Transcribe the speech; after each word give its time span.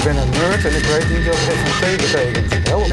Ik 0.00 0.06
ben 0.06 0.16
een 0.16 0.30
nerd 0.30 0.64
en 0.64 0.76
ik 0.76 0.84
weet 0.84 1.08
niet 1.08 1.26
wat 1.26 1.36
FMT 1.36 1.96
betekent. 1.96 2.68
Help 2.68 2.86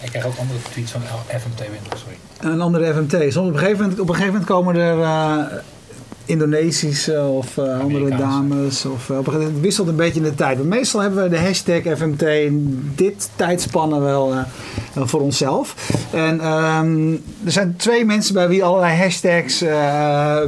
Ik 0.00 0.10
krijg 0.10 0.26
ook 0.26 0.36
andere 0.38 0.58
tweets 0.70 0.92
van 0.92 1.00
FMT 1.28 1.58
Windows, 1.58 2.00
sorry. 2.00 2.16
Een 2.40 2.60
andere 2.60 2.94
FMT. 2.94 3.32
Soms 3.32 3.48
op, 3.48 3.54
een 3.54 3.58
gegeven 3.58 3.80
moment, 3.80 4.00
op 4.00 4.08
een 4.08 4.14
gegeven 4.14 4.32
moment 4.32 4.50
komen 4.50 4.76
er 4.76 4.98
uh, 4.98 5.38
Indonesische 6.24 7.20
of 7.20 7.56
uh, 7.56 7.80
andere 7.80 8.16
dames. 8.16 8.84
Of, 8.84 9.08
uh, 9.08 9.18
het 9.32 9.60
wisselt 9.60 9.88
een 9.88 9.96
beetje 9.96 10.20
in 10.20 10.26
de 10.26 10.34
tijd. 10.34 10.56
Maar 10.56 10.66
meestal 10.66 11.00
hebben 11.00 11.22
we 11.22 11.28
de 11.28 11.38
hashtag 11.38 11.80
FMT 11.96 12.22
in 12.22 12.92
dit 12.94 13.30
tijdspannen 13.36 14.02
wel 14.02 14.34
voor 14.94 15.20
onszelf. 15.20 15.74
En 16.10 16.46
um, 16.46 17.22
er 17.44 17.52
zijn 17.52 17.76
twee 17.76 18.04
mensen 18.04 18.34
bij 18.34 18.48
wie 18.48 18.64
allerlei 18.64 18.96
hashtags 18.96 19.64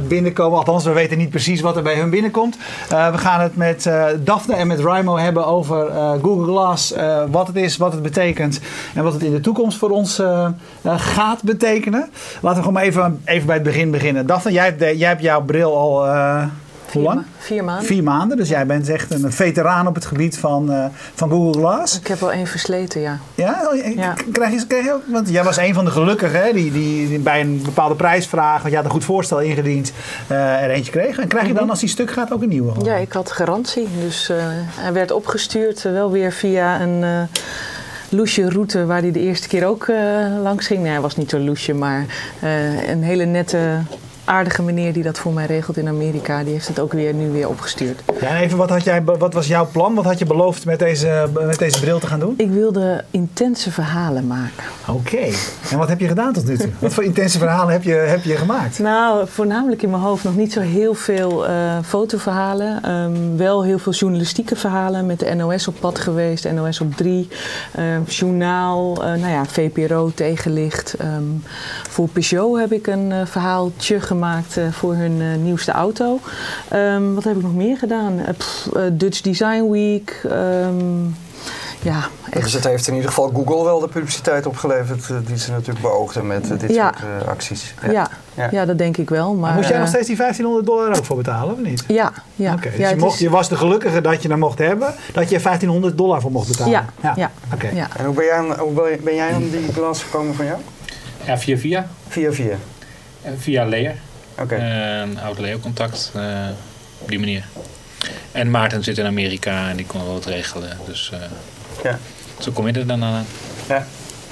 binnenkomen. 0.07 0.57
Althans, 0.57 0.83
we 0.83 0.91
weten 0.91 1.17
niet 1.17 1.29
precies 1.29 1.61
wat 1.61 1.75
er 1.75 1.83
bij 1.83 1.95
hun 1.95 2.09
binnenkomt. 2.09 2.57
we 2.89 3.17
gaan 3.17 3.41
het 3.41 3.55
met 3.55 3.89
Daphne 4.23 4.55
en 4.55 4.67
met 4.67 4.79
Rimo 4.79 5.17
hebben 5.17 5.45
over 5.45 5.91
Google 6.21 6.45
Glass. 6.45 6.93
wat 7.31 7.47
het 7.47 7.55
is, 7.55 7.77
wat 7.77 7.93
het 7.93 8.01
betekent 8.01 8.59
en 8.93 9.03
wat 9.03 9.13
het 9.13 9.23
in 9.23 9.31
de 9.31 9.39
toekomst 9.39 9.77
voor 9.77 9.89
ons 9.89 10.21
gaat 10.83 11.43
betekenen. 11.43 12.09
Laten 12.41 12.61
we 12.61 12.67
gewoon 12.67 12.81
even, 12.81 13.21
even 13.25 13.45
bij 13.45 13.55
het 13.55 13.63
begin 13.63 13.91
beginnen. 13.91 14.25
Daphne, 14.25 14.51
jij, 14.51 14.75
jij 14.77 15.09
hebt 15.09 15.21
jouw 15.21 15.41
bril 15.41 15.64
al. 15.73 16.05
Uh, 16.05 16.43
hoe 16.91 17.03
lang? 17.03 17.25
Vier 17.37 17.63
maanden. 17.63 17.85
Vier 17.85 18.03
maanden. 18.03 18.37
Dus 18.37 18.49
jij 18.49 18.65
bent 18.65 18.89
echt 18.89 19.11
een 19.11 19.31
veteraan 19.31 19.87
op 19.87 19.95
het 19.95 20.05
gebied 20.05 20.37
van, 20.37 20.71
uh, 20.71 20.85
van 21.13 21.29
Google 21.29 21.61
Glass. 21.61 21.99
Ik 21.99 22.07
heb 22.07 22.19
wel 22.19 22.31
één 22.31 22.47
versleten, 22.47 23.01
ja. 23.01 23.19
Ja? 23.35 23.71
ja. 23.95 24.13
Krijg, 24.31 24.53
je, 24.53 24.67
krijg 24.67 24.85
je 24.85 24.97
Want 25.07 25.29
jij 25.29 25.43
was 25.43 25.57
een 25.57 25.73
van 25.73 25.85
de 25.85 25.91
gelukkigen 25.91 26.43
hè, 26.43 26.53
die, 26.53 26.71
die, 26.71 27.07
die, 27.07 27.19
bij 27.19 27.41
een 27.41 27.61
bepaalde 27.63 27.95
prijsvraag, 27.95 28.57
want 28.57 28.69
je 28.69 28.75
had 28.75 28.85
een 28.85 28.91
goed 28.91 29.03
voorstel 29.03 29.41
ingediend, 29.41 29.91
uh, 30.31 30.63
er 30.63 30.69
eentje 30.69 30.91
kreeg. 30.91 31.17
En 31.17 31.27
krijg 31.27 31.47
je 31.47 31.53
dan 31.53 31.69
als 31.69 31.79
die 31.79 31.89
stuk 31.89 32.11
gaat 32.11 32.33
ook 32.33 32.41
een 32.41 32.49
nieuwe? 32.49 32.73
Ja, 32.83 32.95
ik 32.95 33.13
had 33.13 33.31
garantie. 33.31 33.87
Dus 33.99 34.31
hij 34.69 34.93
werd 34.93 35.11
opgestuurd, 35.11 35.81
wel 35.81 36.11
weer 36.11 36.31
via 36.31 36.81
een 36.81 37.27
loesje 38.09 38.49
route 38.49 38.85
waar 38.85 39.01
hij 39.01 39.11
de 39.11 39.19
eerste 39.19 39.47
keer 39.47 39.65
ook 39.65 39.87
uh, 39.87 39.97
langs 40.41 40.67
ging. 40.67 40.81
Nee, 40.81 40.91
hij 40.91 41.01
was 41.01 41.15
niet 41.15 41.29
zo 41.29 41.39
loesje, 41.39 41.73
maar 41.73 42.05
uh, 42.43 42.89
een 42.89 43.03
hele 43.03 43.25
nette 43.25 43.79
aardige 44.25 44.61
meneer 44.61 44.93
die 44.93 45.03
dat 45.03 45.19
voor 45.19 45.33
mij 45.33 45.45
regelt 45.45 45.77
in 45.77 45.87
Amerika, 45.87 46.43
die 46.43 46.53
heeft 46.53 46.67
het 46.67 46.79
ook 46.79 46.93
weer 46.93 47.13
nu 47.13 47.29
weer 47.29 47.49
opgestuurd. 47.49 48.01
Ja, 48.21 48.27
en 48.27 48.35
even, 48.35 48.57
wat, 48.57 48.69
had 48.69 48.83
jij, 48.83 49.03
wat 49.03 49.33
was 49.33 49.47
jouw 49.47 49.67
plan? 49.71 49.95
Wat 49.95 50.05
had 50.05 50.19
je 50.19 50.25
beloofd 50.25 50.65
met 50.65 50.79
deze, 50.79 51.29
met 51.33 51.59
deze 51.59 51.79
bril 51.79 51.99
te 51.99 52.07
gaan 52.07 52.19
doen? 52.19 52.33
Ik 52.37 52.49
wilde 52.49 53.03
intense 53.11 53.71
verhalen 53.71 54.27
maken. 54.27 54.63
Oké. 54.87 55.27
En 55.71 55.77
wat 55.77 55.89
heb 55.89 55.99
je 55.99 56.07
gedaan 56.07 56.33
tot 56.33 56.47
nu 56.47 56.57
toe? 56.57 56.69
wat 56.79 56.93
voor 56.93 57.03
intense 57.03 57.37
verhalen 57.37 57.73
heb 57.73 57.83
je, 57.83 57.93
heb 57.93 58.23
je 58.23 58.35
gemaakt? 58.35 58.79
Nou, 58.79 59.27
voornamelijk 59.27 59.81
in 59.81 59.89
mijn 59.89 60.01
hoofd 60.01 60.23
nog 60.23 60.35
niet 60.35 60.53
zo 60.53 60.59
heel 60.59 60.93
veel 60.93 61.49
uh, 61.49 61.77
fotoverhalen. 61.83 62.91
Um, 62.91 63.37
wel 63.37 63.63
heel 63.63 63.79
veel 63.79 63.93
journalistieke 63.93 64.55
verhalen 64.55 65.05
met 65.05 65.19
de 65.19 65.35
NOS 65.35 65.67
op 65.67 65.75
pad 65.79 65.99
geweest, 65.99 66.51
NOS 66.51 66.81
op 66.81 66.95
3, 66.95 67.27
uh, 67.79 67.83
journaal, 68.07 68.91
uh, 68.91 69.03
nou 69.03 69.27
ja, 69.27 69.45
VPRO, 69.45 70.11
tegenlicht. 70.15 70.95
Um, 71.01 71.43
voor 71.89 72.07
Peugeot 72.07 72.59
heb 72.59 72.71
ik 72.71 72.87
een 72.87 73.27
verhaaltje 73.27 73.99
gemaakt 73.99 74.13
gemaakt 74.15 74.57
uh, 74.57 74.71
voor 74.71 74.95
hun 74.95 75.21
uh, 75.21 75.35
nieuwste 75.35 75.71
auto. 75.71 76.19
Um, 76.73 77.15
wat 77.15 77.23
heb 77.23 77.35
ik 77.35 77.41
nog 77.41 77.55
meer 77.55 77.77
gedaan? 77.77 78.19
Uh, 78.19 78.27
pff, 78.37 78.69
Dutch 78.91 79.21
Design 79.21 79.69
Week. 79.69 80.21
Um, 80.31 81.15
ja, 81.81 82.07
echt. 82.29 82.43
Dus 82.43 82.53
het 82.53 82.63
heeft 82.63 82.87
in 82.87 82.93
ieder 82.93 83.09
geval 83.09 83.31
Google 83.33 83.63
wel 83.63 83.79
de 83.79 83.87
publiciteit 83.87 84.45
opgeleverd 84.45 85.07
die 85.27 85.37
ze 85.37 85.51
natuurlijk 85.51 85.81
beoogden 85.81 86.27
met 86.27 86.59
dit 86.59 86.73
ja. 86.73 86.93
soort 86.99 87.27
acties. 87.27 87.73
Ja. 87.81 87.91
Ja. 87.91 88.09
ja. 88.33 88.47
ja. 88.51 88.65
dat 88.65 88.77
denk 88.77 88.97
ik 88.97 89.09
wel. 89.09 89.33
Maar, 89.33 89.53
moest 89.53 89.69
jij 89.69 89.79
nog 89.79 89.87
steeds 89.87 90.07
die 90.07 90.17
1500 90.17 90.65
dollar 90.65 90.97
ook 90.97 91.05
voor 91.05 91.17
betalen, 91.17 91.53
of 91.53 91.59
niet? 91.59 91.83
Ja. 91.87 92.13
ja. 92.35 92.53
Oké, 92.53 92.67
okay, 92.67 92.77
dus 92.77 92.89
je, 92.89 92.95
mocht, 92.95 93.13
is... 93.13 93.19
je, 93.19 93.29
was 93.29 93.49
de 93.49 93.55
gelukkige 93.55 94.01
dat 94.01 94.21
je 94.21 94.29
hem 94.29 94.39
mocht 94.39 94.57
hebben, 94.57 94.93
dat 95.13 95.29
je 95.29 95.39
1500 95.39 95.97
dollar 95.97 96.21
voor 96.21 96.31
mocht 96.31 96.47
betalen. 96.47 96.71
Ja. 96.71 96.85
ja. 97.01 97.13
ja. 97.15 97.31
Oké. 97.53 97.65
Okay. 97.65 97.87
En 97.97 98.05
hoe 98.05 98.13
ben 98.15 98.25
jij, 98.25 98.37
aan, 98.37 98.59
hoe 98.59 98.99
ben 99.03 99.15
jij 99.15 99.33
aan 99.33 99.49
die 99.49 99.73
glas 99.73 100.03
gekomen 100.03 100.35
van 100.35 100.45
jou? 100.45 100.59
Ja, 101.25 101.37
via 101.37 101.57
via. 101.57 101.87
Via 102.07 102.31
via. 102.31 102.55
Via 103.37 103.65
Leer. 103.65 103.95
Okay. 104.39 104.59
Een 105.01 105.19
oud 105.19 105.39
Leo-contact 105.39 106.11
uh, 106.15 106.47
op 106.97 107.09
die 107.09 107.19
manier. 107.19 107.43
En 108.31 108.51
Maarten 108.51 108.83
zit 108.83 108.97
in 108.97 109.05
Amerika 109.05 109.69
en 109.69 109.77
die 109.77 109.85
kon 109.85 110.03
wel 110.03 110.13
wat 110.13 110.25
regelen. 110.25 110.77
Dus 110.85 111.11
uh, 111.13 111.19
ja. 111.83 111.99
zo 112.39 112.51
kom 112.51 112.67
je 112.67 112.73
er 112.73 112.87
dan 112.87 113.03
aan. 113.03 113.25
Ja. 113.67 113.85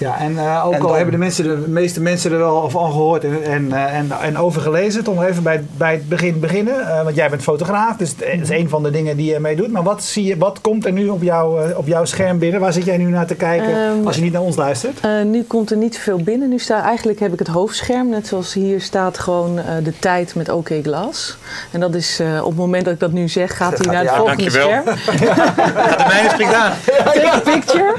Ja, 0.03 0.19
en 0.19 0.31
uh, 0.31 0.65
ook 0.65 0.73
en 0.73 0.81
al 0.81 0.93
hebben 0.93 1.11
de, 1.11 1.17
mensen, 1.17 1.43
de 1.43 1.69
meeste 1.69 2.01
mensen 2.01 2.31
er 2.31 2.37
wel 2.37 2.69
van 2.69 2.91
gehoord 2.91 3.23
en, 3.23 3.43
en, 3.43 3.65
uh, 3.65 3.97
en, 3.97 4.11
en 4.21 4.37
over 4.37 4.61
gelezen. 4.61 5.07
Om 5.07 5.23
even 5.23 5.43
bij, 5.43 5.65
bij 5.77 5.93
het 5.93 6.09
begin 6.09 6.39
beginnen. 6.39 6.73
Uh, 6.79 7.03
want 7.03 7.15
jij 7.15 7.29
bent 7.29 7.41
fotograaf, 7.41 7.97
dus 7.97 8.15
dat 8.17 8.27
is 8.27 8.49
een 8.49 8.69
van 8.69 8.83
de 8.83 8.89
dingen 8.89 9.17
die 9.17 9.31
je 9.31 9.39
mee 9.39 9.55
doet. 9.55 9.71
Maar 9.71 9.83
wat, 9.83 10.03
zie 10.03 10.23
je, 10.23 10.37
wat 10.37 10.61
komt 10.61 10.85
er 10.85 10.91
nu 10.91 11.07
op, 11.07 11.21
jou, 11.21 11.73
op 11.75 11.87
jouw 11.87 12.05
scherm 12.05 12.39
binnen? 12.39 12.59
Waar 12.59 12.73
zit 12.73 12.85
jij 12.85 12.97
nu 12.97 13.05
naar 13.05 13.25
te 13.25 13.35
kijken 13.35 13.77
um, 13.77 14.07
als 14.07 14.15
je 14.15 14.21
niet 14.21 14.31
naar 14.31 14.41
ons 14.41 14.55
luistert? 14.55 15.01
nu 15.25 15.43
komt 15.43 15.71
er 15.71 15.77
niet 15.77 15.97
veel 15.97 16.17
binnen. 16.17 16.49
Nu 16.49 16.59
staat, 16.59 16.83
eigenlijk 16.83 17.19
heb 17.19 17.33
ik 17.33 17.39
het 17.39 17.47
hoofdscherm, 17.47 18.09
net 18.09 18.27
zoals 18.27 18.53
hier 18.53 18.81
staat 18.81 19.19
gewoon 19.19 19.59
de 19.83 19.99
tijd 19.99 20.35
met 20.35 20.49
OK 20.49 20.69
Glas. 20.83 21.37
En 21.71 21.79
dat 21.79 21.95
is 21.95 22.21
op 22.41 22.49
het 22.49 22.57
moment 22.57 22.85
dat 22.85 22.93
ik 22.93 22.99
dat 22.99 23.11
nu 23.11 23.27
zeg, 23.27 23.57
gaat 23.57 23.77
hij 23.77 23.93
naar 23.93 24.01
het 24.01 24.09
ja, 24.09 24.17
volgende 24.17 24.43
dankjewel. 24.43 24.67
scherm. 24.67 24.97
gaat 25.75 25.97
de 25.97 26.05
mijne 26.07 26.29
springt 26.29 26.53
aan. 26.53 26.71
Take 27.13 27.31
a 27.31 27.39
picture. 27.39 27.93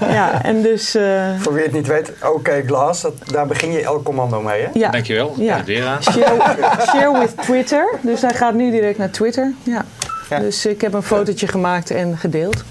ja, 0.18 0.31
en 0.42 0.62
dus... 0.62 0.96
Uh, 0.96 1.40
Voor 1.40 1.52
wie 1.52 1.62
het 1.62 1.72
niet 1.72 1.86
weet, 1.86 2.12
OK 2.22 2.34
okay, 2.34 2.62
Glass, 2.66 3.02
dat, 3.02 3.12
daar 3.24 3.46
begin 3.46 3.72
je 3.72 3.82
elk 3.82 4.04
commando 4.04 4.40
mee, 4.40 4.62
hè? 4.62 4.68
Ja. 4.72 4.90
Dankjewel, 4.90 5.34
ja. 5.36 5.56
het 5.56 5.66
weer 5.66 5.86
aan. 5.86 6.02
Share, 6.02 6.56
share, 6.80 7.18
with 7.18 7.36
Twitter, 7.42 7.94
dus 8.00 8.22
hij 8.22 8.34
gaat 8.34 8.54
nu 8.54 8.70
direct 8.70 8.98
naar 8.98 9.10
Twitter. 9.10 9.52
Ja. 9.62 9.84
ja. 10.28 10.38
Dus 10.38 10.66
ik 10.66 10.80
heb 10.80 10.92
een 10.92 11.02
fotootje 11.02 11.46
gemaakt 11.46 11.90
en 11.90 12.18
gedeeld. 12.18 12.64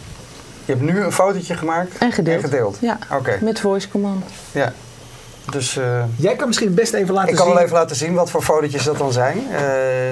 Je 0.65 0.73
hebt 0.73 0.81
nu 0.81 0.99
een 1.01 1.11
fotootje 1.11 1.55
gemaakt 1.55 1.97
en 1.97 2.11
gedeeld? 2.11 2.43
En 2.43 2.49
gedeeld. 2.49 2.77
Ja, 2.81 2.97
okay. 3.11 3.37
met 3.41 3.59
voice 3.59 3.89
command. 3.89 4.25
Ja. 4.51 4.73
Dus, 5.49 5.77
uh, 5.77 5.83
Jij 6.15 6.35
kan 6.35 6.47
misschien 6.47 6.73
best 6.73 6.93
even 6.93 7.13
laten 7.13 7.29
zien. 7.29 7.37
Ik 7.37 7.43
kan 7.45 7.53
wel 7.53 7.63
even 7.63 7.75
laten 7.75 7.95
zien 7.95 8.13
wat 8.13 8.29
voor 8.29 8.41
fotootjes 8.41 8.83
dat 8.83 8.97
dan 8.97 9.11
zijn. 9.11 9.37
Uh, 9.51 9.59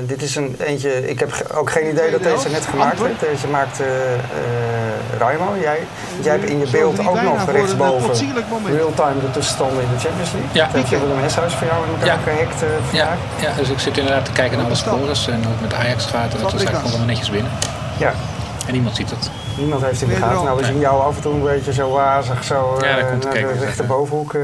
dit 0.08 0.22
is 0.22 0.36
een 0.36 0.56
eentje, 0.60 1.10
ik 1.10 1.20
heb 1.20 1.32
ook 1.54 1.72
geen 1.72 1.90
idee 1.90 2.12
dat 2.12 2.24
deze 2.24 2.50
net 2.50 2.66
gemaakt 2.66 3.02
werd. 3.02 3.20
Deze 3.20 3.48
maakt 3.48 3.80
uh, 3.80 3.88
Raimo, 5.20 5.56
jij. 5.62 5.80
Jij 6.22 6.32
hebt 6.32 6.50
in 6.50 6.60
je 6.60 6.70
beeld 6.72 7.00
ook 7.08 7.22
nog 7.22 7.52
rechtsboven 7.52 8.10
real-time 8.66 9.20
de 9.20 9.32
tussenstanden 9.32 9.84
in 9.84 9.90
de 9.94 10.00
Champions 10.00 10.32
League. 10.32 10.50
Ja. 10.54 10.66
Dat 10.66 10.76
heeft 10.76 11.02
Willem 11.02 11.22
Heshuis 11.22 11.54
voor 11.54 11.68
jou 11.68 11.84
in 11.86 11.92
elkaar 11.94 12.08
ja. 12.08 12.18
gehackt 12.24 12.62
ja. 12.92 13.18
ja, 13.42 13.54
dus 13.58 13.70
ik 13.70 13.80
zit 13.80 13.98
inderdaad 13.98 14.26
te 14.26 14.32
kijken 14.32 14.58
naar 14.58 14.66
alle 14.66 14.76
scores 14.76 15.28
en 15.28 15.44
hoe 15.44 15.52
het 15.52 15.62
met 15.62 15.74
Ajax 15.74 16.06
gaat. 16.06 16.34
En 16.34 16.42
dat 16.42 16.54
is 16.54 16.64
eigenlijk 16.64 16.86
allemaal 16.86 17.08
netjes 17.08 17.30
binnen. 17.30 17.52
Ja. 17.98 18.14
En 18.66 18.74
niemand 18.74 18.96
ziet 18.96 19.10
het. 19.10 19.30
Niemand 19.58 19.82
heeft 19.82 20.02
in 20.02 20.08
de 20.08 20.16
gaten. 20.16 20.44
Nou, 20.44 20.58
we 20.58 20.66
zien 20.66 20.80
jou 20.80 21.02
af 21.04 21.16
en 21.16 21.22
toe 21.22 21.34
een 21.34 21.44
beetje 21.44 21.74
zo 21.74 21.90
wazig 21.90 22.44
zo 22.44 22.78
ja, 22.82 22.98
uh, 22.98 23.04
naar 23.04 23.34
de 23.34 23.54
rechterbovenhoek 23.60 24.36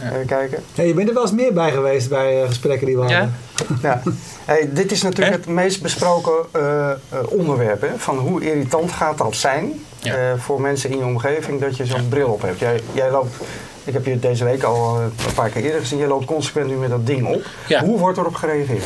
ja. 0.00 0.06
uh, 0.06 0.26
kijken. 0.26 0.62
Hey, 0.74 0.86
je 0.86 0.94
bent 0.94 1.08
er 1.08 1.14
wel 1.14 1.22
eens 1.22 1.32
meer 1.32 1.52
bij 1.52 1.70
geweest 1.70 2.08
bij 2.08 2.46
gesprekken 2.46 2.86
die 2.86 2.96
we 2.96 3.02
hadden. 3.02 3.34
Ja. 3.82 4.02
Hey, 4.44 4.68
dit 4.72 4.92
is 4.92 5.02
natuurlijk 5.02 5.36
het 5.36 5.46
meest 5.46 5.82
besproken 5.82 6.32
onderwerp. 7.28 7.80
Hè? 7.80 7.88
Van 7.96 8.18
hoe 8.18 8.44
irritant 8.44 8.92
gaat 8.92 9.18
dat 9.18 9.36
zijn 9.36 9.84
ja. 9.98 10.36
voor 10.36 10.60
mensen 10.60 10.90
in 10.90 10.98
je 10.98 11.04
omgeving 11.04 11.60
dat 11.60 11.76
je 11.76 11.86
zo'n 11.86 12.08
bril 12.08 12.28
op 12.28 12.42
hebt. 12.42 12.58
Jij, 12.58 12.80
jij 12.92 13.10
loopt 13.10 13.36
ik 13.86 13.92
heb 13.92 14.06
je 14.06 14.18
deze 14.18 14.44
week 14.44 14.62
al 14.62 15.00
een 15.00 15.34
paar 15.34 15.50
keer 15.50 15.64
eerder 15.64 15.80
gezien. 15.80 15.98
Je 15.98 16.06
loopt 16.06 16.24
consequent 16.24 16.66
nu 16.66 16.74
met 16.74 16.90
dat 16.90 17.06
ding 17.06 17.26
op. 17.26 17.46
Ja. 17.66 17.84
Hoe 17.84 17.98
wordt 17.98 18.18
erop 18.18 18.34
gereageerd? 18.34 18.84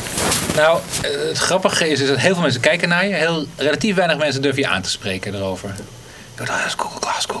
Nou, 0.55 0.79
het 1.01 1.37
grappige 1.37 1.89
is, 1.89 1.99
is 1.99 2.07
dat 2.07 2.17
heel 2.17 2.33
veel 2.33 2.41
mensen 2.41 2.61
kijken 2.61 2.89
naar 2.89 3.07
je. 3.07 3.13
Heel, 3.13 3.45
relatief 3.55 3.95
weinig 3.95 4.17
mensen 4.17 4.41
durven 4.41 4.61
je 4.61 4.67
aan 4.67 4.81
te 4.81 4.89
spreken 4.89 5.35
erover. 5.35 5.75
Dat 6.35 6.47
is 6.47 6.73
Google 6.77 6.99
Glass, 6.99 7.25
Google 7.25 7.40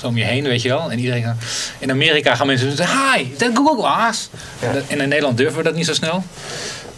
Zo 0.00 0.06
om 0.06 0.16
je 0.16 0.24
heen, 0.24 0.44
weet 0.44 0.62
je 0.62 0.68
wel. 0.68 0.90
En 0.90 0.98
iedereen, 0.98 1.36
in 1.78 1.90
Amerika 1.90 2.34
gaan 2.34 2.46
mensen 2.46 2.76
zeggen, 2.76 3.12
hi, 3.12 3.26
dat 3.38 3.50
Google 3.54 3.82
Glass. 3.82 4.28
Ja. 4.60 4.72
En 4.88 5.00
in 5.00 5.08
Nederland 5.08 5.36
durven 5.36 5.56
we 5.56 5.62
dat 5.62 5.74
niet 5.74 5.86
zo 5.86 5.92
snel. 5.94 6.24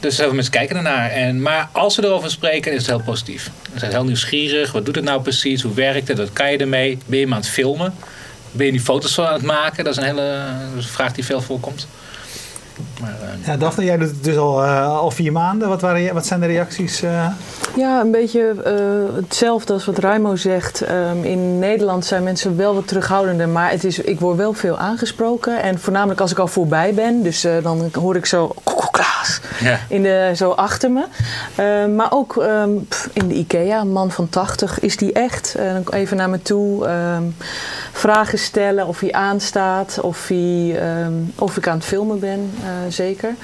Dus 0.00 0.16
heel 0.16 0.26
veel 0.26 0.34
mensen 0.34 0.52
kijken 0.52 0.76
ernaar. 0.76 1.10
En, 1.10 1.42
maar 1.42 1.68
als 1.72 1.94
ze 1.94 2.04
erover 2.04 2.30
spreken, 2.30 2.72
is 2.72 2.78
het 2.78 2.86
heel 2.86 3.00
positief. 3.00 3.50
Ze 3.72 3.78
zijn 3.78 3.90
heel 3.90 4.04
nieuwsgierig. 4.04 4.72
Wat 4.72 4.84
doet 4.84 4.94
het 4.94 5.04
nou 5.04 5.22
precies? 5.22 5.62
Hoe 5.62 5.74
werkt 5.74 6.08
het? 6.08 6.18
Wat 6.18 6.32
kan 6.32 6.52
je 6.52 6.58
ermee? 6.58 6.98
Ben 7.06 7.18
je 7.18 7.26
maar 7.26 7.36
aan 7.36 7.42
het 7.42 7.50
filmen? 7.50 7.94
Ben 8.52 8.66
je 8.66 8.72
die 8.72 8.80
foto's 8.80 9.14
van 9.14 9.26
aan 9.26 9.32
het 9.32 9.42
maken? 9.42 9.84
Dat 9.84 9.92
is 9.92 9.98
een 9.98 10.08
hele 10.08 10.42
vraag 10.78 11.12
die 11.12 11.24
veel 11.24 11.40
voorkomt. 11.40 11.86
Maar, 13.00 13.16
uh, 13.22 13.46
ja, 13.46 13.56
Daphne, 13.56 13.84
jij 13.84 13.96
doet 13.96 14.08
het 14.08 14.24
dus 14.24 14.36
al, 14.36 14.64
uh, 14.64 14.96
al 14.96 15.10
vier 15.10 15.32
maanden. 15.32 15.68
Wat, 15.68 15.80
waren, 15.80 16.14
wat 16.14 16.26
zijn 16.26 16.40
de 16.40 16.46
reacties? 16.46 17.02
Uh? 17.02 17.26
Ja, 17.76 18.00
een 18.00 18.10
beetje 18.10 18.54
hetzelfde 19.14 19.72
als 19.72 19.84
wat 19.84 19.98
Raimo 19.98 20.36
zegt. 20.36 20.82
Um, 20.90 21.24
in 21.24 21.58
Nederland 21.58 22.04
zijn 22.04 22.22
mensen 22.22 22.56
wel 22.56 22.74
wat 22.74 22.88
terughoudender, 22.88 23.48
maar 23.48 23.70
het 23.70 23.84
is, 23.84 23.98
ik 23.98 24.20
word 24.20 24.36
wel 24.36 24.52
veel 24.52 24.78
aangesproken. 24.78 25.62
En 25.62 25.78
voornamelijk 25.78 26.20
als 26.20 26.30
ik 26.30 26.38
al 26.38 26.46
voorbij 26.46 26.94
ben, 26.94 27.22
dus 27.22 27.46
dan 27.62 27.90
hoor 27.92 28.16
ik 28.16 28.26
zo 28.26 28.54
Klaas 28.90 29.40
ja. 29.60 29.78
in 29.88 30.02
de, 30.02 30.32
zo 30.34 30.50
achter 30.50 30.90
me. 30.90 31.04
maar 31.86 32.12
ook 32.12 32.36
um, 32.36 32.86
pff, 32.88 33.08
in 33.12 33.28
de 33.28 33.34
IKEA, 33.34 33.80
een 33.80 33.92
man 33.92 34.10
van 34.10 34.28
80, 34.28 34.80
is 34.80 34.96
die 34.96 35.12
echt? 35.12 35.56
even 35.90 36.16
naar 36.16 36.30
me 36.30 36.42
toe. 36.42 36.88
Um, 36.88 37.34
vragen 37.92 38.38
stellen 38.38 38.86
of 38.86 39.00
hij 39.00 39.12
aanstaat, 39.12 39.98
of, 40.00 40.28
hij, 40.28 40.76
ehm, 40.80 41.12
of 41.34 41.56
ik 41.56 41.68
aan 41.68 41.76
het 41.76 41.84
filmen 41.84 42.20
ben, 42.20 42.52
uh, 42.62 42.89
zeker. 42.92 43.34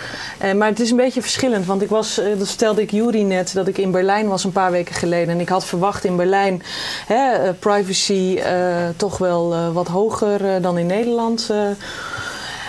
Uh, 0.44 0.52
maar 0.52 0.68
het 0.68 0.80
is 0.80 0.90
een 0.90 0.96
beetje 0.96 1.22
verschillend, 1.22 1.66
want 1.66 1.82
ik 1.82 1.88
was, 1.88 2.18
uh, 2.18 2.38
dat 2.38 2.46
stelde 2.46 2.82
ik 2.82 2.90
Juri 2.90 3.24
net, 3.24 3.54
dat 3.54 3.68
ik 3.68 3.78
in 3.78 3.90
Berlijn 3.90 4.28
was 4.28 4.44
een 4.44 4.52
paar 4.52 4.70
weken 4.70 4.94
geleden. 4.94 5.34
En 5.34 5.40
ik 5.40 5.48
had 5.48 5.64
verwacht 5.64 6.04
in 6.04 6.16
Berlijn 6.16 6.62
hè, 7.06 7.52
privacy 7.52 8.38
toch 8.96 9.18
wel 9.18 9.72
wat 9.72 9.88
hoger 9.88 10.62
dan 10.62 10.78
in 10.78 10.86
Nederland. 10.86 11.50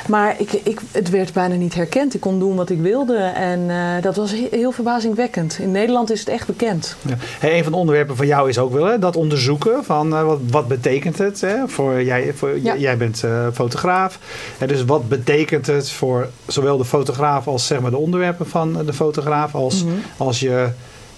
Maar 0.07 0.35
ik, 0.39 0.51
ik, 0.63 0.79
het 0.91 1.09
werd 1.09 1.33
bijna 1.33 1.55
niet 1.55 1.73
herkend. 1.73 2.13
Ik 2.13 2.19
kon 2.19 2.39
doen 2.39 2.55
wat 2.55 2.69
ik 2.69 2.79
wilde. 2.79 3.17
En 3.17 3.59
uh, 3.59 4.01
dat 4.01 4.15
was 4.15 4.33
heel, 4.51 4.71
verbazingwekkend. 4.71 5.57
In 5.59 5.71
Nederland 5.71 6.11
is 6.11 6.19
het 6.19 6.29
echt 6.29 6.47
bekend. 6.47 6.95
Ja. 7.01 7.15
Hey, 7.19 7.57
een 7.57 7.63
van 7.63 7.71
de 7.71 7.77
onderwerpen 7.77 8.15
van 8.15 8.27
jou 8.27 8.49
is 8.49 8.57
ook 8.57 8.73
wel 8.73 8.85
hè, 8.85 8.99
dat 8.99 9.15
onderzoeken. 9.15 9.83
Van 9.83 10.13
uh, 10.13 10.23
wat, 10.23 10.39
wat 10.49 10.67
betekent 10.67 11.17
het? 11.17 11.41
Hè, 11.41 11.67
voor, 11.67 12.03
jij, 12.03 12.33
voor, 12.33 12.59
ja. 12.59 12.77
jij 12.77 12.97
bent 12.97 13.23
uh, 13.25 13.47
fotograaf. 13.53 14.19
En 14.57 14.67
dus 14.67 14.85
wat 14.85 15.09
betekent 15.09 15.67
het 15.67 15.91
voor 15.91 16.29
zowel 16.47 16.77
de 16.77 16.85
fotograaf 16.85 17.47
als 17.47 17.67
zeg 17.67 17.79
maar, 17.79 17.91
de 17.91 17.97
onderwerpen 17.97 18.47
van 18.47 18.85
de 18.85 18.93
fotograaf. 18.93 19.55
Als, 19.55 19.83
mm 19.83 19.89
-hmm. 19.89 20.01
als 20.17 20.39
je 20.39 20.69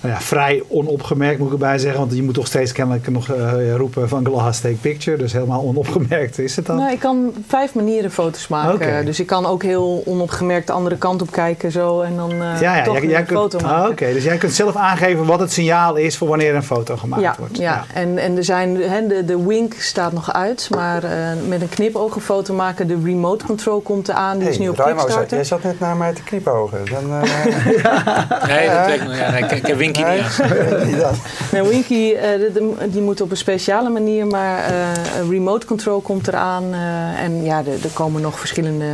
nou 0.01 0.13
ja, 0.13 0.21
vrij 0.21 0.63
onopgemerkt 0.67 1.39
moet 1.39 1.47
ik 1.47 1.53
erbij 1.53 1.77
zeggen. 1.77 1.99
Want 1.99 2.13
je 2.15 2.23
moet 2.23 2.33
toch 2.33 2.47
steeds 2.47 2.71
kennelijk 2.71 3.09
nog 3.09 3.27
uh, 3.27 3.75
roepen 3.75 4.09
van 4.09 4.25
glass 4.25 4.61
take 4.61 4.75
picture. 4.75 5.17
Dus 5.17 5.33
helemaal 5.33 5.61
onopgemerkt 5.63 6.39
is 6.39 6.55
het 6.55 6.65
dan? 6.65 6.75
Nou, 6.75 6.91
ik 6.91 6.99
kan 6.99 7.33
vijf 7.47 7.73
manieren 7.73 8.11
foto's 8.11 8.47
maken. 8.47 8.73
Okay. 8.73 9.03
Dus 9.03 9.19
ik 9.19 9.27
kan 9.27 9.45
ook 9.45 9.63
heel 9.63 10.03
onopgemerkt 10.05 10.67
de 10.67 10.73
andere 10.73 10.97
kant 10.97 11.21
op 11.21 11.31
kijken 11.31 11.71
zo. 11.71 12.01
En 12.01 12.15
dan 12.15 12.31
uh, 12.31 12.61
ja, 12.61 12.75
ja, 12.75 12.83
toch 12.83 12.93
jij, 12.93 13.07
jij 13.07 13.19
een 13.19 13.25
kunt, 13.25 13.39
foto 13.39 13.59
maken. 13.59 13.83
Ah, 13.83 13.89
Oké, 13.89 14.13
dus 14.13 14.23
jij 14.23 14.37
kunt 14.37 14.53
zelf 14.53 14.75
aangeven 14.75 15.25
wat 15.25 15.39
het 15.39 15.51
signaal 15.51 15.95
is 15.95 16.17
voor 16.17 16.27
wanneer 16.27 16.55
een 16.55 16.63
foto 16.63 16.97
gemaakt 16.97 17.21
ja, 17.21 17.35
wordt. 17.37 17.57
Ja, 17.57 17.63
ja. 17.63 18.01
En, 18.01 18.17
en 18.17 18.37
er 18.37 18.43
zijn, 18.43 18.81
he, 18.81 19.07
de, 19.07 19.25
de 19.25 19.45
wink 19.45 19.73
staat 19.73 20.13
nog 20.13 20.33
uit. 20.33 20.67
Maar 20.75 21.03
uh, 21.03 21.09
met 21.47 21.61
een 21.61 21.69
knipoog 21.69 22.15
een 22.15 22.21
foto 22.21 22.53
maken. 22.53 22.87
De 22.87 22.97
remote 23.03 23.45
control 23.45 23.79
komt 23.79 24.09
eraan. 24.09 24.33
Die 24.33 24.43
hey, 24.43 24.51
is 24.51 24.59
nu 24.59 24.69
op 24.69 24.77
Raimo, 24.77 24.99
Kickstarter. 24.99 25.37
Jij 25.37 25.45
zat 25.45 25.63
net 25.63 25.79
naar 25.79 25.95
mij 25.95 26.13
te 26.13 26.23
knipogen. 26.23 26.79
Dan, 26.91 27.07
ja. 27.07 27.17
Nee, 28.47 28.69
dat 28.69 28.85
weet 28.85 29.01
ik 29.01 29.07
nog. 29.07 29.17
Ja, 29.17 29.31
nee, 29.31 29.43
ik 29.43 29.67
heb 29.67 29.79
Winky 29.93 30.85
niet 30.85 31.03
aan. 31.51 31.67
Winky 31.67 32.13
uh, 32.13 32.91
die 32.91 33.01
moet 33.01 33.21
op 33.21 33.31
een 33.31 33.37
speciale 33.37 33.89
manier, 33.89 34.27
maar 34.27 34.71
uh, 34.71 35.29
remote 35.29 35.65
control 35.65 35.99
komt 35.99 36.27
eraan. 36.27 36.63
Uh, 36.73 37.23
en 37.23 37.43
ja, 37.43 37.57
er, 37.59 37.83
er 37.83 37.89
komen 37.93 38.21
nog 38.21 38.39
verschillende 38.39 38.85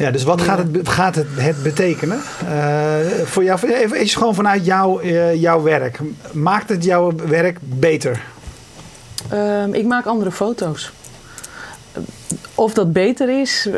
ja, 0.00 0.10
dus 0.10 0.22
wat 0.22 0.40
gaat 0.40 0.58
het, 0.58 0.88
gaat 0.88 1.14
het, 1.14 1.26
het 1.36 1.62
betekenen? 1.62 2.20
Uh, 2.44 2.96
voor 3.24 3.44
jou, 3.44 3.60
even, 3.62 3.98
even 3.98 4.08
gewoon 4.18 4.34
vanuit 4.34 4.64
jou, 4.64 5.02
uh, 5.02 5.34
jouw 5.34 5.62
werk. 5.62 5.98
Maakt 6.32 6.68
het 6.68 6.84
jouw 6.84 7.12
werk 7.14 7.58
beter? 7.60 8.22
Uh, 9.32 9.66
ik 9.72 9.86
maak 9.86 10.06
andere 10.06 10.32
foto's. 10.32 10.92
Of 12.54 12.74
dat 12.74 12.92
beter 12.92 13.40
is, 13.40 13.68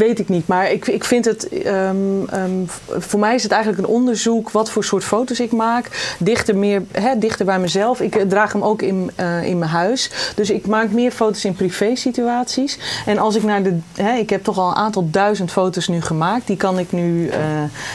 weet 0.00 0.18
ik 0.18 0.28
niet. 0.28 0.46
Maar 0.46 0.70
ik, 0.70 0.86
ik 0.86 1.04
vind 1.04 1.24
het. 1.24 1.66
Um, 1.66 2.26
um, 2.34 2.68
voor 2.88 3.20
mij 3.20 3.34
is 3.34 3.42
het 3.42 3.52
eigenlijk 3.52 3.82
een 3.82 3.94
onderzoek 3.94 4.50
wat 4.50 4.70
voor 4.70 4.84
soort 4.84 5.04
foto's 5.04 5.40
ik 5.40 5.52
maak. 5.52 6.14
Dichter, 6.18 6.56
meer, 6.56 6.82
hè, 6.92 7.18
dichter 7.18 7.44
bij 7.44 7.58
mezelf. 7.58 8.00
Ik 8.00 8.28
draag 8.28 8.52
hem 8.52 8.62
ook 8.62 8.82
in, 8.82 9.10
uh, 9.20 9.44
in 9.44 9.58
mijn 9.58 9.70
huis. 9.70 10.10
Dus 10.34 10.50
ik 10.50 10.66
maak 10.66 10.90
meer 10.90 11.10
foto's 11.10 11.44
in 11.44 11.54
privé 11.54 11.96
situaties. 11.96 12.78
En 13.06 13.18
als 13.18 13.36
ik 13.36 13.42
naar 13.42 13.62
de. 13.62 13.78
Hè, 13.94 14.16
ik 14.16 14.30
heb 14.30 14.44
toch 14.44 14.58
al 14.58 14.68
een 14.68 14.74
aantal 14.74 15.10
duizend 15.10 15.50
foto's 15.50 15.88
nu 15.88 16.00
gemaakt. 16.00 16.46
Die 16.46 16.56
kan 16.56 16.78
ik 16.78 16.92
nu 16.92 17.26
uh, 17.26 17.34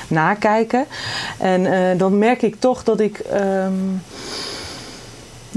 nakijken. 0.07 0.85
En 1.37 1.97
dan 1.97 2.17
merk 2.17 2.41
ik 2.41 2.55
toch 2.59 2.83
dat 2.83 2.99
ik. 2.99 3.21
Um, 3.33 4.01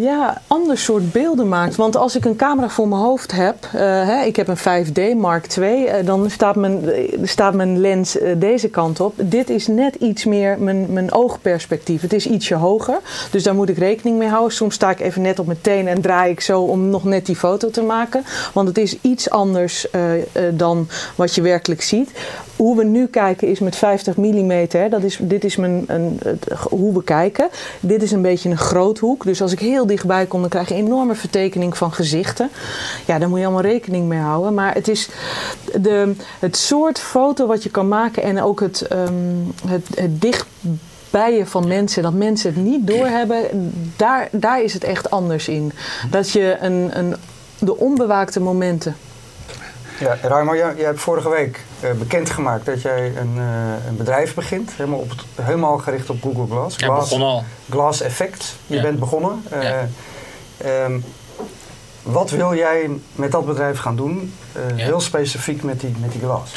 ja, 0.00 0.40
ander 0.46 0.78
soort 0.78 1.12
beelden 1.12 1.48
maakt. 1.48 1.76
Want 1.76 1.96
als 1.96 2.16
ik 2.16 2.24
een 2.24 2.36
camera 2.36 2.68
voor 2.68 2.88
mijn 2.88 3.00
hoofd 3.00 3.32
heb, 3.32 3.56
uh, 3.74 3.80
hè, 3.80 4.24
ik 4.24 4.36
heb 4.36 4.48
een 4.48 4.86
5D 4.86 5.16
Mark 5.16 5.56
II, 5.56 5.84
uh, 5.84 5.92
dan 6.04 6.30
staat 6.30 6.56
mijn, 6.56 6.90
staat 7.22 7.54
mijn 7.54 7.80
lens 7.80 8.18
deze 8.36 8.68
kant 8.68 9.00
op. 9.00 9.14
Dit 9.16 9.50
is 9.50 9.66
net 9.66 9.94
iets 9.94 10.24
meer 10.24 10.56
mijn, 10.58 10.92
mijn 10.92 11.12
oogperspectief. 11.12 12.00
Het 12.00 12.12
is 12.12 12.26
ietsje 12.26 12.54
hoger, 12.54 12.98
dus 13.30 13.42
daar 13.42 13.54
moet 13.54 13.68
ik 13.68 13.78
rekening 13.78 14.18
mee 14.18 14.28
houden. 14.28 14.52
Soms 14.52 14.74
sta 14.74 14.90
ik 14.90 15.00
even 15.00 15.22
net 15.22 15.38
op 15.38 15.46
mijn 15.46 15.60
tenen 15.60 15.92
en 15.92 16.00
draai 16.00 16.30
ik 16.30 16.40
zo 16.40 16.60
om 16.60 16.88
nog 16.90 17.04
net 17.04 17.26
die 17.26 17.36
foto 17.36 17.70
te 17.70 17.82
maken. 17.82 18.24
Want 18.52 18.68
het 18.68 18.78
is 18.78 18.96
iets 19.00 19.30
anders 19.30 19.86
dan 20.52 20.88
wat 21.14 21.34
je 21.34 21.42
werkelijk 21.42 21.82
ziet. 21.82 22.10
Hoe 22.56 22.76
we 22.76 22.84
nu 22.84 23.06
kijken 23.06 23.48
is 23.48 23.58
met 23.58 23.76
50 23.76 24.16
mm. 24.16 24.66
Dat 24.90 25.02
is, 25.02 25.18
dit 25.20 25.44
is 25.44 25.56
mijn, 25.56 25.84
een, 25.86 26.20
hoe 26.70 26.94
we 26.94 27.04
kijken. 27.04 27.48
Dit 27.80 28.02
is 28.02 28.12
een 28.12 28.22
beetje 28.22 28.50
een 28.50 28.58
groothoek. 28.58 29.24
Dus 29.24 29.42
als 29.42 29.52
ik 29.52 29.58
heel 29.58 29.86
dichtbij 29.88 30.26
kom, 30.26 30.40
dan 30.40 30.48
krijg 30.48 30.68
je 30.68 30.74
een 30.74 30.86
enorme 30.86 31.14
vertekening 31.14 31.76
van 31.76 31.92
gezichten. 31.92 32.50
Ja, 33.04 33.18
daar 33.18 33.28
moet 33.28 33.38
je 33.38 33.44
allemaal 33.44 33.62
rekening 33.62 34.08
mee 34.08 34.18
houden. 34.18 34.54
Maar 34.54 34.74
het 34.74 34.88
is 34.88 35.08
de, 35.80 36.14
het 36.38 36.56
soort 36.56 36.98
foto 36.98 37.46
wat 37.46 37.62
je 37.62 37.70
kan 37.70 37.88
maken 37.88 38.22
en 38.22 38.42
ook 38.42 38.60
het, 38.60 38.86
um, 38.92 39.52
het, 39.66 39.86
het 39.94 40.20
dichtbijen 40.20 41.46
van 41.46 41.68
mensen, 41.68 42.02
dat 42.02 42.12
mensen 42.12 42.54
het 42.54 42.64
niet 42.64 42.86
doorhebben, 42.86 43.72
daar, 43.96 44.28
daar 44.30 44.62
is 44.62 44.74
het 44.74 44.84
echt 44.84 45.10
anders 45.10 45.48
in. 45.48 45.72
Dat 46.10 46.30
je 46.30 46.56
een, 46.60 46.90
een, 46.98 47.16
de 47.58 47.76
onbewaakte 47.76 48.40
momenten. 48.40 48.96
Ja, 50.00 50.16
Raimo, 50.22 50.56
jij, 50.56 50.74
jij 50.76 50.84
hebt 50.84 51.00
vorige 51.00 51.28
week 51.28 51.64
bekendgemaakt 51.98 52.66
dat 52.66 52.82
jij 52.82 53.12
een, 53.16 53.34
uh, 53.36 53.86
een 53.88 53.96
bedrijf 53.96 54.34
begint, 54.34 54.72
helemaal, 54.76 54.98
op 54.98 55.12
helemaal 55.42 55.78
gericht 55.78 56.10
op 56.10 56.22
Google 56.22 56.46
Glass. 56.46 56.76
Ja, 56.78 56.86
Glass, 56.86 57.12
al. 57.12 57.44
Glass 57.70 58.00
Effect, 58.00 58.56
je 58.66 58.74
ja. 58.74 58.82
bent 58.82 58.98
begonnen. 58.98 59.44
Ja. 59.50 59.88
um, 60.84 61.04
wat 62.02 62.30
wil 62.30 62.54
jij 62.54 62.90
met 63.12 63.32
dat 63.32 63.46
bedrijf 63.46 63.78
gaan 63.78 63.96
doen, 63.96 64.34
heel 64.74 65.00
specifiek 65.00 65.62
met 65.62 65.80
die, 65.80 65.94
met 66.00 66.12
die 66.12 66.20
glas? 66.20 66.50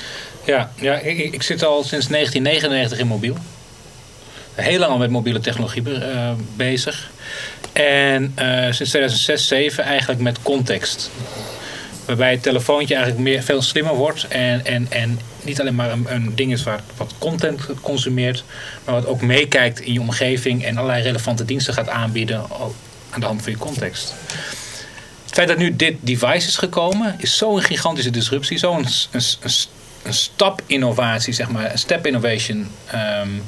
Ja, 0.44 0.72
ja 0.76 0.94
ik, 0.94 1.34
ik, 1.34 1.44
zit 1.44 1.64
al 1.64 1.84
sinds 1.84 2.08
1999 2.08 3.00
in 3.00 3.08
mobiel. 3.08 3.36
Heel 4.54 4.80
lang 4.80 4.92
al 4.92 4.98
met 4.98 5.10
mobiele 5.10 5.40
technologie 5.40 5.84
bezig. 6.56 7.12
En 7.74 8.34
sinds 8.70 8.90
2006, 8.90 9.46
2007 9.48 9.84
eigenlijk 9.84 10.22
met 10.22 10.42
context. 10.42 11.12
Waarbij 12.12 12.32
het 12.32 12.44
telefoontje 12.44 12.96
eigenlijk 12.96 13.24
meer, 13.24 13.44
veel 13.44 13.62
slimmer 13.62 13.96
wordt. 13.96 14.28
En, 14.28 14.66
en, 14.66 14.88
en 14.90 15.20
niet 15.42 15.60
alleen 15.60 15.76
maar 15.76 15.92
een, 15.92 16.36
ding 16.36 16.52
is 16.52 16.64
waar, 16.64 16.82
wat 16.98 17.14
content 17.18 17.62
consumeert. 17.82 18.44
Maar 18.86 18.96
wat 18.96 19.06
ook 19.06 19.22
meekijkt 19.22 19.80
in 19.80 19.94
je 19.94 20.00
omgeving. 20.00 20.66
En 20.66 20.78
allerlei 20.78 21.04
relevante 21.04 21.46
diensten 21.46 21.74
gaat 21.74 21.90
aanbieden 21.90 22.46
aan 23.10 23.20
de 23.20 23.26
hand 23.26 23.42
van 23.42 23.52
je 23.52 23.58
context. 23.58 24.14
Het 25.24 25.34
feit 25.34 25.48
dat 25.48 25.58
nu 25.58 25.76
dit 25.76 25.96
device 26.00 26.48
is 26.48 26.58
gekomen. 26.58 27.16
Is 27.18 27.38
zo'n 27.38 27.62
gigantische 27.62 28.10
disruptie. 28.10 28.58
Zo'n 28.58 28.86
een, 29.12 29.22
een, 30.04 30.14
stap 30.14 30.62
innovatie 30.66 31.34
zeg 31.34 31.50
maar. 31.50 31.72
Een 31.72 31.80
step 31.80 32.06
innovation. 32.06 32.72
Um, 32.94 33.44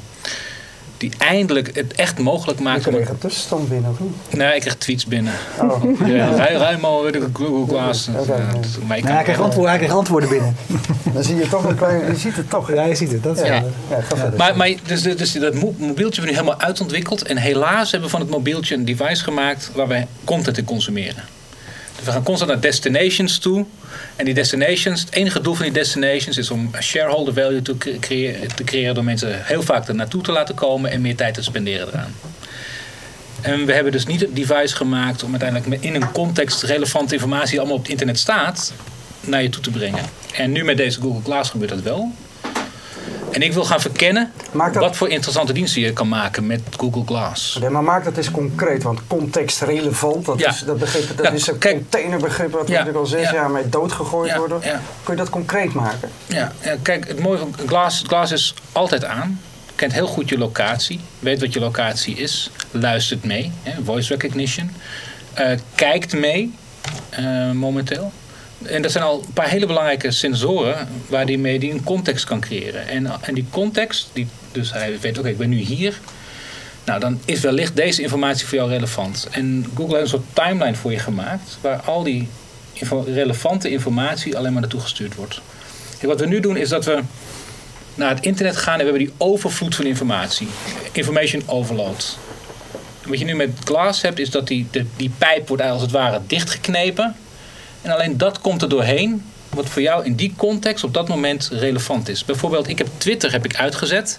die 0.96 1.12
eindelijk 1.18 1.74
het 1.74 1.94
echt 1.94 2.18
mogelijk 2.18 2.60
maakt. 2.60 2.84
Je 2.84 2.90
kreeg 2.90 3.08
een 3.08 3.18
tussenstand 3.18 3.68
binnen 3.68 3.90
of 3.90 4.00
niet? 4.00 4.12
Nee, 4.30 4.54
ik 4.54 4.60
kreeg 4.60 4.76
tweets 4.76 5.06
binnen. 5.06 5.32
Oh. 5.60 5.82
Ja, 6.06 6.48
ruim 6.50 6.84
al 6.84 7.02
de 7.02 7.28
Google 7.32 7.66
Glass. 7.66 8.08
Okay, 8.08 8.22
okay, 8.22 8.38
ja. 8.38 8.44
Maar 8.86 9.00
nee, 9.02 9.12
hij, 9.12 9.22
kreeg 9.22 9.40
antwoorden, 9.40 9.70
hij 9.70 9.78
kreeg 9.78 9.92
antwoorden 9.92 10.28
binnen. 10.28 10.56
Dan 11.14 11.24
zie 11.24 11.36
je 11.36 11.48
toch 11.48 11.64
een 11.64 11.76
klein... 11.76 12.06
Je 12.06 12.16
ziet 12.16 12.36
het 12.36 12.50
toch. 12.50 12.72
Ja, 12.72 12.84
je 12.84 12.94
ziet 12.94 13.12
het. 13.12 13.22
Dat 13.22 13.36
is 13.36 13.46
ja. 13.46 13.54
Ja, 13.54 13.64
ja 13.90 14.32
maar, 14.36 14.56
maar 14.56 14.72
dus, 14.86 15.02
dus 15.02 15.32
dat 15.32 15.54
mobieltje 15.54 15.94
hebben 15.94 16.14
we 16.14 16.20
nu 16.20 16.32
helemaal 16.32 16.60
uitontwikkeld. 16.60 17.22
En 17.22 17.36
helaas 17.36 17.90
hebben 17.90 18.10
we 18.10 18.16
van 18.16 18.26
het 18.26 18.34
mobieltje 18.34 18.74
een 18.74 18.84
device 18.84 19.22
gemaakt 19.22 19.70
waar 19.74 19.88
we 19.88 20.06
content 20.24 20.58
in 20.58 20.64
consumeren. 20.64 21.24
We 22.04 22.10
gaan 22.10 22.22
constant 22.22 22.50
naar 22.50 22.60
destinations 22.60 23.38
toe. 23.38 23.64
En 24.16 24.24
die 24.24 24.34
destinations, 24.34 25.00
het 25.00 25.14
enige 25.14 25.40
doel 25.40 25.54
van 25.54 25.64
die 25.64 25.74
destinations 25.74 26.38
is 26.38 26.50
om 26.50 26.70
shareholder 26.80 27.34
value 27.34 27.62
te 27.62 27.78
te 28.54 28.64
creëren 28.64 28.94
door 28.94 29.04
mensen 29.04 29.44
heel 29.44 29.62
vaak 29.62 29.88
er 29.88 29.94
naartoe 29.94 30.22
te 30.22 30.32
laten 30.32 30.54
komen 30.54 30.90
en 30.90 31.00
meer 31.00 31.16
tijd 31.16 31.34
te 31.34 31.42
spenderen 31.42 31.88
eraan. 31.88 32.14
En 33.40 33.66
we 33.66 33.72
hebben 33.72 33.92
dus 33.92 34.06
niet 34.06 34.20
het 34.20 34.36
device 34.36 34.76
gemaakt 34.76 35.22
om 35.22 35.30
uiteindelijk 35.30 35.82
in 35.82 35.94
een 35.94 36.12
context 36.12 36.62
relevante 36.62 37.14
informatie 37.14 37.50
die 37.50 37.58
allemaal 37.58 37.76
op 37.76 37.82
het 37.82 37.90
internet 37.90 38.18
staat, 38.18 38.72
naar 39.20 39.42
je 39.42 39.48
toe 39.48 39.62
te 39.62 39.70
brengen. 39.70 40.04
En 40.34 40.52
nu 40.52 40.64
met 40.64 40.76
deze 40.76 41.00
Google 41.00 41.22
Glass 41.24 41.50
gebeurt 41.50 41.70
dat 41.70 41.82
wel. 41.82 42.12
En 43.34 43.42
ik 43.42 43.52
wil 43.52 43.64
gaan 43.64 43.80
verkennen 43.80 44.32
dat... 44.52 44.74
wat 44.74 44.96
voor 44.96 45.08
interessante 45.08 45.52
diensten 45.52 45.82
je 45.82 45.92
kan 45.92 46.08
maken 46.08 46.46
met 46.46 46.60
Google 46.76 47.02
Glass. 47.06 47.58
Nee, 47.60 47.70
maar 47.70 47.82
maak 47.82 48.04
dat 48.04 48.16
eens 48.16 48.30
concreet, 48.30 48.82
want 48.82 49.00
contextrelevant, 49.06 50.24
dat, 50.24 50.38
ja. 50.38 50.50
is, 50.50 50.58
dat, 50.66 50.78
begrip, 50.78 51.16
dat 51.16 51.26
ja, 51.26 51.32
is 51.32 51.46
een 51.46 51.58
kijk, 51.58 51.76
containerbegrip 51.76 52.52
wat 52.52 52.68
ja, 52.68 52.72
natuurlijk 52.72 52.98
al 52.98 53.06
zes 53.06 53.30
jaar 53.30 53.50
mee 53.50 53.68
doodgegooid 53.68 54.36
worden. 54.36 54.60
Kun 55.02 55.14
je 55.14 55.16
dat 55.16 55.30
concreet 55.30 55.72
maken? 55.72 56.10
Ja, 56.26 56.52
kijk, 56.82 57.08
het 57.08 57.20
mooie 57.20 57.38
van 57.38 57.54
Glass, 57.66 58.02
Glass 58.06 58.32
is 58.32 58.54
altijd 58.72 59.04
aan. 59.04 59.40
Kent 59.74 59.92
heel 59.92 60.06
goed 60.06 60.28
je 60.28 60.38
locatie, 60.38 61.00
weet 61.18 61.40
wat 61.40 61.52
je 61.52 61.60
locatie 61.60 62.16
is, 62.16 62.50
luistert 62.70 63.24
mee, 63.24 63.52
hè, 63.62 63.84
voice 63.84 64.08
recognition, 64.08 64.70
uh, 65.38 65.46
kijkt 65.74 66.12
mee 66.12 66.54
uh, 67.18 67.50
momenteel. 67.50 68.12
En 68.66 68.82
dat 68.82 68.92
zijn 68.92 69.04
al 69.04 69.22
een 69.26 69.32
paar 69.32 69.48
hele 69.48 69.66
belangrijke 69.66 70.10
sensoren 70.10 70.88
waar 71.06 71.26
die 71.26 71.38
mee 71.38 71.58
die 71.58 71.72
een 71.72 71.84
context 71.84 72.24
kan 72.24 72.40
creëren. 72.40 72.88
En, 72.88 73.10
en 73.20 73.34
die 73.34 73.46
context, 73.50 74.08
die, 74.12 74.26
dus 74.52 74.72
hij 74.72 75.00
weet, 75.00 75.18
oké, 75.18 75.28
ik 75.28 75.38
ben 75.38 75.48
nu 75.48 75.56
hier. 75.56 76.00
Nou, 76.84 77.00
dan 77.00 77.20
is 77.24 77.40
wellicht 77.40 77.76
deze 77.76 78.02
informatie 78.02 78.46
voor 78.46 78.58
jou 78.58 78.70
relevant. 78.70 79.28
En 79.30 79.66
Google 79.74 79.98
heeft 79.98 80.12
een 80.12 80.20
soort 80.20 80.34
timeline 80.46 80.74
voor 80.74 80.92
je 80.92 80.98
gemaakt, 80.98 81.58
waar 81.60 81.80
al 81.80 82.02
die 82.02 82.28
relevante 83.06 83.70
informatie 83.70 84.36
alleen 84.36 84.52
maar 84.52 84.60
naartoe 84.60 84.80
gestuurd 84.80 85.14
wordt. 85.14 85.40
wat 86.00 86.20
we 86.20 86.26
nu 86.26 86.40
doen 86.40 86.56
is 86.56 86.68
dat 86.68 86.84
we 86.84 87.00
naar 87.94 88.14
het 88.14 88.24
internet 88.24 88.56
gaan 88.56 88.72
en 88.72 88.78
we 88.78 88.84
hebben 88.84 89.02
die 89.02 89.14
overvloed 89.18 89.74
van 89.74 89.84
informatie. 89.84 90.48
Information 90.92 91.42
overload. 91.46 92.18
wat 93.06 93.18
je 93.18 93.24
nu 93.24 93.34
met 93.34 93.50
Glass 93.64 94.02
hebt, 94.02 94.18
is 94.18 94.30
dat 94.30 94.46
die, 94.46 94.66
de, 94.70 94.86
die 94.96 95.10
pijp 95.18 95.48
wordt 95.48 95.62
als 95.62 95.82
het 95.82 95.90
ware 95.90 96.20
dichtgeknepen. 96.26 97.16
En 97.84 97.90
alleen 97.90 98.16
dat 98.16 98.40
komt 98.40 98.62
er 98.62 98.68
doorheen, 98.68 99.24
wat 99.48 99.68
voor 99.68 99.82
jou 99.82 100.04
in 100.04 100.14
die 100.14 100.34
context 100.36 100.84
op 100.84 100.94
dat 100.94 101.08
moment 101.08 101.48
relevant 101.52 102.08
is. 102.08 102.24
Bijvoorbeeld, 102.24 102.68
ik 102.68 102.78
heb 102.78 102.88
Twitter 102.96 103.32
heb 103.32 103.44
ik 103.44 103.56
uitgezet. 103.56 104.18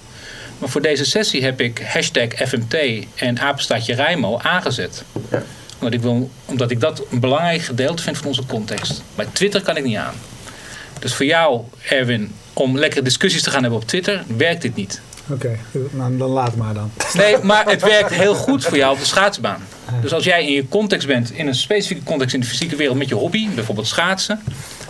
Maar 0.58 0.70
voor 0.70 0.82
deze 0.82 1.06
sessie 1.06 1.44
heb 1.44 1.62
ik 1.62 1.82
hashtag 1.88 2.28
FMT 2.28 2.76
en 3.16 3.40
apenstaatje 3.40 3.96
Rijmo 3.96 4.38
aangezet. 4.38 5.04
Ja. 5.32 5.44
Omdat, 5.80 5.94
ik 5.94 6.02
wil, 6.02 6.30
omdat 6.46 6.72
ik 6.72 6.80
dat 6.80 7.04
een 7.12 7.20
belangrijk 7.20 7.62
gedeelte 7.62 8.04
vind 8.04 8.18
van 8.18 8.28
onze 8.28 8.46
context. 8.46 9.04
Bij 9.16 9.28
Twitter 9.32 9.62
kan 9.62 9.78
ik 9.78 9.84
niet 9.84 9.98
aan. 9.98 10.16
Dus 11.00 11.14
voor 11.14 11.26
jou, 11.26 11.62
Erwin, 11.90 12.32
om 12.54 12.78
lekkere 12.78 13.02
discussies 13.02 13.44
te 13.44 13.50
gaan 13.50 13.62
hebben 13.62 13.80
op 13.80 13.88
Twitter, 13.88 14.24
werkt 14.38 14.62
dit 14.62 14.76
niet. 14.76 15.02
Oké, 15.30 15.58
nou, 15.92 16.18
dan 16.18 16.30
laat 16.30 16.56
maar 16.56 16.74
dan. 16.74 16.92
Nee, 17.14 17.38
maar 17.44 17.70
het 17.70 17.82
werkt 17.82 18.14
heel 18.14 18.36
goed 18.36 18.66
voor 18.66 18.78
jou 18.78 18.94
op 18.94 19.00
de 19.00 19.06
schaatsbaan. 19.06 19.62
Dus 20.02 20.14
als 20.14 20.24
jij 20.24 20.46
in 20.46 20.54
je 20.54 20.68
context 20.68 21.08
bent, 21.08 21.32
in 21.32 21.48
een 21.48 21.56
specifieke 21.56 22.04
context 22.04 22.34
in 22.34 22.40
de 22.40 22.46
fysieke 22.46 22.76
wereld 22.76 22.98
met 22.98 23.10
je 23.10 23.16
hobby, 23.16 23.50
bijvoorbeeld 23.56 23.88
schaatsen, 23.88 24.42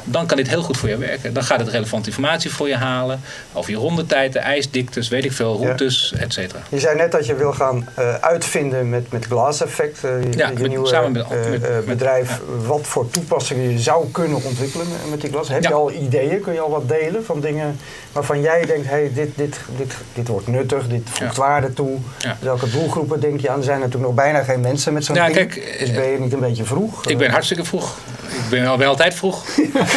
dan 0.06 0.26
kan 0.26 0.38
dit 0.38 0.48
heel 0.48 0.62
goed 0.62 0.78
voor 0.78 0.90
je 0.90 0.98
werken. 0.98 1.34
Dan 1.34 1.44
gaat 1.44 1.60
het 1.60 1.68
relevante 1.68 2.08
informatie 2.08 2.52
voor 2.52 2.68
je 2.68 2.76
halen. 2.76 3.22
Over 3.54 3.72
je 3.72 3.78
rondetijden, 3.78 4.42
ijsdiktes, 4.42 5.08
weet 5.08 5.26
ik 5.26 5.32
veel, 5.32 5.58
routes, 5.58 6.14
ja. 6.16 6.22
et 6.22 6.34
cetera. 6.34 6.60
Je 6.70 6.80
zei 6.80 6.96
net 6.96 7.12
dat 7.12 7.26
je 7.26 7.36
wil 7.36 7.54
gaan 7.54 7.88
uh, 8.00 8.14
uitvinden 8.16 8.90
met, 8.90 9.12
met 9.12 9.26
Glass 9.26 9.62
Effect. 9.62 10.04
Uh, 10.06 10.24
je, 10.24 10.38
ja, 10.38 10.52
je 10.58 10.68
nieuwe 10.68 10.88
samen 10.88 11.12
met, 11.12 11.26
uh, 11.32 11.80
bedrijf. 11.86 12.40
Wat 12.66 12.88
voor 12.88 13.10
toepassingen 13.10 13.72
je 13.72 13.80
zou 13.80 14.12
kunnen 14.12 14.44
ontwikkelen 14.44 14.88
met 15.10 15.22
die 15.22 15.30
glas. 15.30 15.50
Heb 15.50 15.64
je 15.64 15.74
al 15.74 15.92
ideeën? 15.92 16.42
Kun 16.42 16.54
je 16.54 16.60
al 16.60 16.70
wat 16.70 16.88
delen 16.88 17.26
van 17.26 17.40
dingen 17.40 17.80
waarvan 18.12 18.42
jij 18.42 18.66
denkt... 18.66 18.88
Hey, 18.88 19.12
dit, 19.14 19.30
dit, 19.36 19.60
dit, 19.78 19.94
dit 20.14 20.28
wordt 20.28 20.48
nuttig, 20.48 20.88
dit 20.88 21.10
voegt 21.10 21.38
waarde 21.38 21.74
toe. 21.74 21.98
Welke 22.40 22.70
doelgroepen 22.70 23.20
denk 23.20 23.42
je 23.42 23.50
aan? 23.50 23.58
Er 23.58 23.64
zijn 23.64 23.80
natuurlijk 23.80 24.06
nog 24.06 24.16
bijna 24.16 24.44
geen 24.44 24.60
mensen 24.60 24.94
met 24.94 25.06
zo'n 25.06 25.16
ja, 25.16 25.26
ding. 25.26 25.36
Kijk, 25.36 25.78
dus 25.80 25.92
ben 25.92 26.10
je 26.10 26.20
niet 26.20 26.34
een 26.34 26.40
beetje 26.40 26.64
vroeg? 26.64 27.06
Ik 27.06 27.18
ben 27.18 27.32
hartstikke 27.32 27.66
vroeg. 27.66 27.98
Ik 28.28 28.50
ben 28.50 28.66
al 28.66 28.78
wel 28.78 28.90
altijd 28.90 29.14
vroeg. 29.14 29.46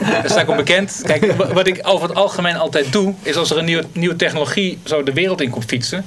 Daar 0.00 0.30
sta 0.30 0.40
ik 0.40 0.48
onbekend. 0.48 1.00
Kijk, 1.04 1.32
wat 1.32 1.66
ik 1.66 1.78
over 1.82 2.08
het 2.08 2.16
algemeen 2.16 2.56
altijd 2.56 2.92
doe, 2.92 3.14
is 3.22 3.36
als 3.36 3.50
er 3.50 3.58
een 3.58 3.64
nieuwe, 3.64 3.84
nieuwe 3.92 4.16
technologie 4.16 4.78
zo 4.84 5.02
de 5.02 5.12
wereld 5.12 5.40
in 5.40 5.50
komt 5.50 5.64
fietsen, 5.64 6.04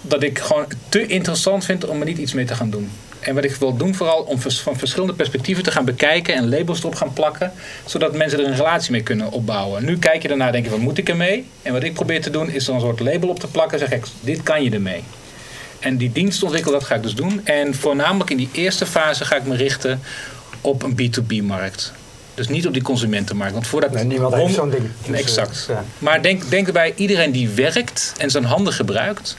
dat 0.00 0.22
ik 0.22 0.38
gewoon 0.38 0.66
te 0.88 1.06
interessant 1.06 1.64
vind 1.64 1.86
om 1.86 2.00
er 2.00 2.06
niet 2.06 2.18
iets 2.18 2.32
mee 2.32 2.44
te 2.44 2.54
gaan 2.54 2.70
doen. 2.70 2.90
En 3.20 3.34
wat 3.34 3.44
ik 3.44 3.54
wil 3.54 3.76
doen, 3.76 3.94
vooral 3.94 4.22
om 4.22 4.40
van 4.40 4.78
verschillende 4.78 5.14
perspectieven 5.14 5.64
te 5.64 5.70
gaan 5.70 5.84
bekijken 5.84 6.34
en 6.34 6.48
labels 6.48 6.78
erop 6.78 6.94
gaan 6.94 7.12
plakken, 7.12 7.52
zodat 7.84 8.16
mensen 8.16 8.38
er 8.38 8.46
een 8.46 8.56
relatie 8.56 8.92
mee 8.92 9.02
kunnen 9.02 9.30
opbouwen. 9.30 9.84
Nu 9.84 9.98
kijk 9.98 10.22
je 10.22 10.28
daarna, 10.28 10.50
denk 10.50 10.64
je, 10.64 10.70
wat 10.70 10.80
moet 10.80 10.98
ik 10.98 11.08
ermee? 11.08 11.46
En 11.62 11.72
wat 11.72 11.82
ik 11.82 11.94
probeer 11.94 12.22
te 12.22 12.30
doen, 12.30 12.50
is 12.50 12.68
er 12.68 12.74
een 12.74 12.80
soort 12.80 13.00
label 13.00 13.28
op 13.28 13.38
te 13.38 13.46
plakken, 13.46 13.78
zeg 13.78 13.90
ik, 13.90 14.04
dit 14.20 14.42
kan 14.42 14.62
je 14.62 14.70
ermee. 14.70 15.04
En 15.78 15.96
die 15.96 16.12
dienst 16.12 16.42
ontwikkelen, 16.42 16.78
dat 16.78 16.88
ga 16.88 16.94
ik 16.94 17.02
dus 17.02 17.14
doen. 17.14 17.40
En 17.44 17.74
voornamelijk 17.74 18.30
in 18.30 18.36
die 18.36 18.48
eerste 18.52 18.86
fase 18.86 19.24
ga 19.24 19.36
ik 19.36 19.44
me 19.44 19.56
richten 19.56 20.00
op 20.60 20.82
een 20.82 20.96
B2B-markt. 21.00 21.92
Dus 22.34 22.48
niet 22.48 22.66
op 22.66 22.72
die 22.72 22.82
consumentenmarkt. 22.82 23.52
Want 23.52 23.66
voordat 23.66 23.92
nee, 23.92 24.04
niemand 24.04 24.34
heeft 24.34 24.54
zo'n 24.54 24.70
ding. 24.70 24.88
Dus, 25.06 25.18
exact. 25.18 25.64
Ja. 25.68 25.84
Maar 25.98 26.22
denk, 26.22 26.50
denk 26.50 26.66
erbij, 26.66 26.92
iedereen 26.96 27.32
die 27.32 27.48
werkt 27.48 28.12
en 28.18 28.30
zijn 28.30 28.44
handen 28.44 28.72
gebruikt, 28.72 29.36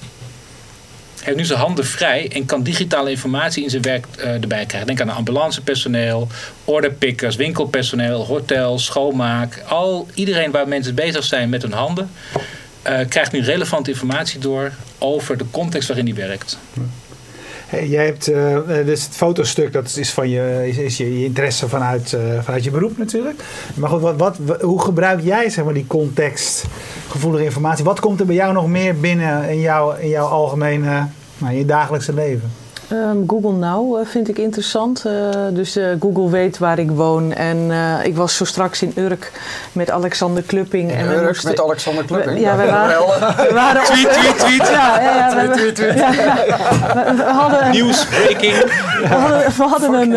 heeft 1.26 1.38
nu 1.38 1.46
zijn 1.46 1.60
handen 1.60 1.86
vrij 1.86 2.32
en 2.32 2.46
kan 2.46 2.64
digitale 2.64 3.10
informatie 3.10 3.64
in 3.64 3.70
zijn 3.70 3.82
werk 3.82 4.06
uh, 4.18 4.26
erbij 4.26 4.66
krijgen. 4.66 4.88
Denk 4.88 5.02
aan 5.02 5.10
ambulancepersoneel, 5.10 6.28
orderpickers, 6.66 7.36
winkelpersoneel, 7.36 8.26
hotels, 8.26 8.86
schoonmaak. 8.86 9.64
Al, 9.68 10.08
iedereen 10.14 10.52
waar 10.52 10.68
mensen 10.68 10.96
bezig 10.96 11.24
zijn 11.24 11.50
met 11.50 11.62
hun 11.62 11.74
handen, 11.74 12.10
uh, 12.88 13.00
krijgt 13.10 13.32
nu 13.32 13.42
relevante 13.42 13.90
informatie 13.90 14.40
door 14.40 14.72
over 14.98 15.38
de 15.38 15.46
context 15.52 15.88
waarin 15.88 16.06
hij 16.06 16.16
werkt. 16.16 16.58
Hey, 17.68 17.88
jij 17.88 18.06
hebt 18.06 18.30
uh, 18.30 18.58
dus 18.86 19.04
het 19.04 19.16
fotostuk, 19.16 19.74
dat 19.74 19.96
is, 19.96 20.14
van 20.14 20.30
je, 20.30 20.72
is, 20.76 20.98
je, 20.98 21.24
interesse 21.24 21.70
vanuit, 21.70 22.12
uh, 22.12 22.22
vanuit 22.42 22.64
je 22.64 22.72
beroep 22.72 22.98
natuurlijk. 22.98 23.44
Maar 23.76 23.90
goed, 23.90 24.02
wat, 24.02 24.16
wat, 24.18 24.62
hoe 24.62 24.82
gebruik 24.82 25.22
jij 25.22 25.50
zeg 25.50 25.66
maar, 25.66 25.74
die 25.74 25.88
contextgevoelige 25.88 27.44
informatie? 27.44 27.86
Wat 27.86 28.00
komt 28.00 28.20
er 28.20 28.26
bij 28.26 28.36
jou 28.36 28.54
nog 28.54 28.68
meer 28.68 29.00
binnen 29.00 29.50
in, 29.50 29.60
jou, 29.60 30.00
in 30.00 30.10
jouw 30.10 30.26
algemene, 30.26 31.08
nou, 31.38 31.56
je 31.56 31.66
dagelijkse 31.66 32.14
leven? 32.14 32.52
Um, 32.92 33.24
Google 33.28 33.52
Now 33.52 34.00
uh, 34.00 34.06
vind 34.06 34.28
ik 34.28 34.38
interessant. 34.38 35.04
Uh, 35.08 35.30
dus 35.52 35.78
uh, 35.78 35.88
Google 36.00 36.30
weet 36.30 36.58
waar 36.58 36.80
ik 36.80 36.92
woon. 36.92 37.34
En 37.34 37.72
ik 38.04 38.16
was 38.16 38.36
zo 38.36 38.46
straks 38.46 38.82
in 38.82 38.94
Urk 38.96 39.32
met 39.72 39.92
Alexander 39.92 40.44
Klupping. 40.44 40.92
In 40.92 40.98
en 40.98 41.12
Urk 41.12 41.26
moesten... 41.26 41.50
met 41.50 41.62
Alexander 41.62 42.06
Klupping? 42.06 42.40
ja, 42.40 42.58
we 42.58 42.66
waren... 42.66 42.98
we 43.36 43.54
waren 43.54 43.84
tweet, 43.84 44.14
tweet, 44.14 44.40
tweet. 44.40 44.68
Ja, 44.68 45.02
ja, 45.02 45.16
ja, 45.16 45.36
we, 45.36 45.54
tweet, 45.54 45.76
tweet, 45.76 45.76
tweet. 45.76 45.98
Ja, 45.98 46.12
we, 46.12 47.14
we, 47.16 47.24
hadden... 47.24 47.72
Nieuwsbreaking. 47.72 48.54
We 49.02 49.08
hadden, 49.08 49.52
we 49.58 49.64
hadden, 49.64 49.94
een, 49.94 50.12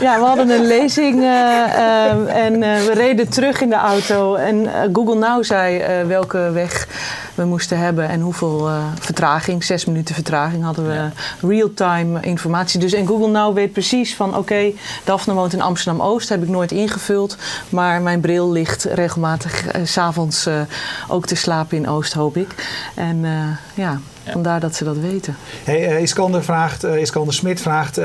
ja, 0.00 0.18
we 0.18 0.24
hadden 0.24 0.50
een 0.50 0.66
lezing 0.66 1.22
ehm, 1.22 2.26
en 2.26 2.60
we 2.60 2.90
reden 2.94 3.28
terug 3.28 3.60
in 3.60 3.68
de 3.68 3.76
auto. 3.76 4.34
En 4.34 4.68
Google 4.92 5.14
Now 5.14 5.44
zei 5.44 5.82
welke 6.06 6.50
weg 6.52 6.86
we 7.34 7.44
moesten 7.44 7.78
hebben 7.78 8.08
en 8.08 8.20
hoeveel 8.20 8.70
vertraging. 9.00 9.64
Zes 9.64 9.84
minuten 9.84 10.14
vertraging 10.14 10.64
hadden 10.64 10.86
we 10.86 11.08
real-time 11.46 12.20
informatie. 12.20 12.80
Dus 12.80 12.92
en 12.92 13.06
Google 13.06 13.28
Now 13.28 13.54
weet 13.54 13.72
precies 13.72 14.16
van 14.16 14.28
oké, 14.28 14.38
okay, 14.38 14.74
Daphne 15.04 15.34
woont 15.34 15.52
in 15.52 15.60
Amsterdam-Oost. 15.60 16.28
Heb 16.28 16.42
ik 16.42 16.48
nooit 16.48 16.72
ingevuld. 16.72 17.36
Maar 17.68 18.02
mijn 18.02 18.20
bril 18.20 18.52
ligt 18.52 18.84
regelmatig 18.84 19.76
uh, 19.76 19.84
s'avonds 19.84 20.46
uh, 20.46 20.60
ook 21.08 21.26
te 21.26 21.34
slapen 21.34 21.76
in 21.76 21.88
Oost, 21.88 22.12
hoop 22.12 22.36
ik. 22.36 22.54
En 22.94 23.16
uh, 23.16 23.30
ja, 23.74 24.00
ja, 24.22 24.32
vandaar 24.32 24.60
dat 24.60 24.74
ze 24.74 24.84
dat 24.84 24.96
weten. 24.96 25.36
Hey, 25.64 26.00
Iskander, 26.02 26.44
vraagt, 26.44 26.84
Iskander 26.84 27.34
Smit 27.34 27.60
vraagt 27.60 28.00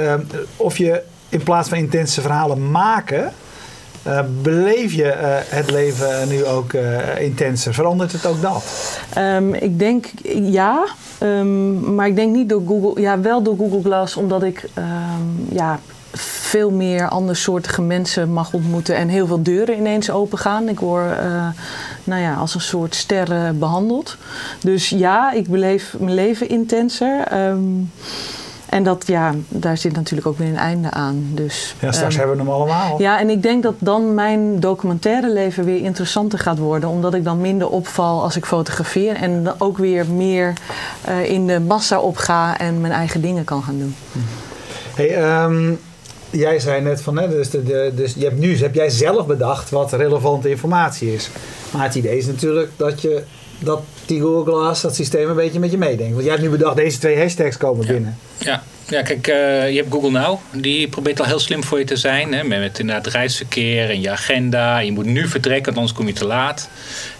of 0.55 0.77
je 0.77 1.01
in 1.29 1.43
plaats 1.43 1.69
van 1.69 1.77
intense 1.77 2.21
verhalen 2.21 2.71
maken... 2.71 3.33
Uh, 4.07 4.19
beleef 4.41 4.93
je 4.93 5.03
uh, 5.03 5.11
het 5.45 5.71
leven 5.71 6.27
nu 6.27 6.45
ook 6.45 6.73
uh, 6.73 7.21
intenser? 7.21 7.73
Verandert 7.73 8.11
het 8.11 8.25
ook 8.25 8.41
dat? 8.41 8.63
Um, 9.17 9.53
ik 9.53 9.79
denk 9.79 10.05
ja. 10.33 10.85
Um, 11.23 11.95
maar 11.95 12.07
ik 12.07 12.15
denk 12.15 12.35
niet 12.35 12.49
door 12.49 12.61
Google, 12.67 13.01
ja, 13.01 13.19
wel 13.19 13.41
door 13.41 13.57
Google 13.57 13.81
Glass, 13.81 14.15
omdat 14.15 14.43
ik 14.43 14.69
um, 14.77 15.47
ja, 15.51 15.79
veel 16.13 16.71
meer 16.71 17.07
andersoortige 17.07 17.81
mensen 17.81 18.33
mag 18.33 18.53
ontmoeten 18.53 18.95
en 18.95 19.07
heel 19.07 19.27
veel 19.27 19.43
deuren 19.43 19.77
ineens 19.77 20.09
open 20.09 20.37
gaan. 20.37 20.69
Ik 20.69 20.79
word 20.79 21.15
nou 22.03 22.21
ja, 22.21 22.33
als 22.33 22.55
een 22.55 22.61
soort 22.61 22.95
ster 22.95 23.55
behandeld. 23.57 24.17
Dus 24.63 24.89
ja, 24.89 25.31
ik 25.31 25.47
beleef 25.47 25.95
mijn 25.99 26.15
leven 26.15 26.49
intenser. 26.49 27.27
En 28.69 28.83
dat, 28.83 29.03
ja, 29.07 29.33
daar 29.47 29.77
zit 29.77 29.93
natuurlijk 29.93 30.27
ook 30.27 30.37
weer 30.37 30.47
een 30.47 30.57
einde 30.57 30.91
aan. 30.91 31.29
Dus, 31.31 31.75
ja, 31.79 31.91
straks 31.91 32.13
um, 32.13 32.19
hebben 32.19 32.37
we 32.37 32.43
hem 32.43 32.51
allemaal. 32.51 33.01
Ja, 33.01 33.19
en 33.19 33.29
ik 33.29 33.43
denk 33.43 33.63
dat 33.63 33.73
dan 33.79 34.13
mijn 34.13 34.59
documentaire 34.59 35.33
leven 35.33 35.65
weer 35.65 35.81
interessanter 35.81 36.39
gaat 36.39 36.57
worden. 36.57 36.89
Omdat 36.89 37.13
ik 37.13 37.23
dan 37.23 37.41
minder 37.41 37.69
opval 37.69 38.23
als 38.23 38.35
ik 38.35 38.45
fotografeer. 38.45 39.15
En 39.15 39.53
ook 39.57 39.77
weer 39.77 40.05
meer 40.05 40.53
uh, 41.09 41.29
in 41.29 41.47
de 41.47 41.59
massa 41.59 41.99
opga 41.99 42.57
en 42.57 42.81
mijn 42.81 42.93
eigen 42.93 43.21
dingen 43.21 43.43
kan 43.43 43.63
gaan 43.63 43.77
doen. 43.77 43.95
Hey, 44.95 45.43
um, 45.43 45.79
jij 46.29 46.59
zei 46.59 46.81
net 46.81 47.01
van, 47.01 47.17
hè, 47.17 47.29
dus, 47.29 47.49
de, 47.49 47.63
de, 47.63 47.91
dus 47.95 48.13
je 48.13 48.23
hebt 48.23 48.39
nu 48.39 48.57
heb 48.57 48.73
jij 48.73 48.89
zelf 48.89 49.25
bedacht 49.25 49.69
wat 49.69 49.91
relevante 49.91 50.49
informatie 50.49 51.13
is. 51.13 51.29
Maar 51.71 51.83
het 51.83 51.95
idee 51.95 52.17
is 52.17 52.25
natuurlijk 52.25 52.71
dat 52.75 53.01
je 53.01 53.23
dat 53.59 53.81
die 54.09 54.21
Google 54.21 54.53
Glass, 54.53 54.81
dat 54.81 54.95
systeem 54.95 55.29
een 55.29 55.35
beetje 55.35 55.59
met 55.59 55.71
je 55.71 55.77
meedenkt. 55.77 56.11
Want 56.13 56.23
jij 56.23 56.31
hebt 56.31 56.43
nu 56.43 56.49
bedacht, 56.49 56.75
deze 56.75 56.97
twee 56.97 57.19
hashtags 57.19 57.57
komen 57.57 57.85
ja. 57.85 57.91
binnen. 57.91 58.17
Ja, 58.37 58.63
ja 58.87 59.01
kijk, 59.01 59.27
uh, 59.27 59.69
je 59.69 59.77
hebt 59.77 59.91
Google 59.91 60.11
Now. 60.11 60.39
Die 60.51 60.87
probeert 60.87 61.19
al 61.19 61.25
heel 61.25 61.39
slim 61.39 61.63
voor 61.63 61.79
je 61.79 61.85
te 61.85 61.95
zijn. 61.95 62.33
Hè, 62.33 62.43
met, 62.43 62.59
met 62.59 62.79
inderdaad 62.79 63.07
reisverkeer 63.07 63.89
en 63.89 64.01
je 64.01 64.09
agenda. 64.09 64.77
Je 64.79 64.91
moet 64.91 65.05
nu 65.05 65.27
vertrekken, 65.27 65.65
want 65.65 65.77
anders 65.77 65.97
kom 65.97 66.07
je 66.07 66.13
te 66.13 66.25
laat. 66.25 66.69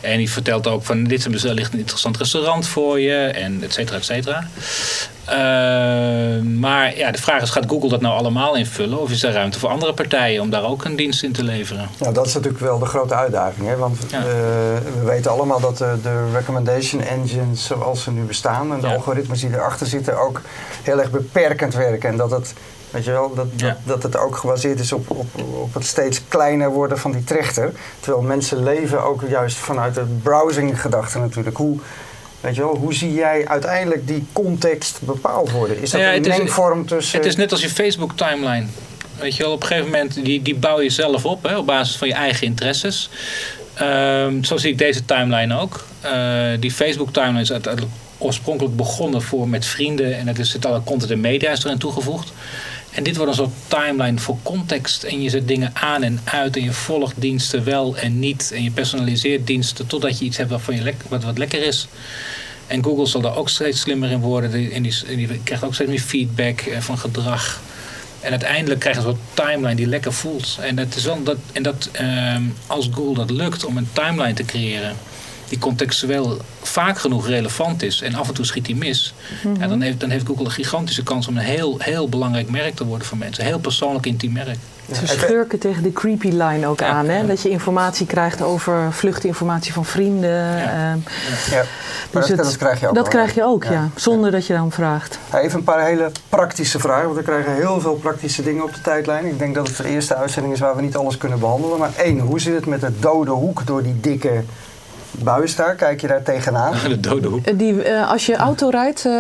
En 0.02 0.18
die 0.18 0.32
vertelt 0.32 0.68
ook 0.68 0.84
van, 0.84 1.04
dit 1.04 1.26
is 1.34 1.44
wellicht 1.44 1.74
een 1.74 1.80
interessant 1.80 2.18
restaurant 2.18 2.68
voor 2.68 3.00
je. 3.00 3.16
En 3.16 3.64
et 3.64 3.74
cetera, 3.74 3.98
et 3.98 4.06
cetera. 4.06 4.48
Uh, 5.30 5.36
maar 6.60 6.98
ja, 6.98 7.12
de 7.12 7.18
vraag 7.18 7.42
is, 7.42 7.50
gaat 7.50 7.66
Google 7.68 7.90
dat 7.90 8.02
nou 8.02 8.18
allemaal 8.18 8.56
invullen? 8.56 9.02
Of 9.02 9.12
is 9.12 9.24
er 9.24 9.34
ruimte 9.34 9.60
voor 9.60 9.70
andere 9.70 9.94
partijen 9.94 10.42
om 10.42 10.50
daar 10.50 10.64
ook 10.64 10.86
een 10.86 10.96
dienst 10.96 11.24
in 11.24 11.32
te 11.32 11.44
leveren? 11.44 11.90
Nou, 12.00 12.14
dat 12.14 12.26
is 12.26 12.34
natuurlijk 12.34 12.64
wel 12.64 12.80
de 12.80 12.86
grote 12.86 13.14
uitdaging. 13.14 13.68
Hè? 13.68 13.76
Want 13.76 13.98
ja. 14.12 14.18
uh, 14.18 14.24
we 15.00 15.06
weten 15.06 15.32
allemaal 15.32 15.60
dat 15.60 15.78
de, 15.78 15.96
de, 16.04 16.28
engines 16.84 17.66
zoals 17.66 18.04
ze 18.04 18.12
nu 18.12 18.22
bestaan... 18.22 18.74
en 18.74 18.80
de 18.80 18.88
ja. 18.88 18.94
algoritmes 18.94 19.40
die 19.40 19.54
erachter 19.54 19.88
zitten 19.88 20.20
ook 20.20 20.42
heel 20.84 21.00
erg 21.00 21.12
beperkend 21.12 21.74
werken. 21.74 22.10
En 22.10 22.18
dat 22.18 22.32
het, 22.32 22.54
weet 22.90 23.06
je 23.06 23.12
wel, 23.12 23.34
dat, 23.34 23.48
ja. 23.56 23.68
dat, 23.68 23.78
dat, 24.02 24.04
het 24.04 24.22
ook 24.22 24.36
gebaseerd 24.36 24.80
is 24.80 24.92
op, 24.92 25.10
op, 25.10 25.28
op 25.62 25.74
het 25.74 25.86
steeds 25.86 26.22
kleiner 26.28 26.70
worden 26.70 27.00
van 27.00 27.12
die 27.12 27.24
trechter. 27.24 27.72
Terwijl 28.00 28.24
mensen 28.24 28.64
leven 28.64 29.04
ook 29.04 29.22
juist 29.30 29.58
vanuit 29.58 29.96
de 29.96 30.06
browsing 30.24 30.82
gedachte 30.82 31.20
natuurlijk. 31.20 31.58
Hoe 31.58 31.80
Weet 32.42 32.56
je 32.56 32.62
wel, 32.62 32.76
hoe 32.76 32.94
zie 32.94 33.14
jij 33.14 33.48
uiteindelijk 33.48 34.08
die 34.08 34.26
context 34.34 35.00
bepaald 35.02 35.52
worden? 35.52 35.82
Is 35.82 35.90
dat 35.90 36.02
ja, 36.02 36.16
een 36.16 36.22
mengvorm 36.22 36.86
tussen... 36.86 37.18
Het 37.18 37.28
is 37.28 37.36
net 37.36 37.52
als 37.52 37.62
je 37.62 37.70
Facebook 37.70 38.18
timeline. 38.18 38.66
Weet 39.20 39.36
je 39.36 39.44
wel, 39.44 39.52
op 39.52 39.62
een 39.62 39.68
gegeven 39.68 39.90
moment, 39.92 40.26
die, 40.26 40.42
die 40.42 40.56
bouw 40.56 40.82
je 40.82 40.90
zelf 40.90 41.26
op 41.26 41.44
hè, 41.44 41.58
op 41.58 41.66
basis 41.66 41.98
van 41.98 42.08
je 42.08 42.14
eigen 42.14 42.48
interesses. 42.48 43.10
Ehm, 43.80 44.44
zo 44.44 44.58
zie 44.58 44.72
ik 44.72 44.78
deze 44.78 45.06
timeline 45.06 45.60
ook. 45.60 45.86
Uh, 46.06 46.50
die 46.60 46.72
Facebook 46.72 47.14
timeline 47.14 47.42
is 47.42 47.52
oorspronkelijk 48.18 48.76
begonnen 48.76 49.22
voor 49.22 49.50
met 49.50 49.66
vrienden 49.66 50.18
en 50.18 50.28
er 50.28 50.46
zit 50.46 50.66
alle 50.66 50.84
content 50.84 51.12
en 51.12 51.20
media 51.20 51.52
is 51.52 51.64
erin 51.64 51.78
toegevoegd. 51.78 52.32
En 52.92 53.04
dit 53.04 53.16
wordt 53.16 53.32
een 53.32 53.38
soort 53.38 53.54
timeline 53.68 54.18
voor 54.18 54.38
context. 54.44 55.04
En 55.04 55.22
je 55.22 55.30
zet 55.30 55.48
dingen 55.48 55.72
aan 55.74 56.04
en 56.04 56.20
uit. 56.24 56.56
En 56.56 56.64
je 56.64 56.74
volgt 56.74 57.14
diensten 57.18 57.64
wel 57.64 57.98
en 57.98 58.20
niet. 58.20 58.52
En 58.56 58.64
je 58.64 58.72
personaliseert 58.72 59.48
diensten 59.48 59.88
totdat 59.88 60.20
je 60.20 60.26
iets 60.26 60.38
hebt 60.38 60.50
waarvan 60.50 60.76
je 60.76 60.94
wat, 61.08 61.24
wat 61.24 61.38
lekker 61.38 61.64
is. 61.64 61.88
En 62.68 62.84
Google 62.84 63.06
zal 63.06 63.22
daar 63.22 63.36
ook 63.36 63.50
steeds 63.50 63.80
slimmer 63.80 64.12
in 64.12 64.20
worden. 64.20 64.72
En 64.72 64.84
die, 64.84 64.94
die 65.16 65.40
krijgt 65.44 65.64
ook 65.64 65.74
steeds 65.74 65.90
meer 65.90 66.00
feedback 66.00 66.60
eh, 66.60 66.80
van 66.80 66.98
gedrag. 66.98 67.62
En 68.22 68.30
uiteindelijk 68.30 68.80
krijg 68.80 68.96
je 68.96 69.02
een 69.02 69.08
soort 69.08 69.48
timeline 69.48 69.76
die 69.76 69.88
lekker 69.88 70.14
voelt. 70.14 70.58
En, 70.62 70.76
dat 70.76 70.96
is 70.96 71.04
wel 71.04 71.24
dat, 71.24 71.38
en 71.52 71.64
dat, 71.64 71.90
ehm, 71.92 72.44
als 72.68 72.90
Google 72.94 73.14
dat 73.14 73.30
lukt 73.30 73.66
om 73.66 73.78
een 73.78 73.90
timeline 73.94 74.34
te 74.34 74.46
creëren 74.46 74.96
die 75.50 75.60
contextueel 75.60 76.42
vaak 76.62 77.00
genoeg 77.00 77.28
relevant 77.28 77.82
is 77.82 78.02
en 78.02 78.16
af 78.16 78.28
en 78.28 78.34
toe 78.34 78.46
schiet 78.46 78.66
die 78.66 78.76
mis, 78.76 79.14
mm 79.44 79.60
dan, 79.60 79.82
heeft, 79.82 80.00
dan 80.00 80.10
heeft 80.10 80.26
Google 80.26 80.46
een 80.46 80.52
gigantische 80.52 81.04
kans 81.04 81.28
om 81.28 81.38
een 81.38 81.44
heel, 81.44 81.76
heel 81.80 82.10
belangrijk 82.10 82.50
merk 82.50 82.76
te 82.76 82.86
worden 82.86 83.08
voor 83.08 83.18
mensen. 83.18 83.44
Een 83.44 83.50
heel 83.50 83.60
persoonlijk 83.60 84.06
intiem 84.06 84.32
merk. 84.32 84.58
Ze 84.92 85.08
schurken 85.08 85.60
tegen 85.60 85.84
de 85.84 85.92
creepy 85.92 86.30
line 86.30 86.68
ook 86.68 86.82
aan. 86.82 87.10
Hè? 87.10 87.26
Dat 87.26 87.42
je 87.42 87.50
informatie 87.50 88.06
krijgt 88.06 88.42
over 88.42 88.94
vluchtinformatie 88.94 89.74
van 89.74 89.86
vrienden. 89.86 90.58
Ja. 90.58 90.92
Ehm, 90.92 90.98
ja. 91.52 91.64
Dus 92.12 92.28
dat, 92.28 92.38
dat, 92.38 92.58
krijg 92.58 92.80
je 92.80 92.88
ook. 92.88 92.96
Dat 92.96 93.08
krijg 93.08 93.36
je 93.36 93.44
ook, 93.44 93.64
ja. 93.64 93.90
Zonder 93.96 94.32
dat 94.32 94.46
je 94.46 94.54
daarom 94.54 94.72
vraagt. 94.72 95.20
Even 95.34 95.58
een 95.58 95.64
paar 95.64 95.86
hele 95.86 96.12
praktische 96.30 96.80
vragen. 96.80 97.06
Want 97.06 97.18
we 97.18 97.24
krijgen 97.24 97.56
heel 97.56 97.80
veel 97.80 97.96
praktische 97.96 98.44
dingen 98.44 98.64
op 98.64 98.74
de 98.74 98.82
tijdlijn. 98.82 99.26
Ik 99.26 99.40
denk 99.40 99.56
dat 99.56 99.68
het 99.68 99.78
de 99.78 99.88
eerste 99.88 100.16
uitzending 100.16 100.54
is 100.54 100.60
waar 100.60 100.76
we 100.76 100.82
niet 100.82 100.96
alles 100.96 101.18
kunnen 101.18 101.40
behandelen. 101.40 101.80
Maar 101.80 101.92
één, 101.98 102.20
hoe 102.20 102.40
zit 102.40 102.56
het 102.56 102.66
met 102.66 102.82
de 102.82 103.00
dode 103.00 103.32
hoek 103.32 103.66
door 103.66 103.84
die 103.84 104.00
dikke 104.00 104.44
Buistar, 105.24 105.76
kijk 105.76 106.02
je 106.02 106.08
daar 106.08 106.24
tegenaan? 106.24 106.74
De 106.88 107.00
dode 107.00 107.28
hoek. 107.28 107.46
Eh, 107.46 107.58
die, 107.58 107.74
uh, 107.74 108.12
als 108.12 108.26
je 108.26 108.36
auto 108.36 108.70
rijdt, 108.70 109.06
uh, 109.06 109.14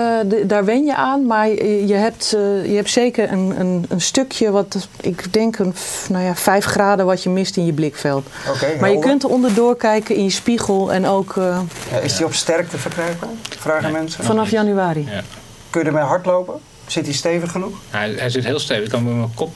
daar 0.45 0.65
wen 0.65 0.85
je 0.85 0.95
aan. 0.95 1.25
Maar 1.25 1.47
je 1.65 1.93
hebt, 1.93 2.33
uh, 2.35 2.65
je 2.65 2.75
hebt 2.75 2.89
zeker 2.89 3.31
een, 3.31 3.59
een, 3.59 3.85
een, 3.89 4.01
stukje, 4.01 4.51
wat 4.51 4.87
ik 5.01 5.33
denk 5.33 5.59
een 5.59 5.73
nou 6.09 6.23
ja, 6.23 6.35
5 6.35 6.65
graden 6.65 7.05
wat 7.05 7.23
je 7.23 7.29
mist 7.29 7.57
in 7.57 7.65
je 7.65 7.73
blikveld. 7.73 8.27
Okay, 8.55 8.79
maar 8.79 8.91
je 8.91 8.99
kunt 8.99 9.23
er 9.23 9.29
onderdoor 9.29 9.77
kijken 9.77 10.15
in 10.15 10.23
je 10.23 10.29
spiegel 10.29 10.91
en 10.91 11.05
ook... 11.05 11.33
Ja, 11.35 11.97
is 12.01 12.17
die 12.17 12.25
op 12.25 12.33
sterkte 12.33 12.77
verkrijgbaar? 12.77 13.29
Vragen 13.59 13.91
mensen. 13.91 14.23
Vanaf 14.23 14.49
januari. 14.49 15.07
Ja. 15.11 15.21
Kun 15.69 15.81
je 15.81 15.87
ermee 15.87 16.03
hardlopen? 16.03 16.59
Zit 16.89 17.05
hij 17.05 17.13
stevig 17.13 17.51
genoeg? 17.51 17.77
Hij, 17.89 18.13
hij 18.17 18.29
zit 18.29 18.43
heel 18.43 18.59
stevig. 18.59 18.83
Ik 18.83 18.89
kan 18.89 19.03
met 19.03 19.13
mijn 19.13 19.33
kop... 19.33 19.51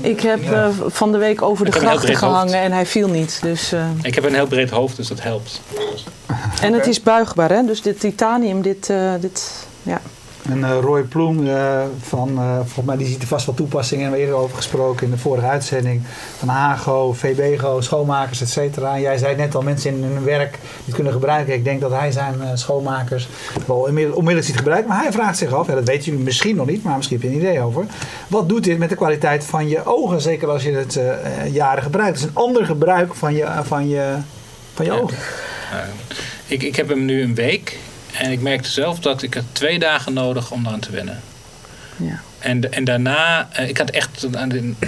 Ik 0.00 0.20
heb 0.20 0.42
uh, 0.42 0.68
van 0.86 1.12
de 1.12 1.18
week 1.18 1.42
over 1.42 1.64
de 1.64 1.72
grachten 1.72 2.16
gehangen 2.16 2.60
en 2.60 2.72
hij 2.72 2.86
viel 2.86 3.08
niet. 3.08 3.38
Dus, 3.42 3.72
uh... 3.72 3.84
Ik 4.02 4.14
heb 4.14 4.24
een 4.24 4.34
heel 4.34 4.46
breed 4.46 4.70
hoofd, 4.70 4.96
dus 4.96 5.08
dat 5.08 5.22
helpt. 5.22 5.60
En 6.60 6.72
het 6.72 6.86
is 6.86 7.02
buigbaar, 7.02 7.50
hè? 7.50 7.64
Dus 7.64 7.82
dit 7.82 8.00
titanium, 8.00 8.62
dit... 8.62 8.88
Uh, 8.88 9.12
dit 9.20 9.66
ja. 9.82 10.00
En 10.48 10.58
uh, 10.58 10.78
Roy 10.80 11.02
Ploem, 11.02 11.46
uh, 11.46 11.82
van, 12.00 12.30
uh, 12.38 12.56
volgens 12.56 12.86
mij 12.86 12.96
die 12.96 13.06
ziet 13.06 13.22
er 13.22 13.28
vast 13.28 13.46
wel 13.46 13.54
toepassingen. 13.54 14.04
En 14.04 14.10
we 14.10 14.16
hebben 14.16 14.34
eerder 14.34 14.44
over 14.44 14.56
gesproken 14.56 15.04
in 15.04 15.10
de 15.12 15.18
vorige 15.18 15.46
uitzending. 15.46 16.02
Van 16.38 16.48
Hago, 16.48 17.12
VBGO, 17.12 17.80
schoonmakers, 17.80 18.40
et 18.40 18.48
cetera. 18.48 18.94
En 18.94 19.00
jij 19.00 19.18
zei 19.18 19.36
net 19.36 19.54
al, 19.54 19.62
mensen 19.62 19.94
in 19.94 20.02
hun 20.02 20.24
werk 20.24 20.52
die 20.52 20.84
het 20.84 20.94
kunnen 20.94 21.12
gebruiken. 21.12 21.54
Ik 21.54 21.64
denk 21.64 21.80
dat 21.80 21.90
hij 21.90 22.12
zijn 22.12 22.34
schoonmakers 22.58 23.28
wel 23.66 23.76
onmiddellijk 23.78 24.44
ziet 24.44 24.56
gebruiken. 24.56 24.88
Maar 24.88 25.02
hij 25.02 25.12
vraagt 25.12 25.38
zich 25.38 25.52
af, 25.52 25.66
ja, 25.66 25.74
dat 25.74 25.88
weten 25.88 26.04
jullie 26.04 26.24
misschien 26.24 26.56
nog 26.56 26.66
niet, 26.66 26.82
maar 26.82 26.96
misschien 26.96 27.20
heb 27.20 27.30
je 27.30 27.36
een 27.36 27.42
idee 27.42 27.60
over. 27.60 27.84
Wat 28.28 28.48
doet 28.48 28.64
dit 28.64 28.78
met 28.78 28.88
de 28.88 28.94
kwaliteit 28.94 29.44
van 29.44 29.68
je 29.68 29.84
ogen? 29.84 30.20
Zeker 30.20 30.48
als 30.48 30.62
je 30.62 30.72
het 30.72 31.00
jaren 31.52 31.82
gebruikt. 31.82 32.20
Het 32.20 32.24
is 32.24 32.34
een 32.34 32.42
ander 32.42 32.64
gebruik 32.64 33.14
van 33.14 33.34
je, 33.34 33.46
van 33.62 33.88
je, 33.88 34.14
van 34.74 34.84
je 34.84 34.92
ogen. 34.92 35.18
ik, 36.46 36.62
ik 36.62 36.76
heb 36.76 36.88
hem 36.88 37.04
nu 37.04 37.22
een 37.22 37.34
week. 37.34 37.78
En 38.20 38.30
ik 38.30 38.40
merkte 38.40 38.70
zelf 38.70 38.98
dat 38.98 39.22
ik 39.22 39.34
had 39.34 39.44
twee 39.52 39.78
dagen 39.78 40.12
nodig 40.12 40.50
om 40.50 40.66
eraan 40.66 40.80
te 40.80 40.90
wennen. 40.90 41.20
Ja. 41.96 42.20
En, 42.38 42.72
en 42.72 42.84
daarna, 42.84 43.48
uh, 43.60 43.68
ik 43.68 43.78
had 43.78 43.90
echt... 43.90 44.26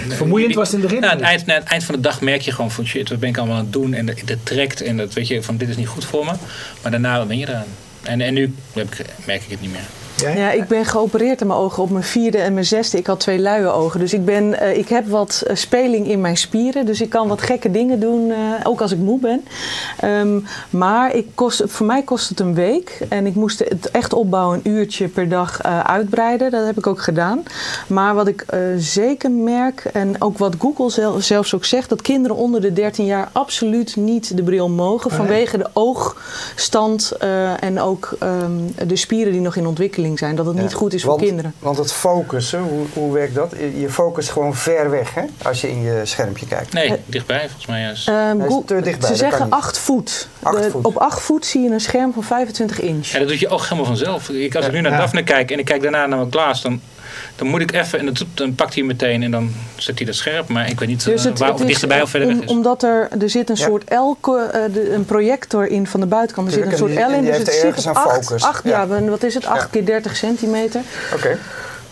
Vermoeiend 0.07 0.55
was 0.55 0.67
het 0.67 0.75
in 0.75 0.81
de 0.81 0.87
begin? 0.87 1.01
Nou, 1.01 1.13
aan, 1.13 1.19
het 1.19 1.27
eind, 1.27 1.45
het 1.45 1.63
eind 1.63 1.83
van 1.83 1.95
de 1.95 2.01
dag 2.01 2.21
merk 2.21 2.41
je 2.41 2.51
gewoon 2.51 2.71
van 2.71 2.85
shit, 2.85 3.09
wat 3.09 3.19
ben 3.19 3.29
ik 3.29 3.37
allemaal 3.37 3.57
aan 3.57 3.63
het 3.63 3.73
doen? 3.73 3.93
En 3.93 4.05
dat, 4.05 4.21
dat 4.25 4.37
trekt 4.43 4.81
en 4.81 4.97
dat 4.97 5.13
weet 5.13 5.27
je, 5.27 5.43
van 5.43 5.57
dit 5.57 5.69
is 5.69 5.75
niet 5.75 5.87
goed 5.87 6.05
voor 6.05 6.25
me. 6.25 6.33
Maar 6.81 6.91
daarna 6.91 7.25
ben 7.25 7.37
je 7.37 7.47
eraan. 7.47 7.67
En, 8.03 8.21
en 8.21 8.33
nu 8.33 8.55
heb 8.73 8.93
ik, 8.93 9.05
merk 9.25 9.43
ik 9.43 9.49
het 9.49 9.61
niet 9.61 9.71
meer. 9.71 10.02
Ja, 10.15 10.51
ik 10.51 10.67
ben 10.67 10.85
geopereerd 10.85 11.41
aan 11.41 11.47
mijn 11.47 11.59
ogen 11.59 11.83
op 11.83 11.89
mijn 11.89 12.03
vierde 12.03 12.37
en 12.37 12.53
mijn 12.53 12.65
zesde. 12.65 12.97
Ik 12.97 13.07
had 13.07 13.19
twee 13.19 13.39
luie 13.39 13.67
ogen. 13.67 13.99
Dus 13.99 14.13
ik, 14.13 14.25
ben, 14.25 14.43
uh, 14.43 14.77
ik 14.77 14.89
heb 14.89 15.07
wat 15.07 15.43
uh, 15.47 15.55
speling 15.55 16.07
in 16.07 16.21
mijn 16.21 16.37
spieren. 16.37 16.85
Dus 16.85 17.01
ik 17.01 17.09
kan 17.09 17.27
wat 17.27 17.41
gekke 17.41 17.71
dingen 17.71 17.99
doen, 17.99 18.27
uh, 18.27 18.35
ook 18.63 18.81
als 18.81 18.91
ik 18.91 18.97
moe 18.97 19.19
ben. 19.19 19.45
Um, 20.03 20.45
maar 20.69 21.15
ik 21.15 21.27
kost, 21.35 21.63
voor 21.65 21.85
mij 21.85 22.01
kost 22.01 22.29
het 22.29 22.39
een 22.39 22.53
week. 22.53 23.01
En 23.09 23.25
ik 23.25 23.35
moest 23.35 23.59
het 23.59 23.91
echt 23.91 24.13
opbouwen, 24.13 24.59
een 24.63 24.71
uurtje 24.71 25.07
per 25.07 25.29
dag 25.29 25.63
uitbreiden. 25.83 26.51
Dat 26.51 26.65
heb 26.65 26.77
ik 26.77 26.87
ook 26.87 27.01
gedaan. 27.01 27.43
Maar 27.87 28.15
wat 28.15 28.27
ik 28.27 28.45
zeker 28.77 29.31
merk, 29.31 29.89
en 29.93 30.21
ook 30.21 30.37
wat 30.37 30.55
Google 30.59 30.89
zelf, 30.89 31.23
zelfs 31.23 31.55
ook 31.55 31.65
zegt... 31.65 31.89
dat 31.89 32.01
kinderen 32.01 32.37
onder 32.37 32.61
de 32.61 32.73
13 32.73 33.05
jaar 33.05 33.29
absoluut 33.31 33.95
niet 33.95 34.37
de 34.37 34.43
bril 34.43 34.69
mogen... 34.69 35.11
Oh, 35.11 35.17
vanwege 35.17 35.57
de 35.57 35.69
oogstand 35.73 37.11
en 37.59 37.79
ook 37.79 38.17
um, 38.23 38.73
de 38.87 38.95
spieren 38.95 39.31
die 39.31 39.41
nog 39.41 39.55
in 39.55 39.67
ontwikkeling 39.67 40.02
zijn. 40.17 40.35
Dat 40.35 40.45
het 40.45 40.55
niet 40.55 40.73
goed 40.73 40.93
is 40.93 41.03
want, 41.03 41.19
voor 41.19 41.27
kinderen. 41.27 41.53
Want 41.59 41.77
het 41.77 41.93
focussen, 41.93 42.59
hoe, 42.59 42.85
hoe 42.93 43.13
werkt 43.13 43.35
dat? 43.35 43.53
Je 43.77 43.89
focust 43.89 44.29
gewoon 44.29 44.55
ver 44.55 44.89
weg 44.89 45.13
hè? 45.13 45.23
als 45.43 45.61
je 45.61 45.69
in 45.69 45.81
je 45.81 46.01
schermpje 46.03 46.47
kijkt. 46.47 46.73
Nee, 46.73 46.93
dichtbij 47.05 47.39
volgens 47.39 47.65
mij 47.65 47.81
juist. 47.81 48.07
Um, 48.07 48.41
is 48.41 48.61
te 48.65 48.81
dichtbij, 48.81 49.09
ze 49.09 49.15
zeggen 49.15 49.49
8 49.49 49.77
voet. 49.77 50.27
Acht 50.43 50.65
voet. 50.65 50.85
Op 50.85 50.97
8 50.97 51.21
voet 51.21 51.45
zie 51.45 51.61
je 51.61 51.69
een 51.69 51.81
scherm 51.81 52.13
van 52.13 52.23
25 52.23 52.79
inch. 52.79 53.07
Ja, 53.07 53.19
dat 53.19 53.27
doet 53.27 53.39
je 53.39 53.47
ook 53.47 53.63
helemaal 53.63 53.85
vanzelf. 53.85 54.29
Ik, 54.29 54.55
als 54.55 54.65
ik 54.65 54.71
nu 54.71 54.81
naar 54.81 54.97
Daphne 54.97 55.23
kijk 55.23 55.51
en 55.51 55.59
ik 55.59 55.65
kijk 55.65 55.81
daarna 55.81 56.05
naar 56.05 56.17
mijn 56.17 56.31
glas, 56.31 56.61
dan 56.61 56.81
dan 57.35 57.47
moet 57.47 57.61
ik 57.61 57.73
even, 57.73 57.99
en 57.99 58.05
dat, 58.05 58.25
dan 58.33 58.55
pakt 58.55 58.73
hij 58.73 58.83
meteen 58.83 59.23
en 59.23 59.31
dan 59.31 59.51
zet 59.75 59.97
hij 59.97 60.05
dat 60.05 60.15
scherp. 60.15 60.47
Maar 60.47 60.69
ik 60.69 60.79
weet 60.79 60.89
niet 60.89 61.05
dus 61.05 61.23
het, 61.23 61.39
waar, 61.39 61.53
of 61.53 61.61
dichterbij 61.61 62.01
of 62.01 62.09
verder 62.09 62.29
om, 62.29 62.35
weg 62.35 62.43
is. 62.43 62.49
Omdat 62.49 62.83
er, 62.83 63.07
er 63.21 63.29
zit 63.29 63.49
een 63.49 63.55
ja. 63.57 63.65
soort 63.65 63.83
elke, 63.83 64.51
uh, 64.55 64.73
de, 64.73 64.93
een 64.93 65.05
projector 65.05 65.67
in 65.67 65.87
van 65.87 65.99
de 65.99 66.05
buitenkant. 66.05 66.47
Er 66.47 66.53
zit 66.53 66.65
een 66.65 66.77
soort 66.77 66.93
L 66.93 67.13
in, 67.13 67.25
dus 67.25 67.37
het 67.37 67.53
zit 67.53 67.87
op 67.87 67.95
8, 67.95 68.63
ja. 68.63 68.87
ja. 68.89 69.01
wat 69.01 69.23
is 69.23 69.33
het, 69.33 69.45
8 69.45 69.69
keer 69.69 69.85
30 69.85 70.15
centimeter. 70.15 70.81
Oké. 71.13 71.15
Okay. 71.15 71.37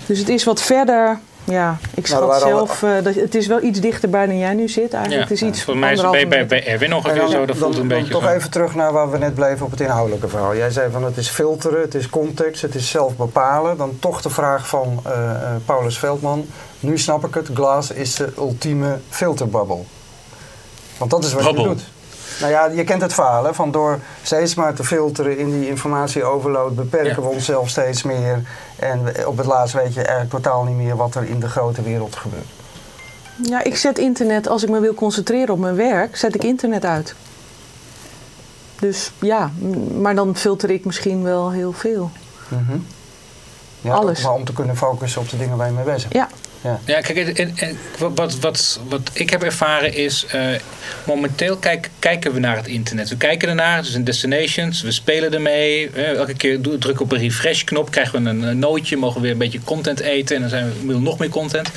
Dus 0.06 0.20
het 0.20 0.30
is 0.30 0.44
wat 0.44 0.62
verder 0.62 1.20
ja, 1.44 1.78
ik 1.96 2.08
schat 2.08 2.28
nou, 2.28 2.40
zelf, 2.40 2.82
uh, 2.82 3.04
dat, 3.04 3.16
het 3.16 3.36
is 3.36 3.48
wel 3.48 3.64
iets 3.64 3.80
dichterbij 3.80 4.26
dan 4.26 4.38
jij 4.38 4.54
nu 4.54 4.70
zit 4.70 4.94
eigenlijk. 4.94 5.30
Ja, 5.30 5.36
het 5.36 5.42
is 5.42 5.42
iets 5.42 5.64
voor 5.64 5.78
mij 5.78 5.94
is 5.94 6.02
het 6.02 6.12
bij, 6.12 6.28
bij, 6.28 6.46
bij 6.46 6.68
Erwin 6.68 6.94
ongeveer 6.94 7.20
dan, 7.20 7.30
zo, 7.30 7.46
dat 7.46 7.58
voelt 7.58 7.78
een 7.78 7.88
beetje 7.88 8.14
Toch 8.14 8.28
even 8.28 8.52
terug 8.52 8.76
naar 8.76 8.92
waar 8.92 9.12
we 9.12 9.18
net 9.18 9.34
bleven 9.34 9.66
op 9.66 9.72
het 9.72 9.82
inhoudelijke 9.82 10.28
verhaal. 10.28 10.56
Jij 10.56 10.70
zei 10.70 10.92
van 10.92 11.04
het 11.04 11.18
is 11.18 11.30
filteren, 11.30 11.82
het 11.82 11.96
is 11.96 12.10
context, 12.10 12.62
het 12.62 12.76
is 12.76 12.90
zelf 12.90 13.16
bepalen. 13.16 13.78
Dan 13.78 13.98
toch 14.00 14.22
de 14.22 14.30
vraag 14.30 14.68
van 14.68 15.02
uh, 15.08 15.14
uh, 15.14 15.50
Paulus 15.66 16.00
Veldman. 16.00 16.46
Nu 16.80 16.98
snap 16.98 17.26
ik 17.26 17.34
het, 17.34 17.50
Glass 17.54 17.92
is 17.92 18.16
de 18.16 18.30
ultieme 18.38 18.98
filterbubbel. 19.10 19.86
Want 20.98 21.12
dat 21.12 21.24
is 21.24 21.34
wat 21.34 21.44
Bubble. 21.44 21.62
je 21.62 21.68
doet. 21.68 21.84
Nou 22.40 22.52
ja, 22.52 22.66
je 22.66 22.84
kent 22.84 23.02
het 23.02 23.14
verhaal, 23.14 23.44
hè, 23.44 23.54
van 23.54 23.72
door 23.72 24.00
steeds 24.22 24.56
maar 24.56 24.74
te 24.74 24.84
filteren 24.84 25.38
in 25.38 25.60
die 25.60 25.68
informatieoverload 25.68 26.76
beperken 26.76 27.22
ja. 27.24 27.28
we 27.28 27.34
onszelf 27.34 27.70
steeds 27.70 28.04
meer. 28.04 28.44
En 28.76 29.28
op 29.28 29.38
het 29.38 29.46
laatst 29.46 29.74
weet 29.74 29.94
je 29.94 30.02
eigenlijk 30.02 30.30
totaal 30.30 30.64
niet 30.64 30.76
meer 30.76 30.96
wat 30.96 31.16
er 31.16 31.24
in 31.24 31.40
de 31.40 31.50
grote 31.50 31.82
wereld 31.82 32.16
gebeurt. 32.16 32.48
Ja, 33.44 33.64
ik 33.64 33.76
zet 33.78 33.98
internet, 33.98 34.48
als 34.48 34.64
ik 34.64 34.70
me 34.70 34.80
wil 34.80 34.94
concentreren 34.94 35.54
op 35.54 35.60
mijn 35.60 35.76
werk, 35.76 36.16
zet 36.16 36.36
ik 36.36 36.44
internet 36.44 36.86
uit. 36.86 37.16
Dus 38.80 39.12
ja, 39.20 39.52
maar 40.00 40.16
dan 40.16 40.36
filter 40.36 40.70
ik 40.70 40.86
misschien 40.86 41.24
wel 41.24 41.52
heel 41.52 41.72
veel. 41.72 42.12
Mm 42.48 42.66
-hmm. 42.68 42.86
ja, 43.82 43.94
Alles. 43.94 44.24
Maar 44.24 44.34
om 44.34 44.46
te 44.46 44.54
kunnen 44.54 44.78
focussen 44.78 45.22
op 45.22 45.30
de 45.30 45.38
dingen 45.38 45.58
waar 45.58 45.68
je 45.68 45.74
mee 45.74 45.84
bezig 45.84 46.10
bent. 46.10 46.14
Ja. 46.14 46.38
Ja, 46.86 47.02
kijk, 47.02 47.56
wat, 47.98 48.40
wat, 48.40 48.80
wat 48.90 49.10
ik 49.14 49.30
heb 49.30 49.44
ervaren 49.44 49.94
is, 49.94 50.26
uh, 50.36 50.46
momenteel 51.06 51.58
kijk, 51.58 51.90
kijken 52.00 52.34
we 52.34 52.40
naar 52.40 52.56
het 52.56 52.68
internet. 52.68 53.10
We 53.10 53.18
kijken 53.18 53.50
ernaar, 53.50 53.78
het 53.78 53.88
is 53.88 53.94
een 53.94 54.04
destinations, 54.04 54.82
we 54.82 54.92
spelen 54.92 55.34
ermee. 55.34 55.90
Uh, 55.96 56.12
elke 56.12 56.34
keer 56.34 56.62
we 56.62 56.94
op 57.00 57.12
een 57.12 57.20
refresh-knop, 57.20 57.92
krijgen 57.92 58.24
we 58.24 58.30
een, 58.30 58.60
nootje, 58.60 58.98
mogen 58.98 59.16
we 59.16 59.22
weer 59.22 59.32
een 59.32 59.38
beetje 59.38 59.64
content 59.64 60.00
eten 60.00 60.36
en 60.36 60.42
dan 60.42 60.50
zijn 60.50 60.72
we 60.86 61.00
nog 61.00 61.20
meer 61.20 61.30
content. 61.30 61.70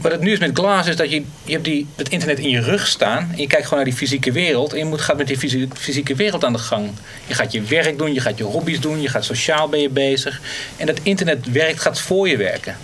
Wat 0.00 0.12
het 0.12 0.20
nu 0.20 0.32
is 0.32 0.38
met 0.38 0.50
Glass 0.58 0.88
is 0.88 0.96
dat 0.96 1.10
je, 1.10 1.24
je 1.44 1.52
hebt 1.52 1.64
die, 1.64 1.86
het 1.96 2.08
internet 2.08 2.38
in 2.38 2.48
je 2.48 2.60
rug 2.60 2.86
staan 2.86 3.28
en 3.32 3.38
je 3.38 3.46
kijkt 3.46 3.64
gewoon 3.64 3.84
naar 3.84 3.92
die 3.92 3.98
fysieke 3.98 4.32
wereld 4.32 4.72
en 4.72 4.78
je 4.78 4.84
moet, 4.84 5.00
gaat 5.00 5.16
met 5.16 5.26
die 5.26 5.38
fysieke, 5.38 5.76
fysieke 5.76 6.14
wereld 6.14 6.44
aan 6.44 6.52
de 6.52 6.58
gang. 6.58 6.90
Je 7.26 7.34
gaat 7.34 7.52
je 7.52 7.62
werk 7.62 7.98
doen, 7.98 8.12
je 8.12 8.20
gaat 8.20 8.38
je 8.38 8.44
hobby's 8.44 8.80
doen, 8.80 9.00
je 9.00 9.08
gaat 9.08 9.24
sociaal 9.24 9.68
ben 9.68 9.80
je 9.80 9.88
bezig. 9.88 10.40
En 10.76 10.86
dat 10.86 10.98
internet 11.02 11.52
werkt, 11.52 11.80
gaat 11.80 12.00
voor 12.00 12.28
je 12.28 12.36
werken. 12.36 12.76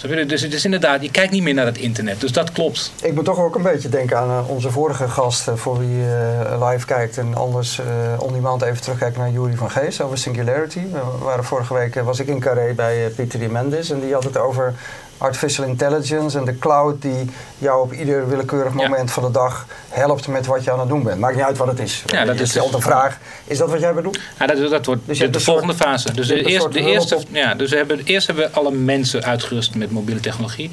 Dus 0.00 0.42
het 0.42 0.52
is 0.52 0.64
inderdaad, 0.64 1.02
je 1.02 1.10
kijkt 1.10 1.32
niet 1.32 1.42
meer 1.42 1.54
naar 1.54 1.66
het 1.66 1.78
internet. 1.78 2.20
Dus 2.20 2.32
dat 2.32 2.52
klopt. 2.52 2.92
Ik 3.02 3.14
moet 3.14 3.24
toch 3.24 3.38
ook 3.38 3.54
een 3.54 3.62
beetje 3.62 3.88
denken 3.88 4.18
aan 4.18 4.28
uh, 4.28 4.50
onze 4.50 4.70
vorige 4.70 5.08
gast, 5.08 5.48
uh, 5.48 5.54
voor 5.54 5.78
wie 5.78 5.96
uh, 5.98 6.68
live 6.70 6.86
kijkt 6.86 7.18
en 7.18 7.34
anders 7.34 7.80
on 8.18 8.32
demand 8.32 8.62
even 8.62 8.82
terugkijken 8.82 9.20
naar 9.20 9.30
Jury 9.30 9.56
van 9.56 9.70
Geest 9.70 10.00
over 10.00 10.18
Singularity. 10.18 10.80
We 10.92 11.24
waren 11.24 11.44
vorige 11.44 11.74
week 11.74 11.94
was 11.94 12.20
ik 12.20 12.26
in 12.26 12.40
Carré 12.40 12.72
bij 12.72 13.12
Pieter 13.16 13.50
Mendes 13.50 13.90
en 13.90 14.00
die 14.00 14.12
had 14.12 14.24
het 14.24 14.36
over 14.36 14.74
artificial 15.18 15.66
intelligence 15.66 16.38
en 16.38 16.44
de 16.44 16.58
cloud 16.58 17.02
die 17.02 17.30
jou 17.58 17.82
op 17.82 17.92
ieder 17.92 18.28
willekeurig 18.28 18.72
moment 18.72 19.10
van 19.10 19.22
de 19.22 19.30
dag 19.30 19.66
helpt 19.88 20.26
met 20.28 20.46
wat 20.46 20.64
je 20.64 20.72
aan 20.72 20.80
het 20.80 20.88
doen 20.88 21.02
bent. 21.02 21.18
Maakt 21.20 21.34
niet 21.36 21.44
uit 21.44 21.56
wat 21.56 21.66
het 21.68 21.78
is. 21.80 22.02
Ja, 22.06 22.24
dat 22.24 22.36
je 22.36 22.42
is 22.42 22.50
stelt 22.50 22.66
dus- 22.66 22.74
een 22.74 22.82
vraag. 22.82 23.18
Is 23.44 23.58
dat 23.58 23.70
wat 23.70 23.80
jij 23.80 23.94
bedoelt? 23.94 24.18
Ja, 24.38 24.46
dat, 24.46 24.70
dat 24.70 24.86
wordt 24.86 25.02
Dus 25.06 25.18
de, 25.18 25.40
volgende 25.40 25.72
soort- 25.72 25.84
fase. 25.88 26.12
Dus, 26.12 26.26
de 26.28 26.50
soort 26.58 26.72
de 26.72 26.80
eerste, 26.80 27.16
op- 27.16 27.22
ja, 27.32 27.54
dus 27.54 27.70
we 27.70 27.76
hebben, 27.76 28.00
eerst 28.04 28.26
hebben 28.26 28.44
we 28.44 28.56
alle 28.56 28.70
mensen 28.70 29.24
uitgerust 29.24 29.74
met 29.74 29.90
mobiele 29.90 30.20
technologie. 30.20 30.68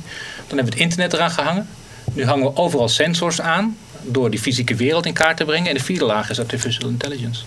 Dan 0.47 0.57
hebben 0.57 0.65
we 0.65 0.71
het 0.71 0.79
internet 0.79 1.13
eraan 1.13 1.31
gehangen. 1.31 1.67
Nu 2.13 2.25
hangen 2.25 2.45
we 2.45 2.55
overal 2.57 2.89
sensors 2.89 3.41
aan 3.41 3.77
door 4.01 4.29
die 4.29 4.39
fysieke 4.39 4.75
wereld 4.75 5.05
in 5.05 5.13
kaart 5.13 5.37
te 5.37 5.45
brengen. 5.45 5.67
En 5.67 5.73
de 5.73 5.83
vierde 5.83 6.05
laag 6.05 6.29
is 6.29 6.39
artificial 6.39 6.89
intelligence. 6.89 7.41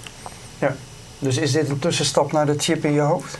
Ja. 0.59 0.75
Dus 1.19 1.37
is 1.37 1.53
dit 1.53 1.69
een 1.69 1.79
tussenstap 1.79 2.33
naar 2.33 2.47
de 2.47 2.55
chip 2.59 2.85
in 2.85 2.93
je 2.93 3.01
hoofd? 3.01 3.39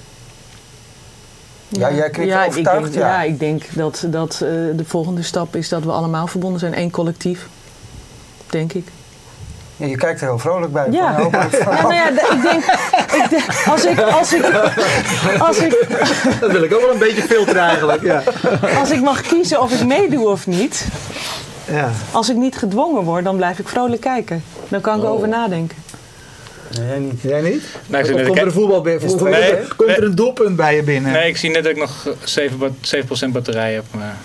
Ja, 1.69 1.93
jij 1.93 2.11
knikt 2.11 2.31
ja, 2.31 2.43
ik 2.43 2.49
overtuigd, 2.49 2.83
denk, 2.83 2.95
ja. 2.95 3.09
ja. 3.09 3.23
ik 3.23 3.39
denk 3.39 3.63
dat, 3.75 4.05
dat 4.07 4.33
eh, 4.33 4.39
de 4.77 4.85
volgende 4.87 5.23
stap 5.23 5.57
is 5.57 5.69
dat 5.69 5.85
we 5.85 5.91
allemaal 5.93 6.27
verbonden 6.27 6.61
zijn. 6.61 6.75
één 6.75 6.91
collectief. 6.91 7.47
Denk 8.51 8.73
ik. 8.73 8.89
Ja, 9.77 9.87
je 9.87 9.97
kijkt 9.97 10.21
er 10.21 10.27
heel 10.27 10.39
vrolijk 10.39 10.73
bij. 10.73 10.87
Ja. 10.91 11.17
Ja, 11.31 11.83
nou 11.83 11.95
ja, 11.95 12.09
ik 12.09 12.43
denk, 12.43 12.65
ik 13.23 13.31
denk 13.31 13.45
als 13.67 13.85
ik, 13.85 14.01
als 14.01 14.33
ik, 14.33 14.45
als 15.39 15.59
ik, 15.59 15.87
Dat 16.41 16.51
wil 16.53 16.63
ik 16.63 16.75
ook 16.75 16.81
wel 16.81 16.93
een 16.93 16.99
beetje 16.99 17.23
filteren 17.23 17.63
eigenlijk. 17.63 18.03
Ja. 18.03 18.23
als 18.81 18.91
ik 18.91 19.01
mag 19.01 19.21
kiezen 19.21 19.61
of 19.63 19.73
ik 19.73 19.87
meedoe 19.87 20.29
of 20.29 20.47
niet, 20.47 20.87
Ja. 21.65 21.91
als 22.11 22.29
ik 22.31 22.37
niet 22.37 22.57
gedwongen 22.57 23.03
word, 23.03 23.25
dan 23.25 23.37
blijf 23.37 23.59
ik 23.59 23.69
vrolijk 23.69 24.01
kijken. 24.01 24.43
Dan 24.69 24.81
kan 24.81 24.99
ik 24.99 25.05
Oh. 25.05 25.11
over 25.11 25.29
nadenken. 25.29 25.77
Nee, 26.79 26.87
jij 26.89 26.99
niet. 26.99 27.21
Jij 27.23 27.41
niet? 27.41 27.63
Nou, 27.87 28.05
ik 28.09 28.25
komt 28.27 28.39
er 28.39 28.47
een 28.47 28.53
voetbal 28.53 28.81
bij, 28.81 28.93
het- 28.93 29.05
komt 29.05 29.21
Nee, 29.23 29.33
er- 29.43 29.75
komt 29.77 29.91
er 29.91 29.99
nee. 30.01 30.09
een 30.09 30.15
doelpunt 30.15 30.57
bij 30.57 30.77
je 30.77 30.83
binnen? 30.83 31.13
Nee, 31.13 31.29
ik 31.29 31.37
zie 31.37 31.51
net 31.51 31.63
dat 31.63 31.73
ik 31.73 31.79
nog 31.79 32.07
eh, 32.07 32.13
7, 32.25 32.59
bat- 32.59 32.73
7% 33.29 33.33
batterij 33.33 33.73
heb. 33.75 33.85
Maar 33.91 34.17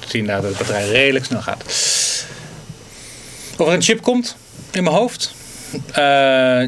ik 0.00 0.08
zie 0.10 0.20
inderdaad 0.20 0.42
dat 0.42 0.52
de 0.52 0.58
batterij 0.58 0.88
redelijk 0.88 1.24
snel 1.24 1.40
gaat. 1.42 1.62
Of 3.58 3.66
er 3.66 3.72
een 3.72 3.82
chip 3.82 4.02
komt 4.02 4.36
in 4.70 4.84
mijn 4.84 4.96
hoofd. 4.96 5.34
Eh, 5.86 6.02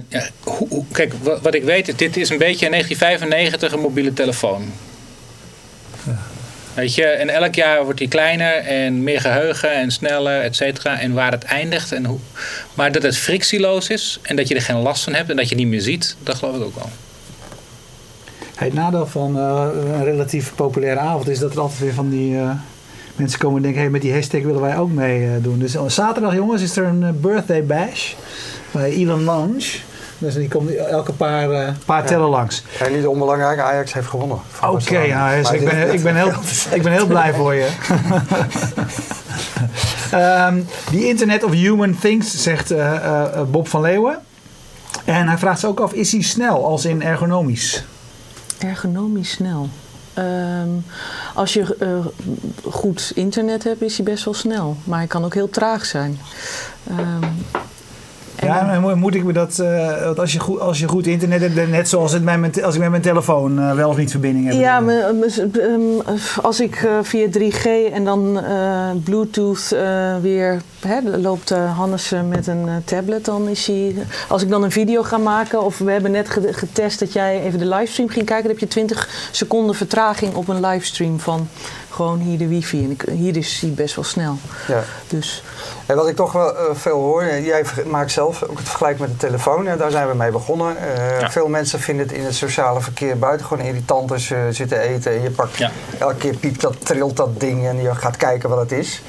ja, 0.09 0.29
hoe, 0.41 0.69
hoe- 0.69 0.85
kijk, 0.93 1.13
wa- 1.23 1.41
wat 1.41 1.55
ik 1.55 1.63
weet, 1.65 1.89
is, 1.89 1.97
dit 1.97 2.17
is 2.17 2.29
een 2.31 2.39
beetje 2.39 2.65
in 2.65 2.71
1995 2.71 3.73
een 3.73 3.81
mobiele 3.81 4.13
telefoon. 4.13 4.73
Weet 6.79 6.95
je, 6.95 7.05
en 7.05 7.29
elk 7.29 7.55
jaar 7.55 7.85
wordt 7.85 7.99
die 7.99 8.09
kleiner 8.09 8.55
en 8.55 9.03
meer 9.03 9.21
geheugen 9.21 9.73
en 9.73 9.91
sneller, 9.91 10.41
et 10.41 10.57
cetera. 10.57 11.01
En 11.01 11.13
waar 11.13 11.31
het 11.31 11.45
eindigt 11.45 11.93
en 11.93 12.05
hoe. 12.05 12.19
Maar 12.75 12.93
dat 12.93 13.03
het 13.03 13.17
frictieloos 13.17 13.89
is 13.89 14.19
en 14.23 14.37
dat 14.37 14.49
je 14.49 14.55
er 14.55 14.63
geen 14.63 14.77
last 14.77 15.05
van 15.05 15.15
hebt 15.15 15.31
en 15.31 15.37
dat 15.37 15.49
je 15.49 15.55
niet 15.55 15.67
meer 15.67 15.81
ziet, 15.81 16.17
dat 16.23 16.37
geloof 16.37 16.57
ik 16.57 16.63
ook 16.63 16.75
wel. 16.75 16.89
Het 18.55 18.75
nadeel 18.75 19.07
van 19.07 19.39
eh, 19.39 19.67
een 19.93 20.05
relatief 20.05 20.55
populaire 20.55 21.01
avond 21.01 21.29
is 21.29 21.39
dat 21.39 21.53
er 21.53 21.61
altijd 21.61 21.81
weer 21.81 21.95
van 21.95 22.11
die 22.11 22.37
eh, 22.37 22.51
mensen 23.17 23.39
komen 23.39 23.57
en 23.57 23.63
denken: 23.63 23.81
hey, 23.81 23.91
met 23.91 24.03
die 24.03 24.13
hashtag 24.13 24.43
willen 24.43 24.61
wij 24.61 24.77
ook 24.77 24.91
meedoen. 24.91 25.43
doen. 25.43 25.59
Dus 25.59 25.77
op 25.77 25.91
zaterdag, 25.91 26.35
jongens, 26.35 26.63
is 26.63 26.77
er 26.77 26.85
een 26.85 27.03
eh, 27.03 27.11
birthday 27.13 27.65
bash 27.65 28.13
bij 28.71 28.91
Elon 28.91 29.25
Musk. 29.25 29.81
Dus 30.19 30.35
die 30.35 30.49
komt 30.49 30.75
elke 30.75 31.13
paar, 31.13 31.51
eh, 31.51 31.73
paar 31.85 32.07
tellen 32.07 32.29
langs. 32.29 32.63
En 32.81 32.97
niet 32.97 33.07
onbelangrijk, 33.07 33.59
Ajax 33.59 33.93
heeft 33.93 34.09
gewonnen. 34.09 34.39
Oké, 34.63 34.99
ja, 34.99 35.37
dus 35.37 35.51
ik, 35.51 35.65
ben, 35.65 35.93
ik, 35.93 36.03
ben 36.03 36.17
heel, 36.17 36.33
ik 36.77 36.83
ben 36.83 36.93
heel 36.93 37.07
blij 37.07 37.35
voor 37.35 37.55
je. 37.55 37.69
Ehm 40.11 40.61
die 40.91 41.09
Internet 41.09 41.45
of 41.45 41.53
Human 41.53 41.99
Things, 41.99 42.43
zegt 42.43 42.71
eh, 42.71 42.95
eh, 42.95 43.43
Bob 43.51 43.69
van 43.69 43.81
Leeuwen. 43.81 44.19
En 45.05 45.29
hij 45.29 45.39
vraagt 45.39 45.61
zich 45.61 45.69
ook 45.69 45.81
af, 45.81 45.93
is 45.93 46.13
hij 46.13 46.23
snel 46.23 46.65
als 46.65 46.85
in 46.85 47.03
ergonomisch? 47.03 47.85
Ergonomisch 48.59 49.31
snel. 49.31 49.69
Ehm, 50.15 50.69
als 51.35 51.53
je 51.53 51.77
eh, 51.79 52.07
goed 52.73 53.13
internet 53.15 53.65
hebt, 53.65 53.83
is 53.83 53.97
hij 53.97 54.05
best 54.05 54.25
wel 54.25 54.35
snel. 54.35 54.77
Maar 54.85 54.99
hij 54.99 55.07
kan 55.07 55.25
ook 55.25 55.35
heel 55.35 55.51
traag 55.51 55.85
zijn. 55.85 56.19
Ehm, 56.89 57.23
en- 57.23 57.47
Ja, 58.43 58.79
mo- 58.81 58.97
moet 58.97 59.15
ik 59.15 59.25
me 59.25 59.33
dat, 59.33 59.59
eh, 59.59 60.05
want 60.05 60.19
als 60.19 60.33
je, 60.33 60.39
goed, 60.39 60.61
als 60.61 60.79
je 60.79 60.89
goed 60.89 61.07
internet 61.07 61.41
hebt, 61.41 61.71
net 61.71 61.89
zoals 61.89 62.13
het 62.13 62.23
mijn, 62.23 62.63
als 62.63 62.75
ik 62.75 62.81
met 62.81 62.91
mijn 62.91 63.03
telefoon 63.03 63.59
eh, 63.59 63.73
wel 63.75 63.89
of 63.89 63.97
niet 63.97 64.11
verbinding 64.11 64.47
heb. 64.47 64.55
Ja, 64.61 64.81
me- 64.81 65.49
ehm, 65.53 66.17
als 66.43 66.61
ik 66.61 66.77
eh, 66.77 66.91
via 67.03 67.27
3G 67.31 67.65
en 67.93 68.05
dan 68.05 68.41
Bluetooth 69.05 69.77
weer 70.23 70.61
hè, 70.87 70.99
loopt 71.19 71.51
Hannes 71.51 72.13
met 72.29 72.47
een 72.47 72.67
tablet, 72.85 73.25
dan 73.25 73.49
is 73.49 73.67
hij. 73.67 73.95
Als 74.29 74.43
ik 74.43 74.49
dan 74.49 74.63
een 74.63 74.71
video 74.71 75.03
ga 75.03 75.17
maken, 75.19 75.63
of 75.65 75.79
we 75.79 75.91
hebben 75.91 76.11
net 76.11 76.29
ge- 76.31 76.49
getest 76.53 76.99
dat 76.99 77.13
jij 77.13 77.43
even 77.43 77.59
de 77.59 77.67
livestream 77.67 78.09
ging 78.09 78.25
kijken, 78.27 78.43
dan 78.43 78.53
heb 78.53 78.61
je 78.61 78.69
20 78.69 79.09
seconden 79.31 79.75
vertraging 79.75 80.35
op 80.35 80.49
een 80.49 80.61
livestream 80.67 81.21
van 81.21 81.49
gewoon 81.99 82.19
hier 82.21 82.39
de 82.39 82.49
wifi. 82.49 82.85
En 82.85 82.91
ik, 82.91 83.03
hier 83.11 83.37
is 83.37 83.61
hij 83.61 83.71
best 83.71 83.95
wel 83.95 84.05
snel. 84.05 84.37
Ja. 84.69 84.83
Dus 85.09 85.43
En 85.87 85.97
wat 85.97 86.09
ik 86.09 86.17
toch 86.17 86.33
wel 86.33 86.57
eh, 86.57 86.65
veel 86.75 86.99
hoor, 86.99 87.23
eh, 87.23 87.45
jij 87.47 87.65
maakt 87.87 88.11
zelf 88.13 88.43
ook 88.43 88.59
het 88.59 88.69
vergelijk 88.69 88.99
met 88.99 89.09
de 89.11 89.17
telefoon. 89.17 89.65
Ja, 89.65 89.77
daar 89.77 89.91
zijn 89.91 90.09
we 90.09 90.15
mee 90.15 90.31
begonnen. 90.31 90.77
Eh, 90.77 91.21
Ja. 91.21 91.31
Veel 91.31 91.49
mensen 91.49 91.81
vinden 91.81 92.07
het 92.07 92.17
in 92.17 92.25
het 92.25 92.35
sociale 92.35 92.81
verkeer 92.81 93.19
buitengewoon 93.19 93.65
irritant 93.67 94.13
als 94.13 94.29
je 94.29 94.49
zit 94.51 94.69
te 94.69 94.79
eten 94.81 95.13
en 95.13 95.23
je 95.23 95.31
pakt 95.31 95.57
Ja. 95.57 95.71
elke 95.99 96.15
keer 96.17 96.37
piept 96.37 96.61
dat, 96.61 96.87
trilt 96.87 97.17
dat 97.17 97.41
ding 97.41 97.67
en 97.67 97.83
je 97.83 97.95
gaat 97.95 98.17
kijken 98.17 98.49
wat 98.49 98.59
het 98.59 98.73
is. 98.73 99.03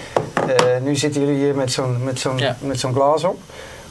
Eh, 0.48 0.82
nu 0.82 0.96
zitten 0.96 1.22
jullie 1.26 1.38
hier 1.44 1.56
met 1.56 1.72
zo'n 1.72 2.04
met 2.04 2.20
zo'n 2.20 2.38
Ja. 2.38 2.56
met 2.62 2.80
zo'n 2.80 2.94
glas 2.94 3.24
op. 3.24 3.40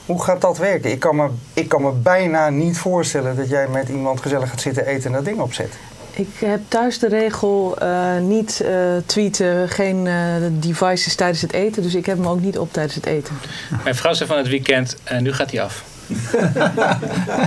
Hoe 0.05 0.23
gaat 0.23 0.41
dat 0.41 0.57
werken? 0.57 0.91
Ik 0.91 0.99
kan, 0.99 1.15
me, 1.15 1.27
ik 1.53 1.69
kan 1.69 1.81
me 1.81 1.91
bijna 1.91 2.49
niet 2.49 2.77
voorstellen 2.77 3.35
dat 3.35 3.49
jij 3.49 3.67
met 3.67 3.89
iemand 3.89 4.21
gezellig 4.21 4.49
gaat 4.49 4.61
zitten 4.61 4.85
eten 4.85 5.05
en 5.05 5.11
dat 5.15 5.25
ding 5.25 5.39
opzet. 5.39 5.73
Ik 6.19 6.27
heb 6.39 6.59
thuis 6.67 6.99
de 6.99 7.07
regel 7.07 7.77
eh, 7.79 8.17
niet 8.17 8.61
eh, 8.61 8.71
tweeten, 9.05 9.69
geen 9.69 10.07
eh, 10.07 10.13
devices 10.51 11.15
tijdens 11.15 11.41
het 11.41 11.53
eten. 11.53 11.83
Dus 11.83 11.95
ik 11.95 12.05
heb 12.05 12.17
hem 12.17 12.27
ook 12.27 12.41
niet 12.41 12.57
op 12.57 12.73
tijdens 12.73 12.95
het 12.95 13.05
eten. 13.05 13.39
Mijn 13.83 13.95
vrouw 13.95 14.13
zei 14.13 14.29
van 14.29 14.37
het 14.37 14.47
weekend, 14.47 14.95
en 15.03 15.23
nu 15.23 15.33
gaat 15.33 15.51
hij 15.51 15.61
af. 15.61 15.83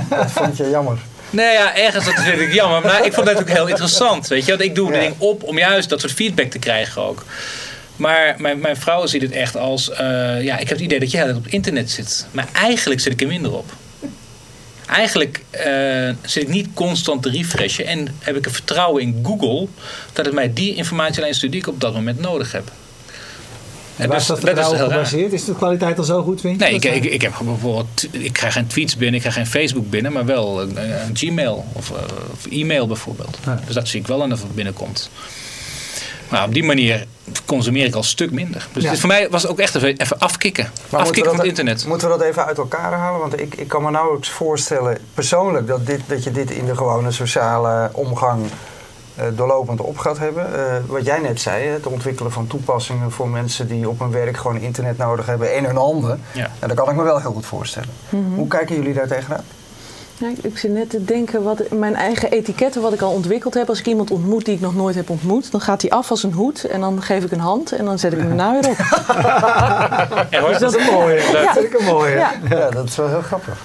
Dat 0.08 0.30
vond 0.30 0.56
je 0.56 0.70
jammer. 0.70 0.98
Nee, 1.30 1.52
ja, 1.52 1.76
ergens 1.76 2.04
dat 2.04 2.14
vind 2.14 2.40
ik 2.40 2.52
jammer. 2.52 2.80
Maar 2.82 3.06
ik 3.06 3.12
vond 3.12 3.28
het 3.28 3.40
ook 3.40 3.48
heel 3.48 3.66
interessant. 3.66 4.28
Weet 4.28 4.44
je, 4.44 4.50
want 4.50 4.62
ik 4.62 4.74
doe 4.74 4.86
Ja. 4.86 4.92
het 4.92 5.02
ding 5.02 5.14
op 5.18 5.42
om 5.42 5.58
juist 5.58 5.88
dat 5.88 6.00
soort 6.00 6.12
feedback 6.12 6.50
te 6.50 6.58
krijgen 6.58 7.02
ook. 7.02 7.24
Maar 7.96 8.34
mijn, 8.38 8.58
mijn 8.58 8.76
vrouw 8.76 9.06
ziet 9.06 9.22
het 9.22 9.32
echt 9.32 9.56
als... 9.56 9.90
eh, 9.90 10.42
ja, 10.42 10.54
ik 10.58 10.68
heb 10.68 10.76
het 10.76 10.80
idee 10.80 11.00
dat 11.00 11.10
je 11.10 11.16
heel 11.16 11.36
op 11.36 11.46
internet 11.46 11.90
zit. 11.90 12.26
Maar 12.30 12.48
eigenlijk 12.52 13.00
zit 13.00 13.12
ik 13.12 13.20
er 13.20 13.26
minder 13.26 13.52
op. 13.56 13.72
Eigenlijk 14.92 15.44
eh, 15.50 16.14
zit 16.22 16.42
ik 16.42 16.48
niet 16.48 16.68
constant 16.74 17.22
te 17.22 17.30
refreshen. 17.30 17.86
En 17.86 18.08
heb 18.18 18.36
ik 18.36 18.44
er 18.44 18.52
vertrouwen 18.52 19.02
in 19.02 19.20
Google... 19.22 19.66
dat 20.12 20.24
het 20.24 20.34
mij 20.34 20.52
die 20.52 20.74
informatie 20.74 21.22
alleen 21.22 21.34
stuurt 21.34 21.52
die 21.52 21.60
ik 21.60 21.66
op 21.66 21.80
dat 21.80 21.94
moment 21.94 22.20
nodig 22.20 22.52
heb. 22.52 22.70
en 23.96 24.08
waar 24.08 24.16
is 24.16 24.26
dat 24.26 24.40
dat 24.40 24.48
is 24.48 24.54
vertrouwen 24.54 24.78
raar. 24.78 24.90
gebaseerd? 24.90 25.32
Is 25.32 25.44
de 25.44 25.54
kwaliteit 25.54 25.98
al 25.98 26.04
zo 26.04 26.22
goed, 26.22 26.40
vind 26.40 26.60
je? 26.60 26.64
Nee, 26.64 26.74
ik, 26.74 26.84
ik, 26.84 27.04
ik 27.04 27.22
heb 27.22 27.32
bijvoorbeeld, 27.44 28.06
ik 28.10 28.32
krijg 28.32 28.52
geen 28.52 28.66
tweets 28.66 28.96
binnen, 28.96 29.14
ik 29.14 29.20
krijg 29.20 29.34
geen 29.34 29.46
Facebook 29.46 29.90
binnen, 29.90 30.12
maar 30.12 30.24
wel 30.24 30.62
een, 30.62 30.76
een 30.76 31.16
Gmail 31.16 31.66
of, 31.72 31.90
eh, 31.90 31.96
of 32.32 32.46
e-mail 32.50 32.86
bijvoorbeeld. 32.86 33.38
Ja. 33.44 33.60
Dus 33.66 33.74
dat 33.74 33.88
zie 33.88 34.00
ik 34.00 34.06
wel 34.06 34.22
aan 34.22 34.28
dat 34.28 34.38
het 34.38 34.54
binnenkomt. 34.54 35.10
Maar 36.32 36.44
op 36.44 36.52
die 36.54 36.64
manier 36.64 37.06
consumeer 37.46 37.84
ik 37.86 37.92
al 37.94 37.98
een 37.98 38.04
stuk 38.04 38.30
minder. 38.30 38.68
Dus 38.72 38.82
Ja. 38.82 38.90
dit 38.90 38.98
voor 39.00 39.08
mij 39.08 39.28
was 39.30 39.42
het 39.42 39.50
ook 39.50 39.58
echt 39.58 39.74
even, 39.74 39.96
even 39.96 40.18
afkicken. 40.18 40.70
Maar 40.88 41.00
afkicken 41.00 41.30
van 41.30 41.40
het 41.40 41.48
internet. 41.48 41.86
Moeten 41.86 42.10
we 42.10 42.18
dat 42.18 42.26
even 42.26 42.46
uit 42.46 42.58
elkaar 42.58 42.92
halen? 42.92 43.20
Want 43.20 43.40
ik, 43.40 43.54
ik 43.54 43.68
kan 43.68 43.82
me 43.82 43.90
nauwelijks 43.90 44.30
voorstellen, 44.30 44.98
persoonlijk, 45.14 45.66
dat, 45.66 45.86
dit, 45.86 46.00
dat 46.06 46.24
je 46.24 46.30
dit 46.30 46.50
in 46.50 46.66
de 46.66 46.76
gewone 46.76 47.10
sociale 47.10 47.90
omgang 47.92 48.46
eh, 49.14 49.24
doorlopend 49.32 49.80
op 49.80 49.98
gaat 49.98 50.18
hebben. 50.18 50.54
Eh, 50.54 50.76
wat 50.86 51.04
jij 51.04 51.18
net 51.18 51.40
zei, 51.40 51.66
het 51.66 51.86
ontwikkelen 51.86 52.32
van 52.32 52.46
toepassingen 52.46 53.10
voor 53.10 53.28
mensen 53.28 53.68
die 53.68 53.88
op 53.88 53.98
hun 53.98 54.10
werk 54.10 54.36
gewoon 54.36 54.60
internet 54.60 54.98
nodig 54.98 55.26
hebben 55.26 55.54
en 55.54 55.64
hun 55.64 55.76
handen. 55.76 56.20
Ja. 56.32 56.50
En 56.58 56.68
dat 56.68 56.76
kan 56.76 56.90
ik 56.90 56.96
me 56.96 57.02
wel 57.02 57.20
heel 57.20 57.32
goed 57.32 57.46
voorstellen. 57.46 57.88
Mhm. 58.08 58.34
Hoe 58.34 58.48
kijken 58.48 58.76
jullie 58.76 58.94
daar 58.94 59.06
tegenaan? 59.08 59.44
Ja, 60.18 60.28
ik- 60.42 60.58
zit 60.58 60.70
net 60.72 60.90
te 60.90 61.04
denken, 61.04 61.42
wat, 61.42 61.70
mijn 61.70 61.94
eigen 61.94 62.30
etiketten 62.30 62.82
wat 62.82 62.92
ik 62.92 63.00
al 63.00 63.10
ontwikkeld 63.12 63.54
heb. 63.54 63.68
Als 63.68 63.78
ik 63.78 63.86
iemand 63.86 64.10
ontmoet 64.10 64.44
die 64.44 64.54
ik 64.54 64.60
nog 64.60 64.74
nooit 64.74 64.94
heb 64.94 65.10
ontmoet, 65.10 65.50
dan 65.50 65.60
gaat 65.60 65.82
hij 65.82 65.90
af 65.90 66.10
als 66.10 66.22
een 66.22 66.32
hoed. 66.32 66.64
En 66.64 66.80
dan 66.80 67.02
geef 67.02 67.24
ik 67.24 67.30
een 67.32 67.38
hand 67.40 67.72
en 67.72 67.84
dan 67.84 67.98
zet 67.98 68.12
ik 68.12 68.18
hem 68.18 68.28
daarna 68.36 68.60
weer 68.60 68.68
op. 68.70 68.76
Ja, 70.30 70.46
Dus 70.48 70.58
dat- 70.58 70.74
is 70.76 70.86
een 70.86 70.92
mooie. 70.92 71.14
Leuk. 71.32 71.42
Dat 71.44 71.52
vind 71.52 71.64
ik 71.74 71.78
een 71.80 71.84
mooie. 71.86 72.14
Ja. 72.14 72.32
Ja, 72.48 72.70
dat 72.70 72.84
is 72.88 72.96
wel 72.96 73.08
heel 73.08 73.22
grappig. 73.22 73.58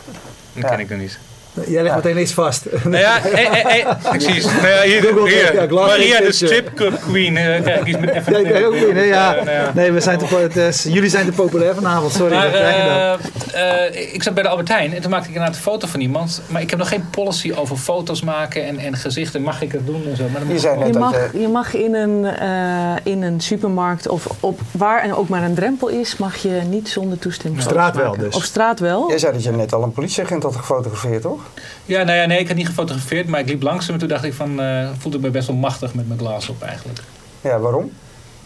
dat 0.53 0.69
ken 0.69 0.79
ik 0.79 0.89
nog 0.89 0.99
niet. 0.99 1.19
Jij 1.67 1.83
legt 1.83 1.95
meteen 1.95 2.17
iets 2.21 2.33
vast. 2.33 2.65
Nou 2.83 2.97
ja, 2.97 3.19
hey, 3.21 3.85
ik 4.13 4.21
zie 4.21 4.33
het. 4.33 4.43
Nou 4.61 4.67
ja, 4.67 4.81
hier, 4.81 5.01
Google, 5.01 5.29
hier. 5.29 5.53
ja, 5.53 5.65
Maria 5.85 6.17
de 6.17 6.23
Picture. 6.25 6.31
Strip 6.47 6.73
Club 6.75 6.99
Queen. 7.01 7.37
eh, 7.37 7.81
iets 7.85 7.97
met 7.99 8.09
even 8.09 8.33
Ja, 8.33 8.49
ik. 8.49 9.05
Ja. 9.05 9.35
Eh, 9.35 9.43
nou 9.45 9.57
ja. 9.57 9.71
Nee, 9.73 9.91
we 9.91 9.99
zijn 9.99 10.17
te, 10.17 10.25
po- 10.25 10.39
het 10.41 10.55
is- 10.55 10.83
jullie 10.83 11.09
zijn 11.09 11.25
te 11.25 11.31
populair 11.31 11.75
vanavond. 11.75 12.11
Sorry. 12.13 12.33
Maar 12.35 12.53
eh, 12.53 13.13
eh, 13.13 14.13
ik 14.13 14.23
zat 14.23 14.33
bij 14.33 14.43
de 14.43 14.49
Albert 14.49 14.67
Heijn 14.67 14.93
en 14.93 15.01
toen 15.01 15.11
maakte 15.11 15.27
ik 15.29 15.33
inderdaad 15.33 15.55
een 15.57 15.63
foto 15.63 15.87
van 15.87 15.99
iemand. 15.99 16.41
Maar 16.47 16.61
ik 16.61 16.69
heb 16.69 16.79
nog 16.79 16.87
geen 16.89 17.09
policy 17.09 17.53
over 17.55 17.77
foto's 17.77 18.21
maken 18.21 18.65
en, 18.65 18.77
en 18.79 18.95
gezichten. 18.97 19.41
Mag 19.41 19.61
ik 19.61 19.71
dat 19.73 19.85
doen 19.85 20.03
en 20.09 20.15
zo? 20.15 20.23
Maar 20.31 20.39
dan 20.41 20.47
Je 20.47 20.53
net 20.77 20.85
Je 20.87 20.91
dat 20.93 21.01
mag, 21.01 21.31
je... 21.33 21.39
je 21.39 21.47
mag 21.47 21.73
in, 21.73 21.93
een, 21.95 22.25
eh, 22.25 22.95
in 23.03 23.21
een 23.21 23.39
supermarkt 23.41 24.07
of 24.07 24.27
op 24.39 24.59
waar 24.71 25.01
en 25.01 25.15
ook 25.15 25.27
maar 25.29 25.43
een 25.43 25.55
drempel 25.55 25.87
is, 25.87 26.17
mag 26.17 26.35
je 26.37 26.49
niet 26.69 26.89
zonder 26.89 27.19
toestemming 27.19 27.63
Op 27.63 27.69
straat 27.69 27.95
wel 27.95 28.17
dus. 28.17 28.35
Op 28.35 28.41
straat 28.43 28.79
wel. 28.79 29.09
Jij 29.09 29.17
zei 29.17 29.33
dat 29.33 29.43
je 29.43 29.51
net 29.51 29.73
al 29.73 29.83
een 29.83 29.91
politieagent 29.91 30.43
had 30.43 30.55
gefotografeerd, 30.55 31.21
toch? 31.21 31.41
Ja, 31.85 32.03
nou 32.03 32.17
ja, 32.17 32.25
nee, 32.25 32.39
ik 32.39 32.47
had 32.47 32.57
niet 32.57 32.67
gefotografeerd, 32.67 33.27
maar 33.27 33.39
ik 33.39 33.47
liep 33.47 33.61
langs 33.61 33.85
hem 33.85 33.93
en 33.93 33.99
toen 33.99 34.09
dacht 34.09 34.23
ik 34.23 34.33
van, 34.33 34.61
eh 34.61 34.89
voelde 34.97 35.19
me 35.19 35.29
best 35.29 35.47
wel 35.47 35.55
machtig 35.55 35.93
met 35.93 36.07
mijn 36.07 36.19
glas 36.19 36.49
op 36.49 36.61
eigenlijk. 36.63 36.99
Ja, 37.41 37.59
waarom? 37.59 37.91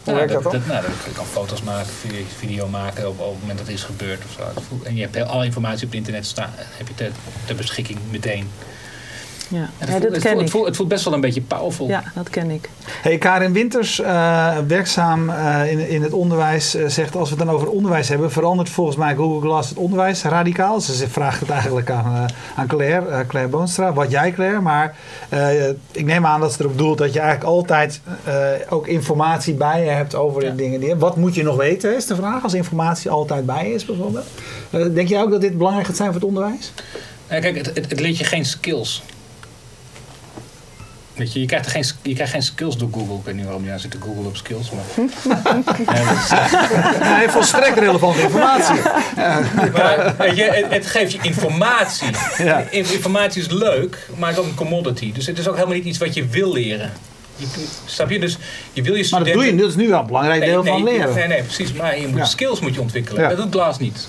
Hoe 0.04 0.14
Nou, 0.14 0.18
werkt 0.18 0.34
dat 0.34 0.44
dat, 0.44 0.52
dan? 0.52 0.62
dat, 0.62 0.82
nou, 0.82 0.94
je 1.06 1.12
kan 1.14 1.26
foto's 1.26 1.62
maken, 1.62 1.90
video, 2.38 2.68
maken 2.68 3.08
op, 3.10 3.20
op 3.20 3.32
het 3.32 3.40
moment 3.40 3.58
dat 3.58 3.68
het 3.68 3.76
is 3.76 3.84
gebeurd 3.84 4.22
of 4.26 4.32
zo. 4.32 4.62
En 4.84 4.96
je 4.96 5.02
hebt 5.02 5.16
heel- 5.16 5.24
alle 5.26 5.46
informatie 5.46 5.84
op 5.86 5.90
het 5.90 5.98
internet 5.98 6.26
staan, 6.26 6.50
heb 6.56 6.88
je 6.88 6.94
ter, 6.96 7.12
ter 7.46 7.56
beschikking 7.56 8.00
meteen. 8.12 8.50
Ja, 9.52 9.70
voelt, 9.80 10.02
dat 10.02 10.12
het, 10.12 10.22
ken 10.22 10.32
het, 10.32 10.42
ik. 10.42 10.50
voelt, 10.50 10.66
het 10.66 10.76
voelt 10.76 10.88
best 10.90 11.04
wel 11.06 11.14
een 11.14 11.22
beetje 11.22 11.42
powerful. 11.42 11.88
Ja, 11.88 12.04
dat 12.16 12.30
ken 12.30 12.50
ik. 12.50 12.70
Hey, 12.86 13.18
Karin 13.18 13.54
Winters, 13.54 14.00
eh, 14.00 14.58
werkzaam 14.68 15.30
eh, 15.30 15.72
in, 15.72 15.90
in 15.90 16.02
het 16.04 16.14
onderwijs, 16.14 16.76
eh, 16.76 16.88
zegt 16.88 17.16
als 17.16 17.30
we 17.30 17.36
het 17.36 17.46
dan 17.46 17.56
over 17.56 17.70
onderwijs 17.70 18.10
hebben, 18.10 18.32
verandert 18.32 18.70
volgens 18.70 18.98
mij 18.98 19.16
Google 19.16 19.42
Glass 19.50 19.70
het 19.70 19.78
onderwijs 19.78 20.24
radicaal. 20.24 20.82
Ze 20.82 21.10
vraagt 21.10 21.40
het 21.40 21.50
eigenlijk 21.50 21.90
aan, 21.90 22.26
aan 22.56 22.68
Claire, 22.68 23.26
Claire 23.28 23.52
Boonstra. 23.52 23.94
Wat 23.94 24.12
jij, 24.12 24.32
Claire? 24.32 24.60
Maar 24.62 24.96
eh, 25.30 25.68
ik 25.92 26.06
neem 26.06 26.26
aan 26.26 26.40
dat 26.40 26.54
ze 26.54 26.62
erop 26.62 26.78
doelt 26.78 26.98
dat 26.98 27.14
je 27.14 27.20
eigenlijk 27.20 27.50
altijd 27.50 28.02
eh, 28.24 28.36
ook 28.70 28.88
informatie 28.88 29.54
bij 29.54 29.84
je 29.84 29.90
hebt 29.90 30.16
over 30.16 30.44
Ja. 30.44 30.50
de 30.50 30.56
dingen. 30.56 30.80
Die, 30.80 30.96
wat 30.96 31.16
moet 31.18 31.36
je 31.36 31.44
nog 31.44 31.56
weten, 31.58 31.96
is 31.96 32.06
de 32.06 32.16
vraag, 32.16 32.44
als 32.44 32.54
informatie 32.54 33.10
altijd 33.10 33.46
bij 33.46 33.68
je 33.68 33.74
is 33.74 33.86
bijvoorbeeld. 33.86 34.26
Eh, 34.70 34.86
denk 34.94 35.08
jij 35.08 35.22
ook 35.22 35.32
dat 35.32 35.42
dit 35.42 35.58
belangrijk 35.58 35.88
gaat 35.88 35.96
zijn 35.96 36.08
voor 36.12 36.20
het 36.20 36.28
onderwijs? 36.30 36.74
Kijk, 37.28 37.56
het, 37.58 37.66
het, 37.66 37.90
het 37.90 38.00
leert 38.00 38.18
je 38.18 38.24
geen 38.24 38.46
skills. 38.46 39.04
Weet 41.22 41.34
je, 41.34 41.40
je 41.40 41.46
krijgt, 41.46 41.66
er 41.66 41.72
geen, 41.72 41.86
je 42.02 42.14
krijgt 42.14 42.32
geen 42.34 42.42
skills 42.44 42.78
door 42.78 42.90
Google. 42.94 43.16
Ik 43.16 43.22
weet 43.24 43.36
niet 43.36 43.44
waarom 43.44 43.62
je 43.64 43.68
nou 43.70 43.80
zit 43.82 43.92
te 43.92 43.98
Google 44.02 44.28
op 44.28 44.36
skills. 44.38 44.72
Maar, 44.72 44.84
Ja, 45.96 46.04
dat 46.04 46.16
is- 46.18 47.10
Nee, 47.18 47.30
volstrekt 47.30 47.78
relevante 47.78 48.22
informatie. 48.22 48.76
maar 49.74 50.14
weet 50.18 50.36
je, 50.38 50.44
het, 50.44 50.66
het 50.74 50.86
geeft 50.86 51.12
je 51.12 51.18
informatie. 51.22 52.08
Ja. 52.38 52.58
In- 52.70 52.92
Informatie 52.92 53.42
is 53.42 53.48
leuk, 53.50 54.10
maar 54.18 54.30
het 54.30 54.38
is 54.38 54.44
ook 54.44 54.50
een 54.50 54.56
commodity. 54.56 55.12
Dus 55.14 55.26
het 55.26 55.38
is 55.40 55.48
ook 55.48 55.56
helemaal 55.56 55.76
niet 55.76 55.86
iets 55.86 55.98
wat 55.98 56.14
je 56.14 56.26
wil 56.28 56.54
leren. 56.54 56.92
Je, 57.36 57.48
snap 57.86 58.10
je? 58.10 58.20
Dus 58.20 58.38
je 58.74 58.82
wil 58.82 58.96
je 58.96 59.08
Maar 59.12 59.20
dat 59.20 59.28
studenten... 59.28 59.34
doe 59.34 59.46
je, 59.46 59.56
dat 59.56 59.70
is 59.70 59.76
nu 59.76 59.88
wel 59.90 60.00
een 60.00 60.06
belangrijk 60.06 60.42
deel 60.46 60.64
van 60.66 60.84
nee, 60.84 60.94
leren. 60.98 61.16
Nee, 61.16 61.28
nee, 61.28 61.44
precies. 61.44 61.74
Maar 61.74 62.00
je 62.00 62.08
moet 62.08 62.18
Ja. 62.18 62.26
skills 62.26 62.60
moet 62.60 62.74
je 62.74 62.82
ontwikkelen. 62.82 63.22
Ja. 63.22 63.30
Dat 63.30 63.38
doet 63.38 63.52
Glass 63.54 63.80
niet. 63.80 64.08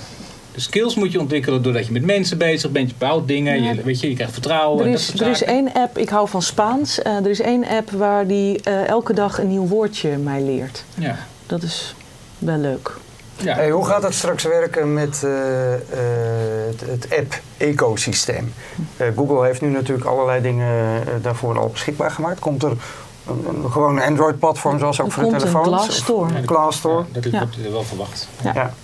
De 0.54 0.60
skills 0.60 0.94
moet 0.94 1.12
je 1.12 1.20
ontwikkelen 1.20 1.62
doordat 1.62 1.86
je 1.86 1.92
met 1.92 2.04
mensen 2.04 2.38
bezig 2.38 2.70
bent. 2.70 2.88
Je 2.90 2.94
bouwt 2.98 3.28
dingen. 3.28 3.62
Ja. 3.62 3.72
Je, 3.72 3.82
weet 3.82 4.00
je, 4.00 4.08
je 4.08 4.14
krijgt 4.14 4.32
vertrouwen. 4.32 4.78
Er 4.80 4.86
en 4.86 4.90
dat 4.92 5.00
is, 5.00 5.20
er 5.20 5.30
is 5.30 5.42
één 5.42 5.72
app, 5.72 5.98
ik 5.98 6.08
hou 6.08 6.28
van 6.28 6.42
Spaans. 6.42 7.02
eh, 7.02 7.16
er 7.16 7.30
is 7.30 7.40
één 7.40 7.64
app 7.66 7.90
waar 7.90 8.26
die 8.26 8.60
eh, 8.62 8.88
elke 8.88 9.12
dag 9.14 9.38
een 9.40 9.48
nieuw 9.48 9.66
woordje 9.66 10.16
mij 10.16 10.42
leert. 10.42 10.84
Ja. 10.94 11.16
Dat 11.46 11.62
is 11.62 11.94
wel 12.38 12.56
leuk. 12.58 12.92
Ja. 13.36 13.54
Hey, 13.54 13.70
hoe 13.70 13.84
gaat 13.86 14.02
het 14.02 14.14
straks 14.14 14.44
werken 14.44 14.92
met 14.94 15.22
eh, 15.24 15.74
eh, 15.74 15.80
het, 16.66 16.80
het 16.90 17.06
app-ecosysteem? 17.18 18.52
Eh, 18.96 19.06
Google 19.16 19.44
heeft 19.46 19.60
nu 19.60 19.68
natuurlijk 19.68 20.06
allerlei 20.08 20.42
dingen 20.42 21.02
daarvoor 21.22 21.58
al 21.58 21.68
beschikbaar 21.68 22.10
gemaakt. 22.10 22.38
Komt 22.38 22.62
er 22.62 22.70
een, 22.70 23.44
een, 23.48 23.70
gewoon 23.70 23.96
een 23.96 24.02
Android-platform 24.02 24.78
zoals 24.78 25.00
ook 25.00 25.06
Er 25.06 25.12
voor 25.12 25.22
de 25.22 25.28
komt 25.28 25.42
een 25.42 25.48
telefoons? 25.48 25.82
Glass 25.82 25.98
Store. 25.98 26.28
Ja, 26.32 26.40
dat- 26.46 26.74
Store. 26.74 27.04
Ja, 27.12 27.20
dat 27.20 27.38
wordt 27.40 27.70
wel 27.70 27.82
verwacht. 27.84 28.28
Ja. 28.42 28.74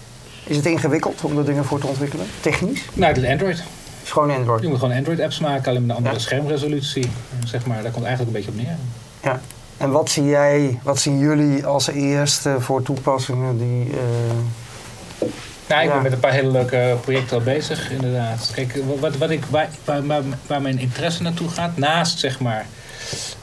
Is 0.49 0.57
het 0.57 0.67
ingewikkeld 0.67 1.21
om 1.25 1.39
er 1.39 1.45
dingen 1.45 1.65
voor 1.65 1.79
te 1.81 1.87
ontwikkelen? 1.87 2.27
Technisch? 2.41 2.81
Nou, 2.95 3.13
het 3.15 3.23
is 3.23 3.31
Android. 3.31 3.57
Het 3.57 3.67
is 4.05 4.11
gewoon 4.11 4.31
Android. 4.31 4.63
Je 4.63 4.69
moet 4.69 4.79
gewoon 4.79 4.97
Android-apps 4.97 5.39
maken, 5.39 5.69
alleen 5.69 5.81
met 5.81 5.91
een 5.91 5.97
andere 5.97 6.15
Ja. 6.15 6.21
schermresolutie. 6.21 7.11
Zeg 7.45 7.67
maar, 7.67 7.83
daar 7.83 7.93
komt 7.93 8.05
eigenlijk 8.05 8.37
een 8.37 8.45
beetje 8.45 8.61
op 8.61 8.67
neer. 8.67 8.77
Ja. 9.23 9.41
En 9.77 9.91
wat 9.91 10.11
zie 10.11 10.25
jij, 10.25 10.79
wat 10.83 10.99
zien 11.01 11.19
jullie 11.19 11.67
als 11.67 11.89
eerste 11.89 12.57
voor 12.61 12.83
toepassingen 12.83 13.59
die... 13.59 13.91
eh, 13.91 15.27
Nou, 15.69 15.81
ik 15.83 15.87
Ja. 15.89 15.95
ben 15.95 16.03
met 16.03 16.13
een 16.13 16.21
paar 16.21 16.33
hele 16.33 16.51
leuke 16.51 16.97
projecten 17.01 17.37
al 17.37 17.43
bezig, 17.43 17.91
inderdaad. 17.91 18.51
Kijk, 18.55 18.79
wat, 19.01 19.17
wat 19.17 19.31
ik, 19.31 19.45
waar, 19.51 19.69
waar, 19.85 20.07
waar, 20.07 20.23
waar 20.47 20.63
mijn 20.63 20.79
interesse 20.79 21.23
naartoe 21.23 21.49
gaat, 21.49 21.77
naast 21.77 22.19
zeg 22.19 22.41
maar, 22.41 22.67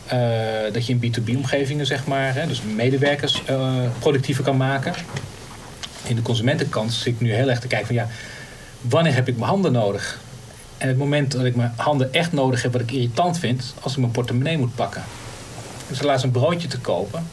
eh, 0.06 0.18
dat 0.74 0.86
je 0.86 0.98
in 1.00 1.13
B2B-omgevingen, 1.13 1.86
zeg 1.86 2.06
maar, 2.08 2.34
hè, 2.36 2.48
dus 2.48 2.62
medewerkers 2.76 3.44
eh, 3.46 3.72
productiever 4.00 4.44
kan 4.44 4.58
maken. 4.58 4.94
In 6.06 6.15
de 6.15 6.22
consumentenkant 6.22 6.94
zit 6.94 7.13
ik 7.13 7.22
nu 7.22 7.34
heel 7.34 7.50
erg 7.50 7.60
te 7.60 7.68
kijken 7.68 7.88
van 7.88 7.96
ja, 7.96 8.08
wanneer 8.82 9.13
heb 9.13 9.28
ik 9.28 9.38
mijn 9.38 9.50
handen 9.50 9.72
nodig? 9.72 10.20
En 10.78 10.88
het 10.88 10.98
moment 10.98 11.32
dat 11.32 11.46
ik 11.46 11.56
mijn 11.56 11.74
handen 11.76 12.13
echt 12.13 12.32
nodig 12.32 12.62
heb, 12.62 12.72
wat 12.72 12.82
ik 12.82 12.91
irritant 12.91 13.39
vind, 13.39 13.74
als 13.82 13.94
ik 13.94 14.00
mijn 14.00 14.12
portemonnee 14.12 14.58
moet 14.58 14.76
pakken. 14.76 15.04
Dus 15.88 16.02
laatst 16.02 16.24
een 16.24 16.32
broodje 16.32 16.68
te 16.68 16.80
kopen. 16.80 17.28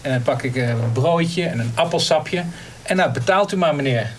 En 0.00 0.10
dan 0.10 0.22
pak 0.22 0.42
ik 0.42 0.56
eh, 0.56 0.68
een 0.68 0.92
broodje 0.92 1.44
en 1.46 1.58
een 1.58 1.72
appelsapje. 1.74 2.44
En 2.82 2.96
nou, 2.96 3.12
betaalt 3.12 3.52
u 3.52 3.56
maar 3.56 3.74
meneer. 3.74 4.10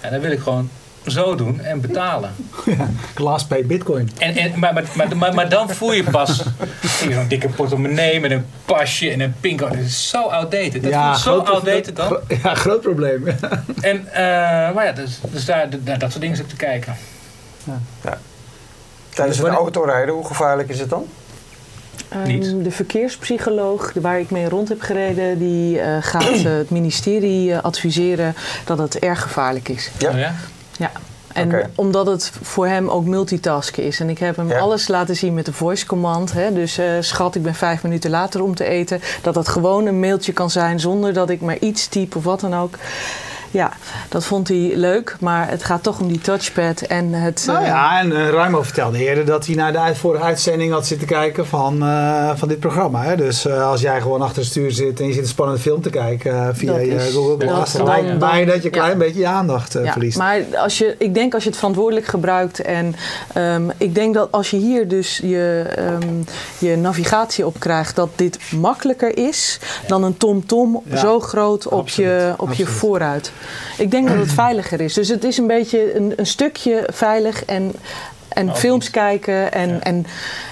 En 0.00 0.10
dan 0.10 0.20
wil 0.20 0.30
ik 0.30 0.40
gewoon 0.40 0.70
zo 1.06 1.34
doen 1.34 1.60
en 1.60 1.80
betalen. 1.80 2.30
Glass 3.14 3.44
Pay 3.44 3.66
Bitcoin. 3.66 4.10
En, 4.18 4.34
en, 4.36 4.58
maar, 4.58 4.72
maar, 4.74 4.84
maar, 4.94 5.16
maar, 5.16 5.34
maar 5.34 5.48
dan 5.48 5.70
voel 5.70 5.92
je 5.92 6.04
pas 6.04 6.42
zo'n 7.10 7.28
dikke 7.28 7.48
portemonnee 7.48 8.20
met 8.20 8.30
een 8.30 8.46
pasje 8.64 9.10
en 9.10 9.20
een 9.20 9.34
pinko. 9.40 9.68
Dat 9.68 9.76
is 9.76 10.08
zo 10.08 10.22
outdated. 10.22 10.82
Dat 10.82 10.92
voelt 10.92 11.18
zo 11.18 11.32
groot- 11.32 11.48
outdated 11.48 11.96
dan. 11.96 12.06
gro- 12.06 12.22
Ja, 12.42 12.54
groot 12.54 12.80
probleem. 12.80 13.26
En, 13.80 14.06
eh, 14.12 14.22
maar 14.74 14.84
ja, 14.84 14.92
dus, 14.92 15.20
dus 15.30 15.44
daar, 15.44 15.68
daar, 15.84 15.98
dat 15.98 16.10
soort 16.10 16.22
dingen 16.22 16.36
zit 16.36 16.48
te 16.48 16.56
kijken. 16.56 16.96
tijdens 19.14 19.36
het 19.36 19.46
wanneer- 19.46 19.60
autorijden, 19.62 20.14
hoe 20.14 20.26
gevaarlijk 20.26 20.68
is 20.68 20.80
het 20.80 20.90
dan? 20.90 21.04
Niet. 22.24 22.46
Ehm, 22.46 22.62
de 22.62 22.70
verkeerspsycholoog 22.70 23.92
waar 24.00 24.20
ik 24.20 24.30
mee 24.30 24.48
rond 24.48 24.68
heb 24.68 24.80
gereden, 24.80 25.38
die 25.38 25.80
eh, 25.80 25.96
gaat 26.00 26.22
eh, 26.22 26.44
het 26.44 26.70
ministerie 26.70 27.56
adviseren 27.58 28.34
dat 28.64 28.78
het 28.78 28.98
erg 28.98 29.22
gevaarlijk 29.22 29.68
is. 29.68 29.90
Ja. 29.98 30.10
Oh 30.10 30.18
ja? 30.18 30.34
Ja. 30.80 30.90
En 31.32 31.70
omdat 31.74 32.06
het 32.06 32.32
voor 32.42 32.66
hem 32.66 32.88
ook 32.88 33.04
multitasken 33.04 33.84
is. 33.84 34.00
En 34.00 34.08
ik 34.08 34.18
heb 34.18 34.36
hem 34.36 34.48
Ja. 34.48 34.58
alles 34.58 34.88
laten 34.88 35.16
zien 35.16 35.34
met 35.34 35.46
de 35.46 35.52
voice 35.52 35.86
command. 35.86 36.32
Hè. 36.32 36.52
Dus 36.52 36.78
eh, 36.78 36.86
schat, 37.00 37.34
ik 37.34 37.42
ben 37.42 37.54
vijf 37.54 37.82
minuten 37.82 38.10
later 38.10 38.42
om 38.42 38.54
te 38.54 38.64
eten. 38.64 39.00
Dat 39.22 39.34
dat 39.34 39.48
gewoon 39.48 39.86
een 39.86 40.00
mailtje 40.00 40.32
kan 40.32 40.50
zijn 40.50 40.80
zonder 40.80 41.12
dat 41.12 41.30
ik 41.30 41.40
maar 41.40 41.58
iets 41.58 41.86
typ 41.86 42.16
of 42.16 42.24
wat 42.24 42.40
dan 42.40 42.54
ook. 42.56 42.74
Ja, 43.50 43.72
dat 44.08 44.24
vond 44.24 44.48
hij 44.48 44.72
leuk. 44.74 45.16
Maar 45.20 45.48
het 45.48 45.64
gaat 45.64 45.82
toch 45.82 46.00
om 46.00 46.08
die 46.08 46.20
touchpad 46.20 46.80
en 46.80 47.12
het... 47.12 47.42
Nou 47.46 47.60
eh, 47.60 47.66
ja, 47.66 47.98
en 48.00 48.10
uh, 48.10 48.28
Ruimo 48.28 48.62
vertelde 48.62 48.98
eerder 48.98 49.24
dat 49.24 49.46
hij 49.46 49.54
naar 49.54 49.72
de 49.72 49.94
vorige 49.94 50.24
uitzending 50.24 50.72
had 50.72 50.86
zitten 50.86 51.06
kijken 51.06 51.46
van, 51.46 51.82
eh, 51.82 52.30
van 52.34 52.48
dit 52.48 52.60
programma. 52.60 53.02
Hè? 53.02 53.16
Dus 53.16 53.46
eh, 53.46 53.66
als 53.70 53.80
jij 53.80 54.00
gewoon 54.00 54.22
achter 54.22 54.38
het 54.42 54.50
stuur 54.50 54.70
zit 54.70 55.00
en 55.00 55.06
je 55.06 55.12
zit 55.12 55.22
een 55.22 55.28
spannende 55.28 55.60
film 55.60 55.82
te 55.82 55.90
kijken 55.90 56.32
eh, 56.32 56.48
via 56.52 56.72
Dat 56.72 56.80
je 56.80 56.94
is- 56.94 57.12
Google 57.14 57.46
Glass, 57.48 57.72
dan 57.72 57.86
lijkt 57.86 58.08
het 58.08 58.18
mij 58.18 58.44
dat 58.44 58.62
je 58.62 58.68
een 58.68 58.74
ja. 58.74 58.80
klein 58.82 58.98
beetje 58.98 59.20
je 59.20 59.26
aandacht 59.26 59.74
eh, 59.74 59.84
Ja, 59.84 59.92
verliest. 59.92 60.18
maar 60.18 60.40
als 60.56 60.78
je, 60.78 60.94
ik 60.98 61.14
denk 61.14 61.34
als 61.34 61.42
je 61.42 61.48
het 61.48 61.58
verantwoordelijk 61.58 62.06
gebruikt 62.06 62.60
en 62.60 62.94
ehm, 63.34 63.62
ik 63.76 63.94
denk 63.94 64.14
dat 64.14 64.32
als 64.32 64.50
je 64.50 64.56
hier 64.56 64.88
dus 64.88 65.20
je, 65.22 65.64
ehm, 65.76 66.08
je 66.58 66.76
navigatie 66.76 67.46
op 67.46 67.60
krijgt, 67.60 67.96
dat 67.96 68.08
dit 68.16 68.38
makkelijker 68.52 69.16
is 69.16 69.58
dan 69.86 70.02
een 70.04 70.16
tom-tom 70.16 70.82
Ja, 70.84 70.96
zo 70.96 71.20
groot 71.20 71.68
op, 71.68 71.88
je, 71.88 72.04
absoluut, 72.14 72.38
op 72.38 72.52
je 72.52 72.66
vooruit. 72.66 73.32
Ik 73.78 73.90
denk 73.90 74.08
dat 74.08 74.16
het 74.16 74.32
veiliger 74.32 74.80
is. 74.80 74.94
Dus 74.94 75.08
het 75.08 75.24
is 75.24 75.38
een 75.38 75.46
beetje 75.46 75.96
een, 75.96 76.12
een 76.16 76.26
stukje 76.26 76.88
veilig 76.92 77.44
en, 77.44 77.72
en 78.28 78.46
Nou, 78.46 78.58
films 78.58 78.84
niet. 78.84 78.92
kijken 78.94 79.52
en, 79.52 79.68
Ja. 79.68 79.80
en, 79.80 80.06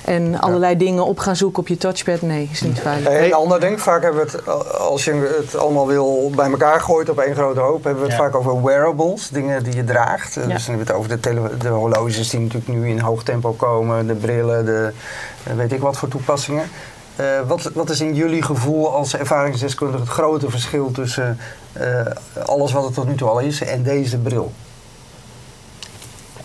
en 0.05 0.41
allerlei 0.41 0.77
dingen 0.77 1.05
op 1.05 1.19
gaan 1.19 1.37
zoeken 1.37 1.59
op 1.63 1.69
je 1.69 1.77
touchpad. 1.77 2.23
Nee, 2.23 2.49
is 2.53 2.61
niet 2.61 2.81
veilig. 2.81 3.09
Hey, 3.09 3.25
een 3.27 3.33
ander 3.35 3.61
ding, 3.61 3.81
vaak 3.81 4.03
hebben 4.03 4.25
we 4.27 4.31
het, 4.31 4.47
als 4.79 5.05
je 5.05 5.41
het 5.43 5.57
allemaal 5.57 5.87
wil 5.87 6.31
bij 6.37 6.51
elkaar 6.51 6.81
gooit 6.81 7.09
op 7.09 7.19
één 7.19 7.35
grote 7.35 7.61
hoop, 7.61 7.85
hebben 7.85 8.03
we 8.03 8.09
het 8.09 8.19
Ja. 8.19 8.25
vaak 8.25 8.35
over 8.35 8.63
wearables, 8.65 9.29
dingen 9.29 9.63
die 9.63 9.75
je 9.77 9.85
draagt. 9.85 10.35
Ja. 10.35 10.41
Dus 10.41 10.49
dan 10.67 10.77
hebben 10.77 10.87
we 10.87 10.93
het 10.93 10.93
over 10.93 11.09
de, 11.09 11.21
tele- 11.21 11.57
de 11.59 11.69
horloges 11.69 12.31
die 12.31 12.41
natuurlijk 12.41 12.69
nu 12.69 12.89
in 12.89 12.99
hoog 12.99 13.23
tempo 13.23 13.53
komen, 13.53 14.07
de 14.07 14.15
brillen, 14.15 14.65
de 14.65 14.93
eh, 15.45 15.53
weet 15.55 15.73
ik 15.73 15.81
wat 15.81 15.97
voor 15.97 16.09
toepassingen. 16.09 16.71
Eh, 17.19 17.41
wat, 17.47 17.71
wat 17.75 17.91
is 17.91 18.01
in 18.01 18.15
jullie 18.15 18.43
gevoel 18.43 18.95
als 18.95 19.17
ervaringsdeskundige 19.17 20.01
het 20.01 20.09
grote 20.09 20.51
verschil 20.51 20.91
tussen 20.91 21.39
eh, 21.73 22.07
alles 22.47 22.73
wat 22.73 22.85
het 22.85 22.95
tot 22.95 23.07
nu 23.07 23.15
toe 23.15 23.29
al 23.29 23.39
is 23.39 23.61
en 23.61 23.83
deze 23.83 24.19
bril? 24.19 24.53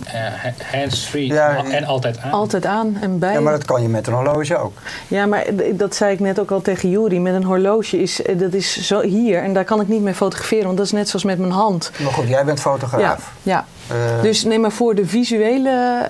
Eh, 0.06 0.14
ha- 0.14 0.78
hands-free 0.78 1.28
Ja, 1.28 1.64
en 1.66 1.86
altijd 1.86 2.18
aan. 2.20 2.32
Altijd 2.32 2.66
aan 2.66 2.98
en 3.02 3.20
bij. 3.20 3.34
Ja, 3.34 3.40
maar 3.40 3.54
dat 3.54 3.66
kan 3.66 3.82
je 3.82 3.88
met 3.88 4.08
een 4.08 4.14
horloge 4.14 4.58
ook. 4.58 4.74
Ja, 5.08 5.26
maar 5.26 5.46
dat 5.72 5.96
zei 5.96 6.14
ik 6.14 6.20
net 6.20 6.40
ook 6.40 6.52
al 6.52 6.62
tegen 6.62 6.90
Juri. 6.90 7.20
Met 7.20 7.34
een 7.34 7.44
horloge 7.44 8.02
is 8.02 8.22
eh, 8.22 8.38
dat 8.40 8.54
is 8.54 8.88
zo 8.88 9.02
hier 9.02 9.42
en 9.44 9.54
daar 9.54 9.64
kan 9.66 9.82
ik 9.82 9.88
niet 9.88 10.02
mee 10.02 10.14
fotograferen, 10.14 10.66
want 10.66 10.78
dat 10.78 10.86
is 10.86 10.92
net 10.92 11.10
zoals 11.10 11.26
met 11.26 11.38
mijn 11.40 11.52
hand. 11.52 11.92
Maar 12.04 12.12
goed, 12.12 12.28
jij 12.28 12.46
bent 12.46 12.60
fotograaf. 12.60 13.32
ja. 13.44 13.66
Eh, 13.88 14.22
Dus 14.22 14.44
neem 14.44 14.62
maar 14.62 14.72
voor 14.72 14.96
de 14.96 15.06
visuele, 15.06 16.08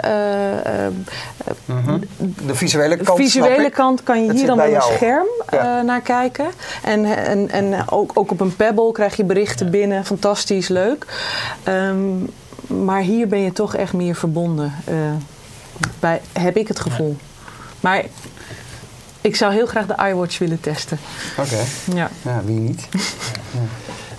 mhm. 1.65 1.99
De 2.45 2.55
visuele 2.55 2.97
kant 2.97 3.17
visuele 3.19 3.69
kant 3.69 4.03
kan 4.03 4.25
je 4.25 4.31
hier 4.33 4.45
dan 4.45 4.57
bij 4.57 4.71
wel 4.71 4.75
een 4.75 4.95
scherm 4.95 5.25
eh, 5.45 5.59
Ja. 5.59 5.81
naar 5.81 6.01
kijken. 6.01 6.45
En, 6.83 7.05
en, 7.05 7.49
en 7.49 7.73
ook, 7.89 8.11
ook 8.13 8.31
op 8.31 8.39
een 8.39 8.55
Pebble 8.55 8.91
krijg 8.91 9.15
je 9.15 9.23
berichten 9.23 9.69
binnen. 9.71 10.05
Fantastisch, 10.05 10.67
leuk. 10.67 11.05
Ehm, 11.63 11.97
maar 12.67 13.01
hier 13.01 13.27
ben 13.27 13.39
je 13.39 13.51
toch 13.51 13.75
echt 13.75 13.93
meer 13.93 14.15
verbonden. 14.15 14.73
eh, 14.85 14.95
bij, 15.99 16.21
heb 16.31 16.57
ik 16.57 16.67
het 16.67 16.79
gevoel. 16.79 17.17
Maar 17.79 18.03
Ik 19.21 19.35
zou 19.35 19.53
heel 19.53 19.65
graag 19.65 19.85
de 19.85 19.95
iWatch 20.09 20.37
willen 20.37 20.59
testen. 20.61 20.99
Oké. 21.37 21.63
Ja. 21.93 22.09
Ja, 22.21 22.41
wie 22.45 22.59
niet? 22.59 22.87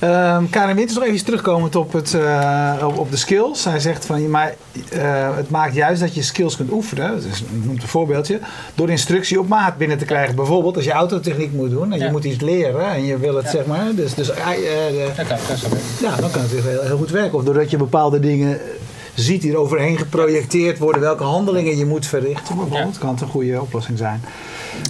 Um, 0.04 0.50
Karin 0.50 0.76
Winters 0.76 0.98
nog 0.98 1.08
even 1.08 1.24
terugkomend 1.24 1.76
op, 1.76 1.92
het, 1.92 2.12
uh, 2.12 2.74
op, 2.82 2.98
op, 2.98 3.10
de 3.10 3.16
skills. 3.16 3.64
Hij 3.64 3.80
zegt 3.80 4.06
van, 4.06 4.30
maar 4.30 4.54
uh, 4.92 5.36
het 5.36 5.50
maakt 5.50 5.74
juist 5.74 6.00
dat 6.00 6.14
je 6.14 6.22
skills 6.22 6.56
kunt 6.56 6.72
oefenen. 6.72 7.22
Dus 7.22 7.42
noemt 7.50 7.82
een 7.82 7.88
voorbeeldje. 7.88 8.38
Door 8.74 8.90
instructie 8.90 9.40
op 9.40 9.48
maat 9.48 9.76
binnen 9.76 9.98
te 9.98 10.04
krijgen. 10.04 10.34
Bijvoorbeeld 10.34 10.76
als 10.76 10.84
je 10.84 10.92
autotechniek 10.92 11.52
moet 11.52 11.70
doen 11.70 11.92
en 11.92 11.98
ja. 11.98 12.04
je 12.04 12.10
moet 12.10 12.24
iets 12.24 12.40
leren 12.40 12.90
en 12.90 13.04
je 13.04 13.18
wil 13.18 13.34
het 13.34 13.44
ja. 13.44 13.50
zeg 13.50 13.66
maar. 13.66 13.94
Dus, 13.94 14.14
dus, 14.14 14.30
uh, 14.30 14.36
dat 15.16 15.26
kan, 15.26 15.26
kan 15.26 15.78
ja, 16.00 16.16
dan 16.16 16.30
kan 16.30 16.42
het 16.42 16.50
heel, 16.50 16.82
heel 16.82 16.96
goed 16.96 17.10
werken. 17.10 17.38
Of 17.38 17.44
doordat 17.44 17.70
je 17.70 17.76
bepaalde 17.76 18.20
dingen 18.20 18.60
ziet 19.14 19.42
die 19.42 19.52
er 19.52 19.58
overheen 19.58 19.98
geprojecteerd 19.98 20.78
worden, 20.78 21.00
welke 21.00 21.24
handelingen 21.24 21.76
je 21.76 21.86
moet 21.86 22.06
verrichten. 22.06 22.56
Bijvoorbeeld, 22.56 22.98
kan 22.98 23.10
het 23.10 23.20
een 23.20 23.28
goede 23.28 23.60
oplossing 23.60 23.98
zijn. 23.98 24.22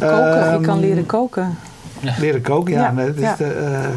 Koken, 0.00 0.52
um, 0.52 0.60
je 0.60 0.66
kan 0.66 0.80
leren 0.80 1.06
koken. 1.06 1.58
Leren 2.18 2.42
koken, 2.42 2.72
ja. 2.72 2.92
ja, 2.96 3.04
dat 3.04 3.16
is 3.16 3.36
de, 3.38 3.88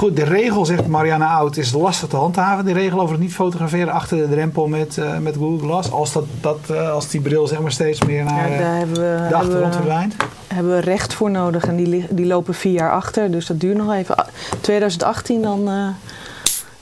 Goed, 0.00 0.16
de 0.16 0.24
regel, 0.24 0.66
zegt 0.66 0.86
Marianne 0.86 1.26
Oud, 1.26 1.56
is 1.56 1.72
lastig 1.72 2.08
te 2.08 2.16
handhaven. 2.16 2.64
Die 2.64 2.74
regel 2.74 3.00
over 3.00 3.12
het 3.12 3.20
niet 3.20 3.34
fotograferen 3.34 3.92
achter 3.92 4.16
de 4.16 4.28
drempel 4.28 4.66
met, 4.66 4.96
uh, 4.96 5.18
met 5.18 5.36
Google 5.36 5.66
Glass. 5.66 5.90
Als, 5.90 6.12
dat, 6.12 6.24
dat, 6.40 6.58
uh, 6.70 6.92
als 6.92 7.08
die 7.08 7.20
bril 7.20 7.46
zeg 7.46 7.60
maar 7.60 7.72
steeds 7.72 8.04
meer 8.04 8.24
naar 8.24 8.50
ja, 8.50 8.58
daar 8.58 8.76
hebben 8.76 8.96
we, 8.96 9.28
de 9.28 9.34
achtergrond 9.34 9.74
verdwijnt. 9.74 10.14
hebben 10.54 10.74
we 10.74 10.80
recht 10.80 11.14
voor 11.14 11.30
nodig. 11.30 11.64
En 11.64 11.76
die, 11.76 12.06
die 12.10 12.26
lopen 12.26 12.54
vier 12.54 12.72
jaar 12.72 12.92
achter. 12.92 13.30
Dus 13.30 13.46
dat 13.46 13.60
duurt 13.60 13.76
nog 13.76 13.92
even. 13.92 14.24
2018 14.60 15.42
dan, 15.42 15.60
uh, 15.60 15.88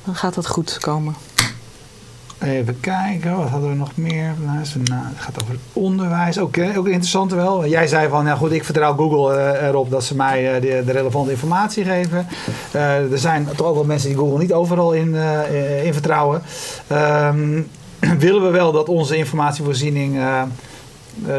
dan 0.04 0.14
gaat 0.14 0.34
dat 0.34 0.46
goed 0.46 0.78
komen. 0.80 1.14
Even 2.42 2.80
kijken, 2.80 3.36
wat 3.36 3.48
hadden 3.48 3.70
we 3.70 3.76
nog 3.76 3.96
meer? 3.96 4.34
Nou, 4.38 4.58
het 4.58 5.18
gaat 5.18 5.42
over 5.42 5.56
onderwijs. 5.72 6.38
Ook, 6.38 6.58
ook 6.76 6.86
interessant 6.86 7.32
wel. 7.32 7.66
Jij 7.66 7.86
zei 7.86 8.08
van, 8.08 8.26
ja 8.26 8.34
goed, 8.34 8.52
ik 8.52 8.64
vertrouw 8.64 8.96
Google 8.96 9.36
uh, 9.36 9.66
erop 9.66 9.90
dat 9.90 10.04
ze 10.04 10.16
mij 10.16 10.54
uh, 10.54 10.60
de, 10.60 10.82
de, 10.84 10.92
relevante 10.92 11.30
informatie 11.30 11.84
geven. 11.84 12.26
Uh, 12.74 13.12
er 13.12 13.18
zijn 13.18 13.48
toch 13.56 13.66
ook 13.66 13.74
wel 13.74 13.84
mensen 13.84 14.08
die 14.08 14.18
Google 14.18 14.38
niet 14.38 14.52
overal 14.52 14.92
in, 14.92 15.14
in 15.84 15.92
vertrouwen. 15.92 16.42
Um, 16.92 17.68
willen 18.18 18.42
we 18.42 18.50
wel 18.50 18.72
dat 18.72 18.88
onze 18.88 19.16
informatievoorziening 19.16 20.18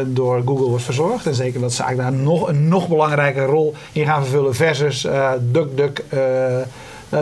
door 0.06 0.42
Google 0.46 0.68
wordt 0.68 0.84
verzorgd. 0.84 1.26
En 1.26 1.34
zeker 1.34 1.60
dat 1.60 1.72
ze 1.72 1.82
eigenlijk 1.82 2.16
daar 2.16 2.24
nog, 2.24 2.48
een 2.48 2.68
nog 2.68 2.88
belangrijke 2.88 3.44
rol 3.44 3.74
in 3.92 4.04
gaan 4.04 4.22
vervullen 4.22 4.54
versus 4.54 5.06
DuckDuck... 5.40 6.04
Uh, 6.14 6.20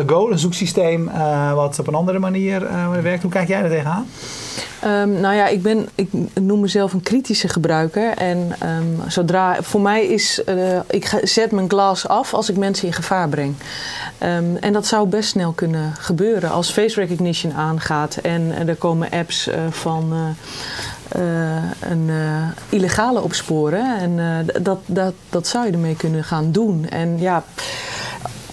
Go, 0.06 0.30
een 0.30 0.38
zoeksysteem 0.38 1.08
uh, 1.08 1.54
wat 1.54 1.78
op 1.78 1.86
een 1.86 1.94
andere 1.94 2.18
manier 2.18 2.62
uh, 2.62 2.90
werkt. 3.02 3.22
Hoe 3.22 3.30
kijk 3.30 3.48
jij 3.48 3.62
er 3.62 3.70
tegenaan? 3.70 4.06
Um, 4.84 5.20
nou 5.20 5.34
ja, 5.34 5.46
ik, 5.46 5.62
ben, 5.62 5.88
ik 5.94 6.08
noem 6.40 6.60
mezelf 6.60 6.92
een 6.92 7.02
kritische 7.02 7.48
gebruiker. 7.48 8.12
En 8.16 8.52
um, 8.62 9.10
zodra, 9.10 9.62
voor 9.62 9.80
mij 9.80 10.06
is, 10.06 10.42
ik 10.86 11.20
zet 11.22 11.50
mijn 11.50 11.68
glas 11.68 12.08
af 12.08 12.34
als 12.34 12.48
ik 12.50 12.56
mensen 12.56 12.86
in 12.86 12.92
gevaar 12.92 13.28
breng. 13.28 13.54
Um, 14.22 14.56
en 14.56 14.72
dat 14.72 14.86
zou 14.86 15.08
best 15.08 15.28
snel 15.28 15.52
kunnen 15.52 15.92
gebeuren 15.98 16.50
als 16.50 16.70
face 16.70 17.00
recognition 17.00 17.52
aangaat 17.52 18.16
en, 18.16 18.52
en 18.54 18.68
er 18.68 18.76
komen 18.76 19.10
apps 19.10 19.50
van 19.70 20.12
een 21.80 22.10
illegale 22.68 23.22
opsporen. 23.22 23.98
En 23.98 24.46
dat, 24.62 24.78
dat, 24.86 25.14
dat 25.30 25.46
zou 25.46 25.66
je 25.66 25.72
ermee 25.72 25.96
kunnen 25.96 26.24
gaan 26.24 26.52
doen. 26.52 26.86
En 26.88 27.18
ja 27.18 27.44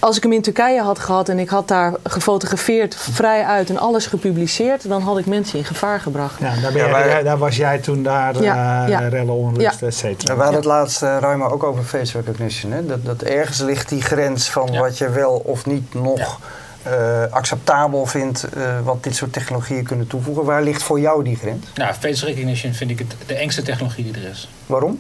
als 0.05 0.17
ik 0.17 0.23
hem 0.23 0.31
in 0.31 0.41
Turkije 0.41 0.81
had 0.81 0.99
gehad 0.99 1.29
en 1.29 1.39
ik 1.39 1.49
had 1.49 1.67
daar 1.67 1.93
gefotografeerd, 2.03 2.95
vrij 2.95 3.43
uit 3.43 3.69
en 3.69 3.77
alles 3.77 4.05
gepubliceerd, 4.05 4.87
dan 4.87 5.01
had 5.01 5.17
ik 5.17 5.25
mensen 5.25 5.57
in 5.57 5.65
gevaar 5.65 5.99
gebracht. 5.99 6.39
Ja, 6.39 6.53
daar, 6.61 6.71
ben 6.71 6.81
jij, 6.81 6.85
ja, 6.85 7.05
wij, 7.05 7.23
daar 7.23 7.37
was 7.37 7.55
jij 7.55 7.77
toen 7.77 8.03
daar 8.03 8.41
ja, 8.41 8.83
uh, 8.83 8.89
ja. 8.89 8.99
rellen, 8.99 9.33
onrust, 9.33 9.81
et 9.81 9.95
cetera. 9.95 10.35
We 10.35 10.41
hadden 10.41 10.59
het 10.59 10.69
laatst, 10.69 11.03
uh, 11.03 11.17
Ruima, 11.19 11.45
ook 11.45 11.63
over 11.63 11.83
face 11.83 12.17
recognition. 12.17 12.71
Hè? 12.71 12.85
Dat, 12.85 13.05
dat 13.05 13.21
ergens 13.21 13.59
ligt 13.59 13.89
die 13.89 14.01
grens 14.01 14.49
van 14.49 14.77
wat 14.77 14.97
je 14.97 15.09
wel 15.09 15.41
of 15.45 15.65
niet 15.65 15.93
nog 15.93 16.39
uh, 16.87 16.93
acceptabel 17.29 18.05
vindt 18.05 18.45
uh, 18.57 18.79
wat 18.83 19.03
dit 19.03 19.15
soort 19.15 19.33
technologieën 19.33 19.83
kunnen 19.83 20.07
toevoegen. 20.07 20.45
Waar 20.45 20.63
ligt 20.63 20.83
voor 20.83 20.99
jou 20.99 21.23
die 21.23 21.35
grens? 21.35 21.65
Nou, 21.75 21.93
face 21.93 22.25
recognition 22.25 22.73
vind 22.73 22.91
ik 22.91 22.99
het, 22.99 23.15
de 23.25 23.35
engste 23.35 23.61
technologie 23.61 24.03
die 24.03 24.23
er 24.23 24.29
is. 24.29 24.49
Waarom? 24.65 24.99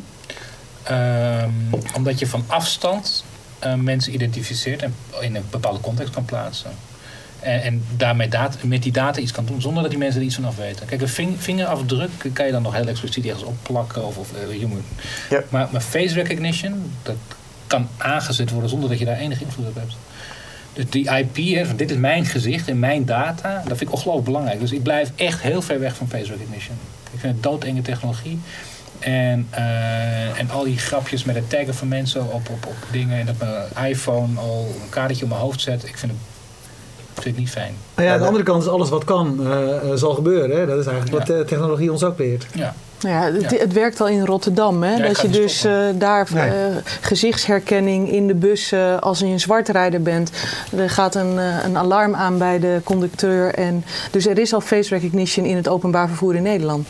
Um, 0.91 1.69
omdat 1.95 2.19
je 2.19 2.27
van 2.27 2.43
afstand 2.47 3.23
mensen 3.75 4.13
identificeert 4.13 4.81
en 4.81 4.95
in 5.21 5.35
een 5.35 5.43
bepaalde 5.49 5.79
context 5.79 6.13
kan 6.13 6.25
plaatsen. 6.25 6.71
En, 7.39 7.61
en 7.63 7.83
daarmee 7.97 8.29
met 8.61 8.83
die 8.83 8.91
data 8.91 9.19
iets 9.19 9.31
kan 9.31 9.45
doen 9.45 9.61
zonder 9.61 9.81
dat 9.81 9.91
die 9.91 9.99
mensen 9.99 10.19
er 10.19 10.25
iets 10.25 10.35
van 10.35 10.45
af 10.45 10.55
weten. 10.55 10.85
Kijk, 10.85 11.01
een 11.01 11.37
vingerafdruk 11.37 12.09
kan 12.33 12.45
je 12.45 12.51
dan 12.51 12.61
nog 12.61 12.73
heel 12.73 12.87
expliciet 12.87 13.25
ergens 13.25 13.43
opplakken. 13.43 14.05
Of, 14.05 14.17
of 14.17 14.31
uh. 14.49 14.67
Ja. 15.29 15.43
Maar, 15.49 15.67
maar 15.71 15.81
face 15.81 16.13
recognition, 16.13 16.91
dat 17.03 17.15
kan 17.67 17.87
aangezet 17.97 18.51
worden 18.51 18.69
zonder 18.69 18.89
dat 18.89 18.99
je 18.99 19.05
daar 19.05 19.17
enige 19.17 19.43
invloed 19.43 19.67
op 19.67 19.75
hebt. 19.75 19.95
Dus 20.73 20.89
die 20.89 21.09
IP, 21.17 21.55
hè, 21.55 21.65
van 21.65 21.75
dit 21.75 21.91
is 21.91 21.97
mijn 21.97 22.25
gezicht 22.25 22.67
en 22.67 22.79
mijn 22.79 23.05
data, 23.05 23.63
dat 23.67 23.77
vind 23.77 23.89
ik 23.89 23.91
ongelooflijk 23.91 24.25
belangrijk. 24.25 24.59
Dus 24.59 24.71
ik 24.71 24.83
blijf 24.83 25.11
echt 25.15 25.41
heel 25.41 25.61
ver 25.61 25.79
weg 25.79 25.95
van 25.95 26.09
face 26.09 26.31
recognition. 26.31 26.77
Ik 27.11 27.19
vind 27.19 27.33
het 27.33 27.43
doodenge 27.43 27.81
technologie. 27.81 28.39
En, 28.99 29.47
uh, 29.57 30.39
en 30.39 30.49
al 30.49 30.63
die 30.63 30.77
grapjes 30.77 31.23
met 31.23 31.35
het 31.35 31.49
taggen 31.49 31.75
van 31.75 31.87
mensen 31.87 32.21
op, 32.21 32.49
op, 32.49 32.65
op 32.65 32.75
dingen. 32.91 33.19
En 33.19 33.25
dat 33.25 33.35
mijn 33.37 33.89
iPhone 33.89 34.39
al 34.39 34.75
een 34.83 34.89
kaartje 34.89 35.23
op 35.23 35.29
mijn 35.29 35.41
hoofd 35.41 35.61
zet. 35.61 35.87
Ik 35.87 35.97
vind 35.97 36.11
het, 36.11 36.21
vind 37.13 37.25
het 37.25 37.37
niet 37.37 37.49
fijn. 37.49 37.75
Nou 37.95 38.07
ja, 38.07 38.13
aan 38.13 38.19
de 38.19 38.25
andere 38.25 38.43
kant 38.43 38.63
is 38.63 38.69
alles 38.69 38.89
wat 38.89 39.03
kan, 39.03 39.37
uh, 39.41 39.93
zal 39.93 40.13
gebeuren. 40.13 40.57
Hè? 40.57 40.65
Dat 40.65 40.79
is 40.79 40.85
eigenlijk 40.85 41.11
ja. 41.11 41.17
wat 41.17 41.39
de 41.39 41.45
technologie 41.47 41.91
ons 41.91 42.03
ook 42.03 42.17
leert. 42.17 42.45
Ja. 42.53 42.75
Nou 43.01 43.15
ja, 43.15 43.39
het, 43.41 43.59
het, 43.59 43.73
werkt 43.73 44.01
al 44.01 44.07
in 44.07 44.25
Rotterdam. 44.25 44.83
Hè? 44.83 44.95
Ja, 44.95 45.07
dat 45.07 45.21
je 45.21 45.29
dus 45.29 45.65
uh, 45.65 45.79
daar 45.95 46.27
nee. 46.33 46.49
uh, 46.49 46.55
gezichtsherkenning 47.01 48.11
in 48.11 48.27
de 48.27 48.35
bus, 48.35 48.71
uh, 48.71 48.97
als 48.99 49.19
je 49.19 49.25
een 49.25 49.39
zwartrijder 49.39 50.01
bent, 50.01 50.31
er 50.77 50.89
gaat 50.89 51.15
een, 51.15 51.37
een 51.37 51.77
alarm 51.77 52.15
aan 52.15 52.37
bij 52.37 52.59
de 52.59 52.81
conducteur. 52.83 53.53
En, 53.53 53.85
dus 54.11 54.27
er 54.27 54.37
is 54.37 54.53
al 54.53 54.61
face 54.61 54.95
recognition 54.95 55.45
in 55.45 55.55
het 55.55 55.67
openbaar 55.67 56.07
vervoer 56.07 56.35
in 56.35 56.43
Nederland. 56.43 56.87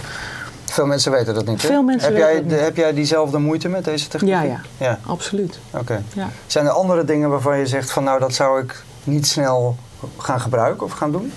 Veel 0.65 0.86
mensen 0.86 1.12
weten 1.12 1.34
dat 1.34 1.45
niet. 1.45 1.62
Hè? 1.62 1.67
Veel 1.67 1.84
mensen 1.84 2.10
heb, 2.10 2.17
jij, 2.17 2.41
niet. 2.41 2.60
heb 2.60 2.75
jij 2.75 2.93
diezelfde 2.93 3.38
moeite 3.38 3.69
met 3.69 3.86
deze 3.86 4.08
technologie? 4.08 4.49
Ja, 4.49 4.62
ja. 4.78 4.86
ja. 4.86 4.99
absoluut. 5.06 5.60
Oké. 5.71 5.82
Okay. 5.82 6.04
Ja. 6.13 6.30
Zijn 6.47 6.65
er 6.65 6.71
andere 6.71 7.04
dingen 7.04 7.30
waarvan 7.30 7.58
je 7.58 7.67
zegt 7.67 7.91
van 7.91 8.04
nou 8.04 8.19
dat 8.19 8.34
zou 8.34 8.62
ik 8.62 8.84
niet 9.04 9.28
snel 9.28 9.75
gaan 10.17 10.41
gebruiken 10.41 10.86
of 10.86 10.91
gaan 10.91 11.12
doen? 11.12 11.32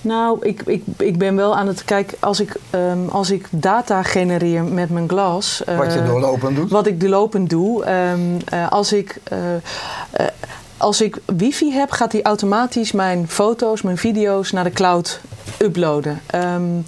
Nou, 0.00 0.38
ik, 0.40 0.62
ik, 0.62 0.82
ik 0.96 1.18
ben 1.18 1.36
wel 1.36 1.56
aan 1.56 1.66
het 1.66 1.84
kijken, 1.84 2.16
als 2.20 2.40
ik, 2.40 2.56
um, 2.70 3.08
als 3.08 3.30
ik 3.30 3.46
data 3.50 4.02
genereer 4.02 4.64
met 4.64 4.90
mijn 4.90 5.08
glas. 5.08 5.62
Uh, 5.68 5.78
wat 5.78 5.92
je 5.92 6.02
doorlopend 6.02 6.56
doet? 6.56 6.70
Wat 6.70 6.86
ik 6.86 7.00
doorlopend 7.00 7.50
doe. 7.50 7.90
Um, 7.90 8.36
uh, 8.54 8.70
als 8.70 8.92
ik. 8.92 9.20
Uh, 9.32 9.38
als 10.76 11.00
ik 11.00 11.18
wifi 11.26 11.72
heb, 11.72 11.90
gaat 11.90 12.12
hij 12.12 12.22
automatisch 12.22 12.92
mijn 12.92 13.28
foto's, 13.28 13.82
mijn 13.82 13.96
video's 13.96 14.52
naar 14.52 14.64
de 14.64 14.70
cloud 14.70 15.20
uploaden. 15.58 16.20
Um, 16.34 16.84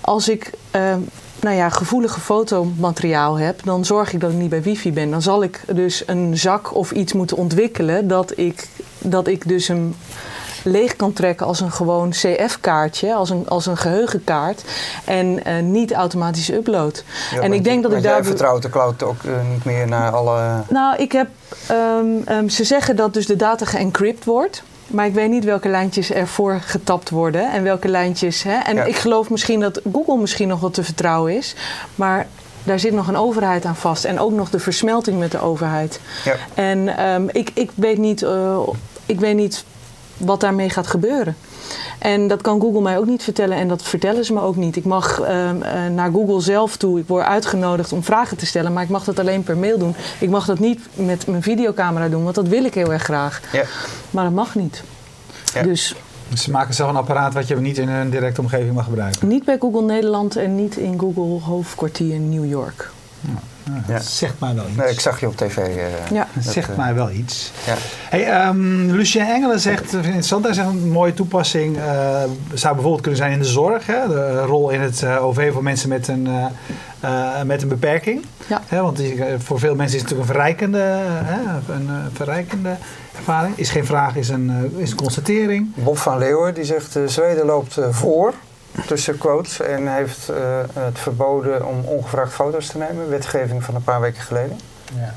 als 0.00 0.28
ik 0.28 0.50
um, 0.70 1.08
nou 1.40 1.56
ja, 1.56 1.68
gevoelige 1.68 2.20
fotomateriaal 2.20 3.38
heb, 3.38 3.60
dan 3.64 3.84
zorg 3.84 4.12
ik 4.12 4.20
dat 4.20 4.30
ik 4.30 4.36
niet 4.36 4.50
bij 4.50 4.62
wifi 4.62 4.92
ben. 4.92 5.10
Dan 5.10 5.22
zal 5.22 5.42
ik 5.42 5.60
dus 5.72 6.02
een 6.06 6.38
zak 6.38 6.74
of 6.74 6.90
iets 6.90 7.12
moeten 7.12 7.36
ontwikkelen 7.36 8.08
dat 8.08 8.32
ik, 8.38 8.68
dat 8.98 9.26
ik 9.26 9.48
dus 9.48 9.68
hem 9.68 9.94
leeg 10.64 10.96
kan 10.96 11.12
trekken 11.12 11.46
als 11.46 11.60
een 11.60 11.72
gewoon 11.72 12.10
CF-kaartje, 12.10 13.14
als 13.14 13.30
een, 13.30 13.48
als 13.48 13.66
een 13.66 13.76
geheugenkaart 13.76 14.64
en 15.04 15.40
uh, 15.48 15.62
niet 15.62 15.92
automatisch 15.92 16.50
upload. 16.50 17.04
Ja, 17.34 17.40
en 17.40 17.52
ik 17.52 17.64
denk 17.64 17.82
dat 17.82 17.92
ik 17.92 18.02
daar. 18.02 18.24
Vertrouwt 18.24 18.62
de 18.62 18.70
cloud 18.70 19.02
ook 19.02 19.22
uh, 19.22 19.32
niet 19.52 19.64
meer 19.64 19.88
naar 19.88 20.10
alle. 20.12 20.62
Nou, 20.68 20.96
ik 20.96 21.12
heb. 21.12 21.28
Um, 21.70 22.22
um, 22.28 22.48
ze 22.48 22.64
zeggen 22.64 22.96
dat 22.96 23.14
dus 23.14 23.26
de 23.26 23.36
data 23.36 23.64
geëncrypt 23.64 24.24
wordt. 24.24 24.62
Maar 24.88 25.06
ik 25.06 25.14
weet 25.14 25.30
niet 25.30 25.44
welke 25.44 25.68
lijntjes 25.68 26.12
ervoor 26.12 26.60
getapt 26.60 27.10
worden 27.10 27.52
en 27.52 27.62
welke 27.62 27.88
lijntjes. 27.88 28.42
Hè? 28.42 28.54
En 28.54 28.76
ja. 28.76 28.84
ik 28.84 28.96
geloof 28.96 29.30
misschien 29.30 29.60
dat 29.60 29.80
Google 29.92 30.16
misschien 30.16 30.48
nog 30.48 30.60
wat 30.60 30.74
te 30.74 30.84
vertrouwen 30.84 31.36
is. 31.36 31.54
Maar 31.94 32.26
daar 32.64 32.78
zit 32.78 32.92
nog 32.92 33.08
een 33.08 33.16
overheid 33.16 33.64
aan 33.64 33.76
vast. 33.76 34.04
En 34.04 34.18
ook 34.18 34.32
nog 34.32 34.50
de 34.50 34.58
versmelting 34.58 35.18
met 35.18 35.30
de 35.30 35.40
overheid. 35.40 36.00
Ja. 36.24 36.36
En 36.54 37.08
um, 37.08 37.28
ik, 37.32 37.50
ik, 37.54 37.70
weet 37.74 37.98
niet, 37.98 38.22
uh, 38.22 38.58
ik 39.06 39.20
weet 39.20 39.36
niet 39.36 39.64
wat 40.18 40.40
daarmee 40.40 40.70
gaat 40.70 40.86
gebeuren. 40.86 41.36
En 41.98 42.28
dat 42.28 42.42
kan 42.42 42.60
Google 42.60 42.80
mij 42.80 42.98
ook 42.98 43.06
niet 43.06 43.22
vertellen 43.22 43.56
en 43.56 43.68
dat 43.68 43.82
vertellen 43.82 44.24
ze 44.24 44.32
me 44.32 44.40
ook 44.40 44.56
niet. 44.56 44.76
Ik 44.76 44.84
mag 44.84 45.20
uh, 45.20 45.28
uh, 45.28 45.86
naar 45.94 46.10
Google 46.12 46.40
zelf 46.40 46.76
toe, 46.76 46.98
ik 46.98 47.08
word 47.08 47.24
uitgenodigd 47.24 47.92
om 47.92 48.02
vragen 48.02 48.36
te 48.36 48.46
stellen, 48.46 48.72
maar 48.72 48.82
ik 48.82 48.88
mag 48.88 49.04
dat 49.04 49.18
alleen 49.18 49.42
per 49.42 49.56
mail 49.56 49.78
doen. 49.78 49.94
Ik 50.20 50.30
mag 50.30 50.46
dat 50.46 50.58
niet 50.58 50.80
met 50.94 51.26
mijn 51.26 51.42
videocamera 51.42 52.08
doen, 52.08 52.22
want 52.22 52.34
dat 52.34 52.48
wil 52.48 52.64
ik 52.64 52.74
heel 52.74 52.92
erg 52.92 53.02
graag. 53.02 53.40
Ja. 53.52 53.64
Maar 54.10 54.24
dat 54.24 54.32
mag 54.32 54.54
niet. 54.54 54.82
Ja. 55.54 55.62
Dus 55.62 55.94
Dus 56.28 56.42
ze 56.42 56.50
maken 56.50 56.74
zelf 56.74 56.90
een 56.90 56.96
apparaat 56.96 57.34
wat 57.34 57.48
je 57.48 57.56
niet 57.56 57.78
in 57.78 57.88
een 57.88 58.10
directe 58.10 58.40
omgeving 58.40 58.74
mag 58.74 58.84
gebruiken. 58.84 59.28
niet 59.28 59.44
bij 59.44 59.56
Google 59.58 59.82
Nederland 59.82 60.36
en 60.36 60.54
niet 60.54 60.76
in 60.76 60.98
Google 60.98 61.40
hoofdkwartier 61.40 62.14
in 62.14 62.28
New 62.28 62.48
York. 62.48 62.90
Ja, 63.88 64.00
zegt 64.00 64.40
mij 64.40 64.54
wel 64.54 64.64
iets. 64.66 64.76
Nee, 64.76 64.88
ik 64.90 65.00
zag 65.00 65.20
je 65.20 65.26
op 65.26 65.36
tv. 65.36 65.56
eh, 65.56 66.10
Ja. 66.10 66.26
Dat 66.34 66.52
zegt 66.52 66.70
eh, 66.70 66.76
mij 66.76 66.94
wel 66.94 67.10
iets. 67.10 67.52
Ja. 67.66 67.74
Hey, 68.08 68.46
um, 68.46 68.90
Lucien 68.90 69.26
Engelen 69.26 69.60
zegt, 69.60 69.92
ik 69.92 70.04
interessant, 70.04 70.44
hij 70.44 70.54
zegt 70.54 70.68
een 70.68 70.90
mooie 70.90 71.14
toepassing 71.14 71.76
uh, 71.76 71.82
zou 72.54 72.72
bijvoorbeeld 72.74 73.00
kunnen 73.02 73.20
zijn 73.20 73.32
in 73.32 73.38
de 73.38 73.44
zorg. 73.44 73.86
Hè? 73.86 74.08
De 74.08 74.40
rol 74.42 74.70
in 74.70 74.80
het 74.80 75.02
uh, 75.02 75.24
OV 75.24 75.52
voor 75.52 75.62
mensen 75.62 75.88
met 75.88 76.08
een, 76.08 76.28
uh, 77.04 77.42
met 77.42 77.62
een 77.62 77.68
beperking. 77.68 78.24
Ja. 78.46 78.82
want 78.82 79.02
voor 79.38 79.58
veel 79.58 79.74
mensen 79.74 79.96
is 79.96 80.02
het 80.02 80.10
natuurlijk 80.10 80.28
een 80.28 80.34
verrijkende, 80.34 81.00
een, 81.68 81.88
verrijkende 82.12 82.76
ervaring. 83.16 83.56
Is 83.56 83.70
geen 83.70 83.86
vraag, 83.86 84.16
is 84.16 84.28
een, 84.28 84.72
is 84.76 84.90
een 84.90 84.96
constatering. 84.96 85.74
Bob 85.74 85.98
van 85.98 86.18
Leeuwen 86.18 86.54
die 86.54 86.64
zegt 86.64 86.98
Zweden 87.06 87.46
loopt 87.46 87.78
voor 87.90 88.34
tussen 88.86 89.18
quotes 89.18 89.60
en 89.60 89.94
heeft 89.94 90.26
het 90.72 90.98
verboden 90.98 91.66
om 91.66 91.84
ongevraagd 91.84 92.32
foto's 92.32 92.66
te 92.66 92.78
nemen. 92.78 93.08
Wetgeving 93.08 93.64
van 93.64 93.74
een 93.74 93.82
paar 93.82 94.00
weken 94.00 94.22
geleden. 94.22 94.60
Ja. 94.94 95.14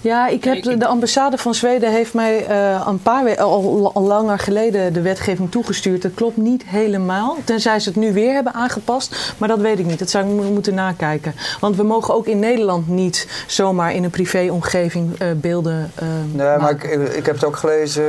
Ja, 0.00 0.28
ik 0.28 0.44
heb, 0.44 0.62
de 0.62 0.86
ambassade 0.86 1.38
van 1.38 1.54
Zweden 1.54 1.90
heeft 1.90 2.14
mij 2.14 2.48
uh, 2.48 2.86
een 2.86 3.02
paar 3.02 3.24
weken, 3.24 3.44
al, 3.44 3.90
al, 3.94 4.02
langer 4.02 4.38
geleden 4.38 4.92
de 4.92 5.00
wetgeving 5.00 5.50
toegestuurd. 5.50 6.02
Dat 6.02 6.14
klopt 6.14 6.36
niet 6.36 6.64
helemaal, 6.66 7.36
tenzij 7.44 7.80
ze 7.80 7.88
het 7.88 7.98
nu 7.98 8.12
weer 8.12 8.34
hebben 8.34 8.54
aangepast. 8.54 9.34
Maar 9.38 9.48
dat 9.48 9.58
weet 9.58 9.78
ik 9.78 9.86
niet, 9.86 9.98
dat 9.98 10.10
zou 10.10 10.24
ik 10.24 10.50
moeten 10.50 10.74
nakijken. 10.74 11.34
Want 11.60 11.76
we 11.76 11.82
mogen 11.82 12.14
ook 12.14 12.26
in 12.26 12.38
Nederland 12.38 12.88
niet 12.88 13.44
zomaar 13.46 13.94
in 13.94 14.04
een 14.04 14.10
privéomgeving 14.10 15.22
uh, 15.22 15.28
beelden 15.36 15.92
uh, 16.02 16.08
Nee, 16.32 16.58
maar 16.58 16.70
ik, 16.70 16.82
ik, 17.14 17.26
heb 17.26 17.34
het 17.34 17.44
ook 17.44 17.56
gelezen, 17.56 18.04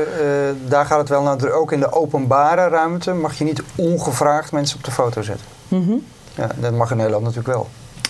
daar 0.68 0.86
gaat 0.86 1.00
het 1.00 1.10
wel 1.10 1.22
naar, 1.22 1.52
ook 1.52 1.72
in 1.72 1.80
de 1.80 1.92
openbare 1.92 2.68
ruimte 2.68 3.14
mag 3.14 3.38
je 3.38 3.44
niet 3.44 3.62
ongevraagd 3.76 4.52
mensen 4.52 4.78
op 4.78 4.84
de 4.84 4.92
foto 4.92 5.22
zetten. 5.22 5.46
Mm 5.68 6.04
ja, 6.36 6.50
dat 6.56 6.72
mag 6.72 6.92
in 6.92 6.98
Nederland 6.98 7.24
natuurlijk 7.24 7.54
wel. 7.54 7.68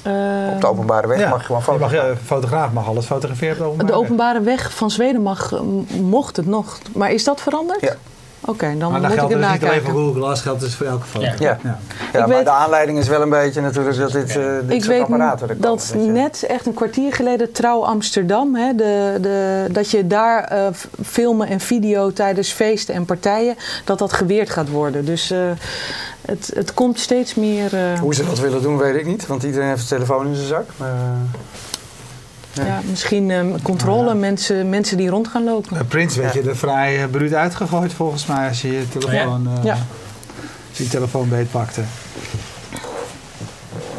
Uh, 0.07 0.53
op 0.53 0.61
de 0.61 0.67
openbare 0.67 1.07
weg 1.07 1.29
mag 1.29 1.39
je 1.39 1.45
gewoon 1.45 1.63
fotograaf. 1.63 2.07
Mag, 2.07 2.17
fotograaf 2.25 2.71
mag 2.71 2.87
alles 2.87 3.05
fotograferen 3.05 3.55
op 3.55 3.57
de 3.57 3.65
openbare 3.67 3.91
De 3.91 3.97
openbare 3.97 4.41
weg, 4.41 4.73
van 4.73 4.91
Zweden 4.91 5.21
mag, 5.21 5.61
mocht 6.01 6.35
het 6.35 6.45
nog. 6.45 6.77
Maar 6.93 7.11
is 7.11 7.23
dat 7.23 7.41
veranderd? 7.41 7.81
Ja. 7.81 7.95
Oké, 8.47 8.75
dan 8.77 8.91
maar 8.91 9.01
moet 9.01 9.11
ik 9.11 9.19
het 9.19 9.29
dus 9.29 9.37
nakijken. 9.37 9.67
niet 9.67 9.69
alleen 9.69 9.93
voor 9.93 10.01
Google 10.01 10.21
Glass, 10.21 10.41
geldt 10.41 10.59
dus 10.59 10.75
voor 10.75 10.85
elke 10.85 11.05
foto. 11.05 11.25
Ja, 11.25 11.33
ja. 11.39 11.57
ja. 11.63 11.79
maar 12.19 12.27
weet, 12.27 12.45
de 12.45 12.51
aanleiding 12.51 12.97
is 12.97 13.07
wel 13.07 13.21
een 13.21 13.29
beetje 13.29 13.61
natuurlijk 13.61 13.97
dat 13.97 14.11
dit, 14.11 14.35
uh, 14.35 14.45
dit 14.61 14.71
ik 14.71 14.83
weet 14.83 15.01
apparaten 15.01 15.61
dat 15.61 15.95
net 15.97 16.43
echt 16.43 16.65
een 16.65 16.73
kwartier 16.73 17.13
geleden 17.13 17.51
Trouw 17.51 17.85
Amsterdam, 17.85 18.55
hè, 18.55 18.75
de, 18.75 19.17
de, 19.21 19.67
dat 19.71 19.91
je 19.91 20.07
daar 20.07 20.53
uh, 20.53 20.67
filmen 21.03 21.47
en 21.47 21.59
video 21.59 22.13
tijdens 22.13 22.51
feesten 22.51 22.95
en 22.95 23.05
partijen, 23.05 23.55
dat 23.85 23.99
dat 23.99 24.13
geweerd 24.13 24.49
gaat 24.49 24.69
worden. 24.69 25.05
Dus 25.05 25.31
uh, 25.31 25.39
het, 26.25 26.51
het 26.53 26.73
komt 26.73 26.99
steeds 26.99 27.35
meer... 27.35 27.73
Uh... 27.73 27.99
Hoe 27.99 28.15
ze 28.15 28.25
dat 28.25 28.39
willen 28.39 28.61
doen, 28.61 28.77
weet 28.77 28.95
ik 28.95 29.05
niet. 29.05 29.27
Want 29.27 29.43
iedereen 29.43 29.67
heeft 29.67 29.81
een 29.81 29.87
telefoon 29.87 30.27
in 30.27 30.35
zijn 30.35 30.47
zak. 30.47 30.69
Maar, 30.77 30.95
ja. 32.51 32.65
ja. 32.65 32.81
misschien 32.89 33.29
um, 33.29 33.61
controle, 33.61 34.13
mensen, 34.13 34.69
mensen 34.69 34.97
die 34.97 35.09
rond 35.09 35.27
gaan 35.27 35.43
lopen. 35.43 35.77
Uh, 35.77 35.81
Prins 35.87 36.15
werd 36.15 36.33
je 36.33 36.41
er 36.41 36.57
vrij 36.57 37.03
uh, 37.03 37.09
bruut 37.11 37.33
uitgegooid 37.33 37.93
volgens 37.93 38.25
mij 38.25 38.47
als 38.47 38.61
je 38.61 38.71
je 38.71 38.89
telefoon, 38.89 39.47
ja. 39.63 39.71
Als 40.69 40.77
je, 40.77 40.83
je 40.83 40.89
telefoon 40.89 41.29
beetpakte. 41.29 41.81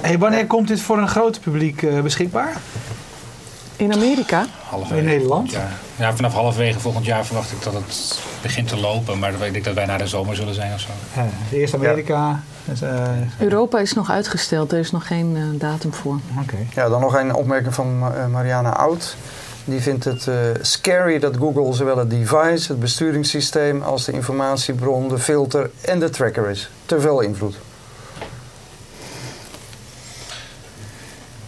Hey, 0.01 0.19
wanneer 0.19 0.47
komt 0.47 0.69
dit 0.69 0.81
voor 0.81 0.99
een 0.99 1.09
groot 1.09 1.41
publiek 1.41 2.03
beschikbaar? 2.03 2.57
In 3.77 3.93
Amerika? 3.93 4.47
In 4.95 5.05
Nederland? 5.05 5.51
Ja. 5.51 5.69
ja, 5.97 6.17
vanaf 6.17 6.33
halverwege 6.33 6.81
volgend 6.81 7.05
jaar 7.05 7.25
verwacht 7.25 7.53
ik 7.53 7.63
dat 7.63 7.73
het 7.73 8.21
begint 8.43 8.69
te 8.69 8.77
lopen. 8.77 9.19
Maar 9.19 9.33
ik 9.33 9.53
denk 9.53 9.65
dat 9.65 9.75
wij 9.75 9.87
naar 9.87 9.99
de 9.99 10.07
zomer 10.07 10.37
zullen 10.37 10.55
zijn 10.55 10.73
of 10.73 10.81
zo. 10.81 10.89
Ja, 11.15 11.27
eerst 11.53 11.75
Amerika. 11.75 12.43
Dus, 12.65 12.83
uh, 12.83 13.09
Europa 13.39 13.79
is 13.79 13.93
nog 13.93 14.11
uitgesteld. 14.11 14.73
Er 14.73 14.79
is 14.79 14.91
nog 14.91 15.07
geen 15.07 15.37
uh, 15.37 15.61
datum 15.61 15.93
voor. 15.93 16.19
Okay. 16.43 16.67
Ja, 16.75 16.89
dan 16.89 17.01
nog 17.01 17.15
een 17.15 17.35
opmerking 17.35 17.75
van 17.75 18.13
uh, 18.17 18.27
Mariana 18.27 18.71
Oud. 18.71 19.17
Die 19.65 19.81
vindt 19.81 20.05
het 20.05 20.29
scary 20.61 21.19
dat 21.19 21.37
Google 21.37 21.73
zowel 21.73 21.99
het 21.99 22.11
device, 22.11 22.73
het 22.73 22.81
besturingssysteem... 22.81 23.83
als 23.83 24.05
de 24.05 24.13
informatiebron, 24.13 25.09
de 25.09 25.19
filter 25.19 25.71
en 25.81 26.01
de 26.01 26.11
tracker 26.11 26.51
is. 26.51 26.71
Te 26.87 27.01
veel 27.01 27.21
invloed. 27.21 27.57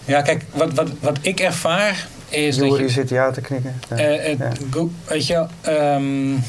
Ja, 0.04 0.22
kijk, 0.22 0.44
wat, 0.54 0.74
wat, 0.74 0.88
wat 1.00 1.18
ik 1.20 1.40
ervaar 1.40 2.08
is 2.28 2.56
Joeri 2.56 2.70
dat 2.70 2.80
je... 2.80 2.88
zit 2.88 3.08
ja 3.08 3.30
te 3.30 3.40
knikken. 3.40 3.80
Ja. 3.88 3.98
Uh, 3.98 4.38
ja. 4.38 4.52
Go, 4.70 4.90
weet 5.04 5.26
je 5.26 5.46
um, 5.68 6.42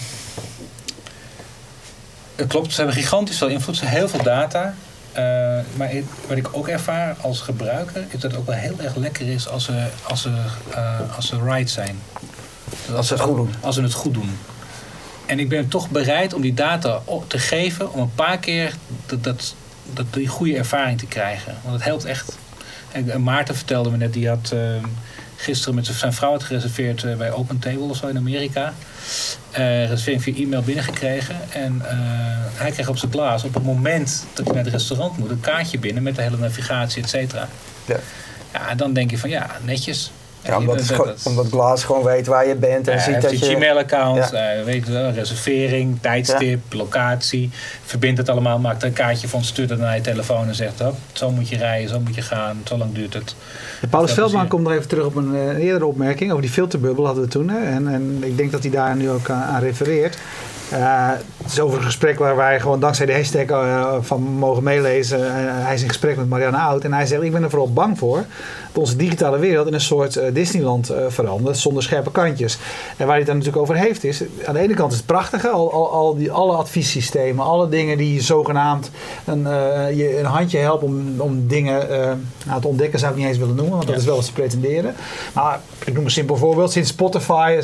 het 2.35 2.47
klopt, 2.47 2.71
ze 2.71 2.77
hebben 2.77 2.95
gigantisch 2.95 3.37
veel 3.37 3.47
invloed. 3.47 3.75
Ze 3.75 3.81
hebben 3.85 3.99
heel 3.99 4.09
veel 4.09 4.23
data. 4.23 4.73
Uh, 5.11 5.15
maar 5.75 5.91
wat 6.27 6.37
ik 6.37 6.49
ook 6.51 6.67
ervaar 6.67 7.15
als 7.21 7.41
gebruiker... 7.41 8.05
is 8.09 8.19
dat 8.19 8.31
het 8.31 8.39
ook 8.39 8.45
wel 8.45 8.55
heel 8.55 8.75
erg 8.83 8.95
lekker 8.95 9.29
is 9.29 9.47
als 9.47 9.63
ze, 9.63 9.87
als 10.03 10.21
ze, 10.21 10.29
uh, 10.75 11.15
als 11.15 11.27
ze 11.27 11.43
right 11.43 11.69
zijn. 11.69 11.99
Dus 12.85 12.95
als 12.95 13.07
ze 13.07 13.13
het 13.13 13.21
goed 13.21 13.35
doen. 13.35 13.53
Als 13.59 13.75
ze 13.75 13.81
het 13.81 13.93
goed 13.93 14.13
doen. 14.13 14.37
En 15.25 15.39
ik 15.39 15.49
ben 15.49 15.67
toch 15.67 15.89
bereid 15.89 16.33
om 16.33 16.41
die 16.41 16.53
data 16.53 17.01
op 17.05 17.29
te 17.29 17.39
geven... 17.39 17.93
om 17.93 17.99
een 17.99 18.13
paar 18.15 18.37
keer 18.37 18.73
dat, 19.05 19.23
dat, 19.23 19.55
dat, 19.93 20.05
die 20.13 20.27
goede 20.27 20.57
ervaring 20.57 20.99
te 20.99 21.05
krijgen. 21.05 21.55
Want 21.61 21.75
het 21.75 21.83
helpt 21.83 22.05
echt. 22.05 22.37
En 22.91 23.23
Maarten 23.23 23.55
vertelde 23.55 23.89
me 23.89 23.97
net, 23.97 24.13
die 24.13 24.27
had 24.27 24.51
uh, 24.53 24.59
gisteren 25.41 25.75
met 25.75 25.85
zijn 25.85 26.13
vrouw 26.13 26.31
had 26.31 26.43
gereserveerd 26.43 27.03
uh, 27.03 27.15
bij 27.15 27.31
Open 27.31 27.59
Table 27.59 27.89
of 27.89 27.97
zo 27.97 28.07
in 28.07 28.17
Amerika. 28.17 28.73
Uh, 29.51 29.87
reservering 29.87 30.23
via 30.23 30.35
e-mail 30.35 30.61
binnengekregen. 30.61 31.35
En 31.53 31.81
hij 32.53 32.71
kreeg 32.71 32.87
op 32.87 32.97
zijn 32.97 33.11
glaas 33.11 33.43
op 33.43 33.53
het 33.53 33.63
moment 33.63 34.25
dat 34.33 34.45
hij 34.45 34.55
naar 34.55 34.63
het 34.63 34.73
restaurant 34.73 35.17
moet 35.17 35.29
een 35.29 35.39
kaartje 35.39 35.79
binnen 35.79 36.03
met 36.03 36.15
de 36.15 36.21
hele 36.21 36.37
navigatie, 36.37 37.03
et 37.03 37.09
cetera. 37.09 37.47
Ja. 37.85 37.99
ja, 38.53 38.69
en 38.69 38.77
dan 38.77 38.93
denk 38.93 39.11
je 39.11 39.17
van 39.17 39.29
ja, 39.29 39.49
netjes. 39.63 40.11
Ja, 40.43 40.57
omdat, 40.57 40.87
dat, 40.87 41.25
omdat 41.25 41.47
Glass 41.47 41.83
gewoon 41.83 42.03
weet 42.03 42.27
waar 42.27 42.47
je 42.47 42.55
bent 42.55 42.87
en 42.87 43.01
ziet 43.01 43.21
dat 43.21 43.39
je... 43.39 43.49
je 43.49 43.55
Gmail-account, 43.55 44.29
ja. 44.31 44.63
weet 44.63 44.87
wel, 44.87 45.11
reservering, 45.11 45.97
tijdstip, 46.01 46.73
locatie. 46.73 47.49
Verbindt 47.85 48.17
het 48.17 48.29
allemaal, 48.29 48.59
maakt 48.59 48.81
er 48.81 48.87
een 48.87 48.93
kaartje 48.93 49.27
van, 49.27 49.43
stuurt 49.43 49.69
het 49.69 49.79
naar 49.79 49.95
je 49.95 50.01
telefoon 50.01 50.47
en 50.47 50.55
zegt... 50.55 50.81
Oh, 50.81 50.87
zo 51.11 51.31
moet 51.31 51.49
je 51.49 51.57
rijden, 51.57 51.89
zo 51.89 51.99
moet 51.99 52.15
je 52.15 52.21
gaan, 52.21 52.61
zo 52.63 52.77
lang 52.77 52.93
duurt 52.93 53.13
het. 53.13 53.35
Paulus 53.89 54.13
Veldman 54.13 54.47
komt 54.47 54.63
nog 54.63 54.73
even 54.73 54.87
terug 54.87 55.05
op 55.05 55.15
een 55.15 55.33
uh, 55.33 55.57
eerdere 55.57 55.85
opmerking. 55.85 56.29
Over 56.29 56.41
die 56.41 56.51
filterbubbel 56.51 57.05
hadden 57.05 57.23
we 57.23 57.29
toen. 57.29 57.49
Hè, 57.49 57.65
en, 57.65 57.87
en 57.87 58.17
ik 58.23 58.37
denk 58.37 58.51
dat 58.51 58.61
hij 58.61 58.71
daar 58.71 58.95
nu 58.95 59.09
ook 59.09 59.29
aan 59.29 59.61
refereert. 59.61 60.17
Uh, 60.73 61.09
het 61.37 61.51
is 61.51 61.59
over 61.59 61.77
een 61.77 61.83
gesprek 61.83 62.19
waar 62.19 62.35
wij 62.35 62.59
gewoon 62.59 62.79
dankzij 62.79 63.05
de 63.05 63.13
hashtag 63.13 63.45
uh, 63.45 63.95
van 64.01 64.21
mogen 64.21 64.63
meelezen. 64.63 65.19
Uh, 65.19 65.25
hij 65.35 65.73
is 65.73 65.81
in 65.81 65.87
gesprek 65.87 66.17
met 66.17 66.29
Marianne 66.29 66.57
Oud 66.57 66.83
en 66.83 66.93
hij 66.93 67.05
zegt: 67.05 67.21
Ik 67.21 67.31
ben 67.31 67.43
er 67.43 67.49
vooral 67.49 67.73
bang 67.73 67.97
voor 67.97 68.25
dat 68.71 68.81
onze 68.81 68.95
digitale 68.95 69.39
wereld 69.39 69.67
in 69.67 69.73
een 69.73 69.81
soort 69.81 70.19
Disneyland 70.33 70.93
verandert 71.07 71.57
zonder 71.57 71.83
scherpe 71.83 72.11
kantjes. 72.11 72.57
En 72.97 72.97
waar 72.97 73.07
hij 73.07 73.17
het 73.17 73.25
dan 73.25 73.37
natuurlijk 73.37 73.63
over 73.63 73.75
heeft, 73.75 74.03
is 74.03 74.23
aan 74.45 74.53
de 74.53 74.59
ene 74.59 74.73
kant 74.73 74.91
is 74.91 74.97
het 74.97 75.05
prachtige, 75.05 75.47
al, 75.47 75.73
al, 75.73 75.91
al 75.91 76.15
die, 76.15 76.31
alle 76.31 76.53
adviessystemen, 76.53 77.45
alle 77.45 77.69
dingen 77.69 77.97
die 77.97 78.21
zogenaamd 78.21 78.91
een, 79.25 79.41
je 79.95 80.19
een 80.19 80.25
handje 80.25 80.57
helpen 80.57 80.87
om, 80.87 81.21
om 81.21 81.47
dingen 81.47 81.87
nou, 82.45 82.61
te 82.61 82.67
ontdekken, 82.67 82.99
zou 82.99 83.11
ik 83.11 83.17
niet 83.17 83.27
eens 83.27 83.37
willen 83.37 83.55
noemen, 83.55 83.75
want 83.75 83.87
dat 83.87 83.97
is 83.97 84.05
wel 84.05 84.15
wat 84.15 84.25
ze 84.25 84.33
pretenderen. 84.33 84.95
Maar 85.33 85.59
ik 85.85 85.93
noem 85.93 86.05
een 86.05 86.11
simpel 86.11 86.37
voorbeeld: 86.37 86.71
sinds 86.71 86.89
Spotify 86.89 87.59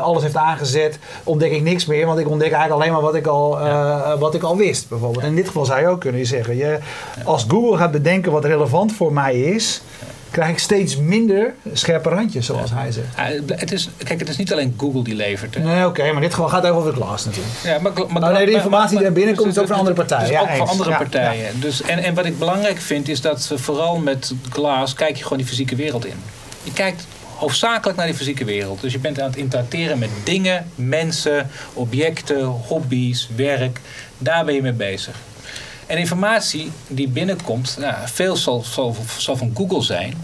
alles 0.00 0.22
heeft 0.22 0.36
aangezet, 0.36 0.98
ontdek 1.24 1.52
ik 1.52 1.62
niks 1.62 1.86
meer, 1.86 2.06
want 2.06 2.18
ik 2.18 2.28
ontdek 2.28 2.49
eigenlijk 2.52 2.82
alleen 2.82 2.92
maar 2.92 3.10
wat 3.12 3.14
ik 3.14 3.26
al, 3.26 3.66
uh, 3.66 4.18
wat 4.18 4.34
ik 4.34 4.42
al 4.42 4.56
wist. 4.56 4.88
Bijvoorbeeld. 4.88 5.24
In 5.24 5.34
dit 5.34 5.46
geval 5.46 5.64
zou 5.64 5.80
je 5.80 5.88
ook 5.88 6.00
kunnen 6.00 6.26
zeggen: 6.26 6.56
je, 6.56 6.78
als 7.24 7.44
Google 7.48 7.76
gaat 7.76 7.90
bedenken 7.90 8.32
wat 8.32 8.44
relevant 8.44 8.92
voor 8.92 9.12
mij 9.12 9.40
is, 9.40 9.82
krijg 10.30 10.50
ik 10.50 10.58
steeds 10.58 10.96
minder 10.96 11.54
scherpe 11.72 12.08
randjes, 12.08 12.46
zoals 12.46 12.70
hij 12.70 12.92
zegt. 12.92 13.16
het 13.60 13.72
is, 13.72 13.88
kijk, 14.04 14.20
het 14.20 14.28
is 14.28 14.36
niet 14.36 14.52
alleen 14.52 14.74
Google 14.76 15.02
die 15.02 15.14
levert. 15.14 15.54
Hè? 15.54 15.62
Nee, 15.62 15.86
oké, 15.86 16.12
maar 16.12 16.20
dit 16.20 16.34
geval 16.34 16.48
gaat 16.48 16.66
over 16.66 16.92
de 16.92 16.98
klas 16.98 17.24
natuurlijk. 17.24 17.54
Ja, 17.62 17.78
maar, 17.78 17.92
maar, 17.92 18.20
maar 18.20 18.32
nee, 18.32 18.46
de 18.46 18.52
informatie 18.52 18.96
die 18.96 19.06
er 19.06 19.12
binnenkomt 19.12 19.48
is 19.48 19.58
ook 19.58 19.66
van 19.66 19.76
andere 19.76 19.94
partijen. 19.94 20.26
Dus 20.26 20.32
ja, 20.32 20.40
ook 20.40 20.56
van 20.56 20.68
andere 20.68 20.96
partijen. 20.96 21.60
Dus, 21.60 21.82
en, 21.82 21.98
en 21.98 22.14
wat 22.14 22.24
ik 22.24 22.38
belangrijk 22.38 22.78
vind 22.78 23.08
is 23.08 23.20
dat 23.20 23.52
vooral 23.54 23.96
met 23.96 24.34
Glass 24.50 24.94
kijk 24.94 25.16
je 25.16 25.22
gewoon 25.22 25.38
die 25.38 25.46
fysieke 25.46 25.76
wereld 25.76 26.06
in. 26.06 26.22
Je 26.62 26.72
kijkt 26.72 27.06
hoofdzakelijk 27.40 27.98
naar 27.98 28.06
die 28.06 28.16
fysieke 28.16 28.44
wereld. 28.44 28.80
Dus 28.80 28.92
je 28.92 28.98
bent 28.98 29.20
aan 29.20 29.28
het 29.28 29.36
interacteren 29.36 29.98
met 29.98 30.10
dingen, 30.24 30.66
mensen, 30.74 31.50
objecten, 31.72 32.44
hobby's, 32.44 33.28
werk. 33.36 33.80
Daar 34.18 34.44
ben 34.44 34.54
je 34.54 34.62
mee 34.62 34.72
bezig. 34.72 35.14
En 35.86 35.98
informatie 35.98 36.70
die 36.86 37.08
binnenkomt, 37.08 37.76
nou, 37.78 37.94
veel 38.04 38.36
zal, 38.36 38.62
zal, 38.62 38.96
zal, 39.18 39.36
van 39.36 39.52
Google 39.54 39.82
zijn, 39.82 40.14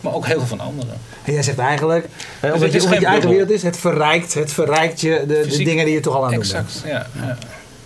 maar 0.00 0.14
ook 0.14 0.26
heel 0.26 0.38
veel 0.38 0.46
van 0.46 0.60
anderen. 0.60 0.98
En 1.24 1.32
jij 1.32 1.42
zegt 1.42 1.58
eigenlijk, 1.58 2.08
dus 2.40 2.52
omdat 2.52 2.72
je, 2.72 3.00
je 3.00 3.06
eigen 3.06 3.28
wereld 3.28 3.50
is, 3.50 3.62
het 3.62 3.76
verrijkt, 3.76 4.34
het 4.34 4.52
verrijkt 4.52 5.00
je 5.00 5.24
de, 5.26 5.46
de 5.48 5.62
dingen 5.62 5.84
die 5.84 5.94
je 5.94 6.00
toch 6.00 6.14
al 6.14 6.24
aan 6.24 6.32
het 6.32 6.42
doen 6.42 6.52
bent. 6.52 6.66
Exact, 6.66 6.86
ja. 6.86 7.06
ja. 7.26 7.38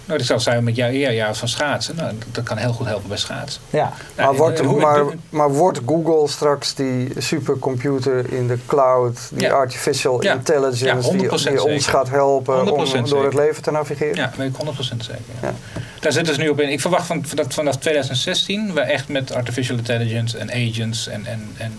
Nou, 0.08 0.22
dat 0.26 0.42
zou 0.42 0.60
met 0.60 0.76
jou 0.76 0.92
eer 0.94 1.12
ja, 1.12 1.34
van 1.34 1.48
schaatsen. 1.48 1.96
Nou, 1.96 2.14
dat 2.32 2.44
kan 2.44 2.56
heel 2.56 2.72
goed 2.72 2.86
helpen 2.86 3.08
bij 3.08 3.16
schaatsen. 3.16 3.62
Ja. 3.70 3.92
Nou, 4.16 4.28
maar, 4.28 4.36
wordt, 4.36 4.62
maar, 4.62 5.04
maar, 5.28 5.50
wordt 5.50 5.80
Google 5.86 6.28
straks 6.28 6.74
die 6.74 7.12
supercomputer 7.16 8.32
in 8.32 8.46
de 8.46 8.58
cloud, 8.66 9.28
die 9.32 9.52
artificial 9.52 10.22
intelligence, 10.22 11.16
die, 11.16 11.28
die 11.28 11.62
ons 11.62 11.86
gaat 11.86 12.08
helpen 12.08 12.72
om 12.72 13.08
door 13.08 13.24
het 13.24 13.34
leven 13.34 13.62
te 13.62 13.70
navigeren? 13.70 14.16
Ja, 14.16 14.32
weet 14.36 14.48
ik 14.48 14.66
100% 14.66 14.76
zeker. 14.78 15.22
Ja. 15.42 15.54
Daar 16.00 16.12
zitten 16.12 16.34
ze 16.34 16.40
nu 16.40 16.48
op 16.48 16.60
in. 16.60 16.68
Ik 16.68 16.80
verwacht 16.80 17.06
van, 17.06 17.24
dat 17.34 17.54
vanaf 17.54 17.76
2016 17.76 18.74
we 18.74 18.80
echt 18.80 19.08
met 19.08 19.32
artificial 19.32 19.76
intelligence 19.76 20.38
en 20.38 20.50
agents 20.50 21.08
en, 21.08 21.26
en, 21.26 21.48
en 21.56 21.72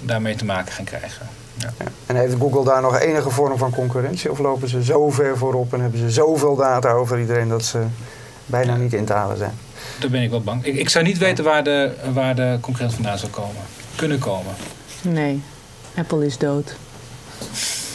daarmee 0.00 0.34
te 0.34 0.44
maken 0.44 0.72
gaan 0.72 0.84
krijgen. 0.84 1.28
Ja. 1.78 1.84
En 2.06 2.16
heeft 2.16 2.34
Google 2.38 2.64
daar 2.64 2.82
nog 2.82 3.00
enige 3.00 3.30
vorm 3.30 3.58
van 3.58 3.70
concurrentie? 3.70 4.30
Of 4.30 4.38
lopen 4.38 4.68
ze 4.68 4.84
zo 4.84 5.10
ver 5.10 5.38
voorop 5.38 5.72
en 5.72 5.80
hebben 5.80 6.00
ze 6.00 6.10
zoveel 6.10 6.56
data 6.56 6.90
over 6.90 7.20
iedereen 7.20 7.48
dat 7.48 7.64
ze 7.64 7.82
bijna 8.46 8.76
niet 8.76 8.92
in 8.92 9.04
te 9.04 9.12
halen 9.12 9.36
zijn. 9.36 9.52
Daar 10.00 10.10
ben 10.10 10.22
ik 10.22 10.30
wel 10.30 10.42
bang. 10.42 10.64
Ik, 10.64 10.74
ik 10.74 10.88
zou 10.88 11.04
niet 11.04 11.18
weten 11.18 11.44
waar 11.44 11.64
de, 11.64 11.92
waar 12.12 12.34
de 12.34 12.58
concurrent 12.60 12.94
vandaan 12.94 13.18
zou 13.18 13.30
komen. 13.30 13.62
Kunnen 13.96 14.18
komen. 14.18 14.54
Nee, 15.02 15.42
Apple 15.96 16.26
is 16.26 16.38
dood. 16.38 16.76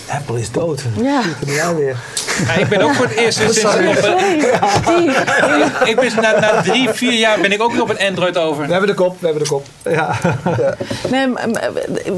Apple 0.09 0.39
is 0.39 0.51
dood. 0.51 0.84
Ja. 1.01 1.24
Ja, 1.45 1.76
weer. 1.76 1.97
Ja, 2.47 2.53
ik 2.53 2.67
ben 2.67 2.81
ook 2.81 2.93
voor 2.93 3.05
het 3.05 3.15
eerst 3.15 3.37
sinds... 3.41 3.63
Op, 3.65 3.73
ik 5.85 5.95
ben 5.95 6.11
na, 6.21 6.39
na 6.39 6.61
drie, 6.61 6.89
vier 6.89 7.13
jaar 7.13 7.39
ben 7.39 7.51
ik 7.51 7.61
ook 7.61 7.71
weer 7.71 7.81
op 7.81 7.89
een 7.89 8.07
Android 8.07 8.37
over. 8.37 8.65
We 8.65 8.71
hebben 8.71 8.89
de 8.89 8.95
kop, 8.95 9.19
we 9.19 9.25
hebben 9.25 9.43
de 9.43 9.49
kop. 9.49 9.65
Ja. 9.83 10.15
Nee, 11.09 11.27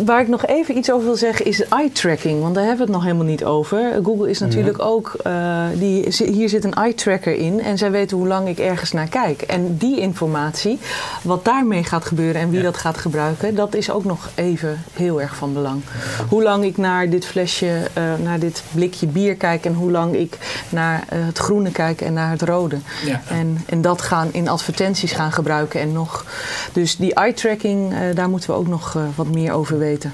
waar 0.05 0.21
ik 0.21 0.27
nog 0.27 0.45
even 0.45 0.77
iets 0.77 0.91
over 0.91 1.05
wil 1.05 1.15
zeggen 1.15 1.45
is 1.45 1.67
eye 1.67 1.91
tracking, 1.91 2.41
want 2.41 2.55
daar 2.55 2.63
hebben 2.65 2.85
we 2.85 2.91
het 2.91 3.01
nog 3.01 3.03
helemaal 3.03 3.25
niet 3.31 3.43
over. 3.43 3.99
Google 4.03 4.29
is 4.29 4.39
natuurlijk 4.39 4.81
ook, 4.81 5.13
eh, 5.23 5.63
die, 5.73 6.07
hier 6.25 6.49
zit 6.49 6.63
een 6.63 6.73
eye 6.73 6.93
tracker 6.95 7.35
in 7.35 7.61
en 7.61 7.77
zij 7.77 7.91
weten 7.91 8.17
hoe 8.17 8.27
lang 8.27 8.47
ik 8.47 8.59
ergens 8.59 8.91
naar 8.91 9.07
kijk. 9.07 9.41
En 9.41 9.77
die 9.77 9.99
informatie, 9.99 10.79
wat 11.21 11.45
daarmee 11.45 11.83
gaat 11.83 12.05
gebeuren 12.05 12.41
en 12.41 12.49
wie 12.49 12.57
Ja. 12.59 12.63
dat 12.65 12.77
gaat 12.77 12.97
gebruiken, 12.97 13.55
dat 13.55 13.75
is 13.75 13.91
ook 13.91 14.05
nog 14.05 14.29
even 14.35 14.83
heel 14.93 15.21
erg 15.21 15.35
van 15.35 15.53
belang. 15.53 15.81
Hoe 16.29 16.43
lang 16.43 16.63
ik 16.63 16.77
naar 16.77 17.09
dit 17.09 17.25
flesje, 17.25 17.67
eh, 17.93 18.03
naar 18.23 18.39
dit 18.39 18.63
blikje 18.71 19.07
bier 19.07 19.35
kijk 19.35 19.65
en 19.65 19.73
hoe 19.73 19.91
lang 19.91 20.10
ik 20.15 20.37
naar 20.69 21.03
eh, 21.09 21.25
het 21.25 21.37
groene 21.37 21.71
kijk 21.71 22.01
en 22.01 22.13
naar 22.13 22.31
het 22.31 22.41
rode. 22.41 22.77
Ja. 23.05 23.21
En, 23.27 23.63
en 23.65 23.81
dat 23.81 24.01
gaan 24.01 24.33
in 24.33 24.47
advertenties 24.47 25.11
gaan 25.11 25.31
gebruiken 25.31 25.79
en 25.79 25.91
nog. 25.91 26.25
Dus 26.73 26.95
die 26.95 27.13
eye 27.13 27.33
tracking, 27.33 27.93
eh, 27.93 27.99
daar 28.15 28.29
moeten 28.29 28.49
we 28.49 28.55
ook 28.55 28.67
nog 28.67 28.95
eh, 28.95 29.01
wat 29.15 29.27
meer 29.27 29.51
over 29.51 29.77
weten. 29.77 30.13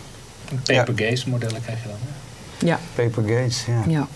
Paper 0.64 0.94
gaze 0.96 1.30
modellen 1.30 1.62
krijg 1.62 1.82
je 1.84 1.88
dan. 1.88 1.98
hè? 2.02 2.16
Ja, 2.68 2.80
Paper 2.96 3.24
Gates, 3.24 3.66
ja. 3.66 3.82
ja. 3.88 4.08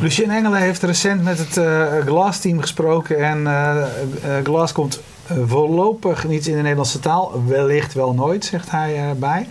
Lucien 0.00 0.30
Engelen 0.30 0.60
heeft 0.60 0.82
recent 0.82 1.22
met 1.22 1.38
het 1.38 1.56
eh 1.56 1.86
Glass-team 2.06 2.60
gesproken. 2.60 3.24
En 3.24 3.46
eh, 3.46 3.76
eh, 3.80 4.44
Glass 4.44 4.72
komt 4.72 5.00
voorlopig 5.46 6.26
niet 6.26 6.46
in 6.46 6.54
de 6.56 6.60
Nederlandse 6.62 7.00
taal. 7.00 7.42
Wellicht 7.46 7.94
wel 7.94 8.14
nooit, 8.14 8.44
zegt 8.44 8.70
hij 8.70 8.96
erbij. 8.96 9.48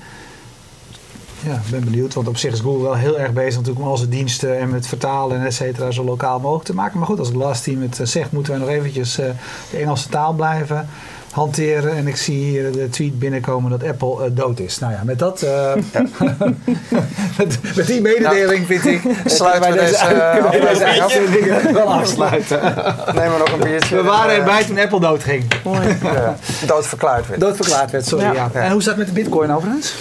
Ja, 1.45 1.53
ik 1.53 1.71
ben 1.71 1.83
benieuwd. 1.83 2.13
Want 2.13 2.27
op 2.27 2.38
zich 2.38 2.53
is 2.53 2.59
Google 2.59 2.83
wel 2.83 2.95
heel 2.95 3.19
erg 3.19 3.33
bezig 3.33 3.55
natuurlijk 3.55 3.85
om 3.85 3.91
al 3.91 3.97
zijn 3.97 4.09
diensten 4.09 4.59
en 4.59 4.69
met 4.69 4.88
vertalen 4.88 5.39
en 5.39 5.45
et 5.45 5.53
cetera 5.53 5.91
zo 5.91 6.03
lokaal 6.03 6.39
mogelijk 6.39 6.65
te 6.65 6.73
maken. 6.73 6.97
Maar 6.97 7.07
goed, 7.07 7.19
als 7.19 7.29
Glass-team 7.29 7.81
het 7.81 7.99
eh, 7.99 8.05
zegt, 8.05 8.31
moeten 8.31 8.51
wij 8.51 8.61
nog 8.61 8.69
eventjes 8.69 9.19
eh, 9.19 9.25
de 9.71 9.77
Engelse 9.77 10.09
taal 10.09 10.33
blijven 10.33 10.89
hanteren. 11.38 11.95
En 11.95 12.07
ik 12.07 12.15
zie 12.15 12.35
hier 12.35 12.71
de 12.71 12.89
tweet 12.89 13.19
binnenkomen 13.19 13.71
dat 13.71 13.83
Apple 13.83 14.23
eh, 14.25 14.31
dood 14.33 14.59
is. 14.59 14.79
Nou 14.79 14.93
ja, 14.93 15.01
met 15.03 15.19
dat... 15.19 15.41
eh, 15.41 15.73
met, 17.38 17.59
met 17.75 17.88
die 17.88 18.01
mededeling 18.01 18.65
vind 18.65 18.85
ik... 18.85 19.01
Sluiten 19.25 19.71
we 19.71 19.77
wij 19.77 19.85
deze, 19.85 19.97
aflevering 20.43 21.01
uitzending 21.01 21.71
wel 21.71 21.93
afsluiten. 21.93 22.59
Neem 23.15 23.29
maar 23.29 23.39
nog 23.39 23.51
een 23.51 23.59
biertje. 23.59 23.95
We 23.95 24.03
waren 24.03 24.35
erbij 24.35 24.63
toen 24.63 24.79
Apple 24.79 24.99
doodging. 24.99 25.43
Mooi. 25.63 25.97
ja, 26.03 26.35
doodverklaard 26.65 27.27
werd. 27.27 27.39
Doodverklaard 27.41 27.91
werd, 27.91 28.05
sorry. 28.05 28.25
Ja. 28.25 28.33
Ja. 28.33 28.49
En 28.53 28.71
hoe 28.71 28.81
staat 28.81 28.97
het 28.97 29.05
met 29.05 29.15
de 29.15 29.21
bitcoin 29.21 29.51
overigens? 29.51 29.95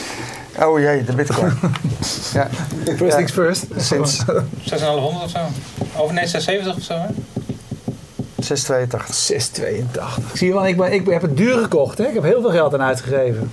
Oh 0.62 0.78
jee, 0.80 1.04
de 1.04 1.12
bitcoin. 1.14 1.52
ja, 2.32 2.48
First 2.84 3.00
Ja. 3.00 3.16
things 3.16 3.32
first. 3.32 3.64
sinds 3.76 4.16
6,500 4.64 5.24
of 5.24 5.30
zo. 5.30 5.38
Over 6.02 6.14
nee, 6.14 6.26
670 6.26 6.76
of 6.76 6.82
zo. 6.82 6.94
Hè? 6.94 7.06
682. 8.42 9.14
682. 9.14 10.18
Zie 10.38 10.46
je 10.46 10.52
wel, 10.52 10.66
ik, 10.66 10.76
ben, 10.76 10.92
ik 10.92 11.06
heb 11.06 11.22
het 11.22 11.36
duur 11.36 11.58
gekocht. 11.58 11.98
Hè? 11.98 12.04
Ik 12.06 12.14
heb 12.14 12.22
heel 12.22 12.40
veel 12.40 12.50
geld 12.50 12.74
aan 12.74 12.82
uitgegeven. 12.82 13.50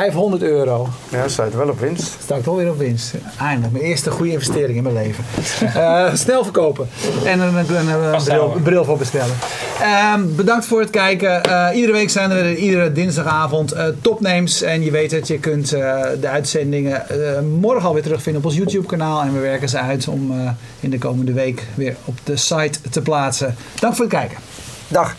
500 0.00 0.42
euro. 0.42 0.88
Ja, 1.08 1.28
staat 1.28 1.54
wel 1.54 1.68
op 1.68 1.80
winst. 1.80 2.16
Sta 2.22 2.34
ik 2.36 2.42
toch 2.42 2.56
weer 2.56 2.70
op 2.70 2.78
winst. 2.78 3.14
Eindelijk, 3.40 3.72
mijn 3.72 3.84
eerste 3.84 4.10
goede 4.10 4.32
investering 4.32 4.76
in 4.76 4.82
mijn 4.82 4.94
leven. 4.94 5.24
Eh, 5.74 6.14
snel 6.14 6.42
verkopen. 6.42 6.88
En 7.24 7.40
een, 7.40 7.54
een, 7.56 7.76
een- 7.76 7.88
een 8.14 8.22
bril, 8.24 8.56
bril 8.62 8.84
voor 8.84 8.98
bestellen. 8.98 9.34
Ehm, 9.80 10.20
bedankt 10.34 10.66
voor 10.66 10.80
het 10.80 10.90
kijken. 10.90 11.42
Eh, 11.42 11.68
iedere 11.74 11.92
week 11.92 12.10
zijn 12.10 12.30
er 12.30 12.42
weer, 12.42 12.54
iedere 12.54 12.92
dinsdagavond 12.92 13.72
eh, 13.72 13.84
topnames. 14.00 14.62
En 14.62 14.84
je 14.84 14.90
weet 14.90 15.10
het, 15.10 15.26
je 15.26 15.38
kunt 15.38 15.72
eh, 15.72 16.02
de 16.20 16.28
uitzendingen 16.28 17.08
eh, 17.08 17.40
morgen 17.60 17.86
alweer 17.88 18.02
terugvinden 18.02 18.42
op 18.42 18.48
ons 18.48 18.56
YouTube 18.58 18.86
kanaal. 18.86 19.20
En 19.22 19.32
we 19.34 19.38
werken 19.40 19.68
ze 19.68 19.78
uit 19.78 20.08
om 20.08 20.30
eh, 20.40 20.50
in 20.80 20.90
de 20.90 20.98
komende 20.98 21.32
week 21.32 21.62
weer 21.74 21.96
op 22.04 22.18
de 22.24 22.36
site 22.36 22.78
te 22.90 23.02
plaatsen. 23.02 23.54
Dank 23.80 23.94
voor 23.94 24.04
het 24.04 24.14
kijken. 24.14 24.36
Dag. 24.88 25.16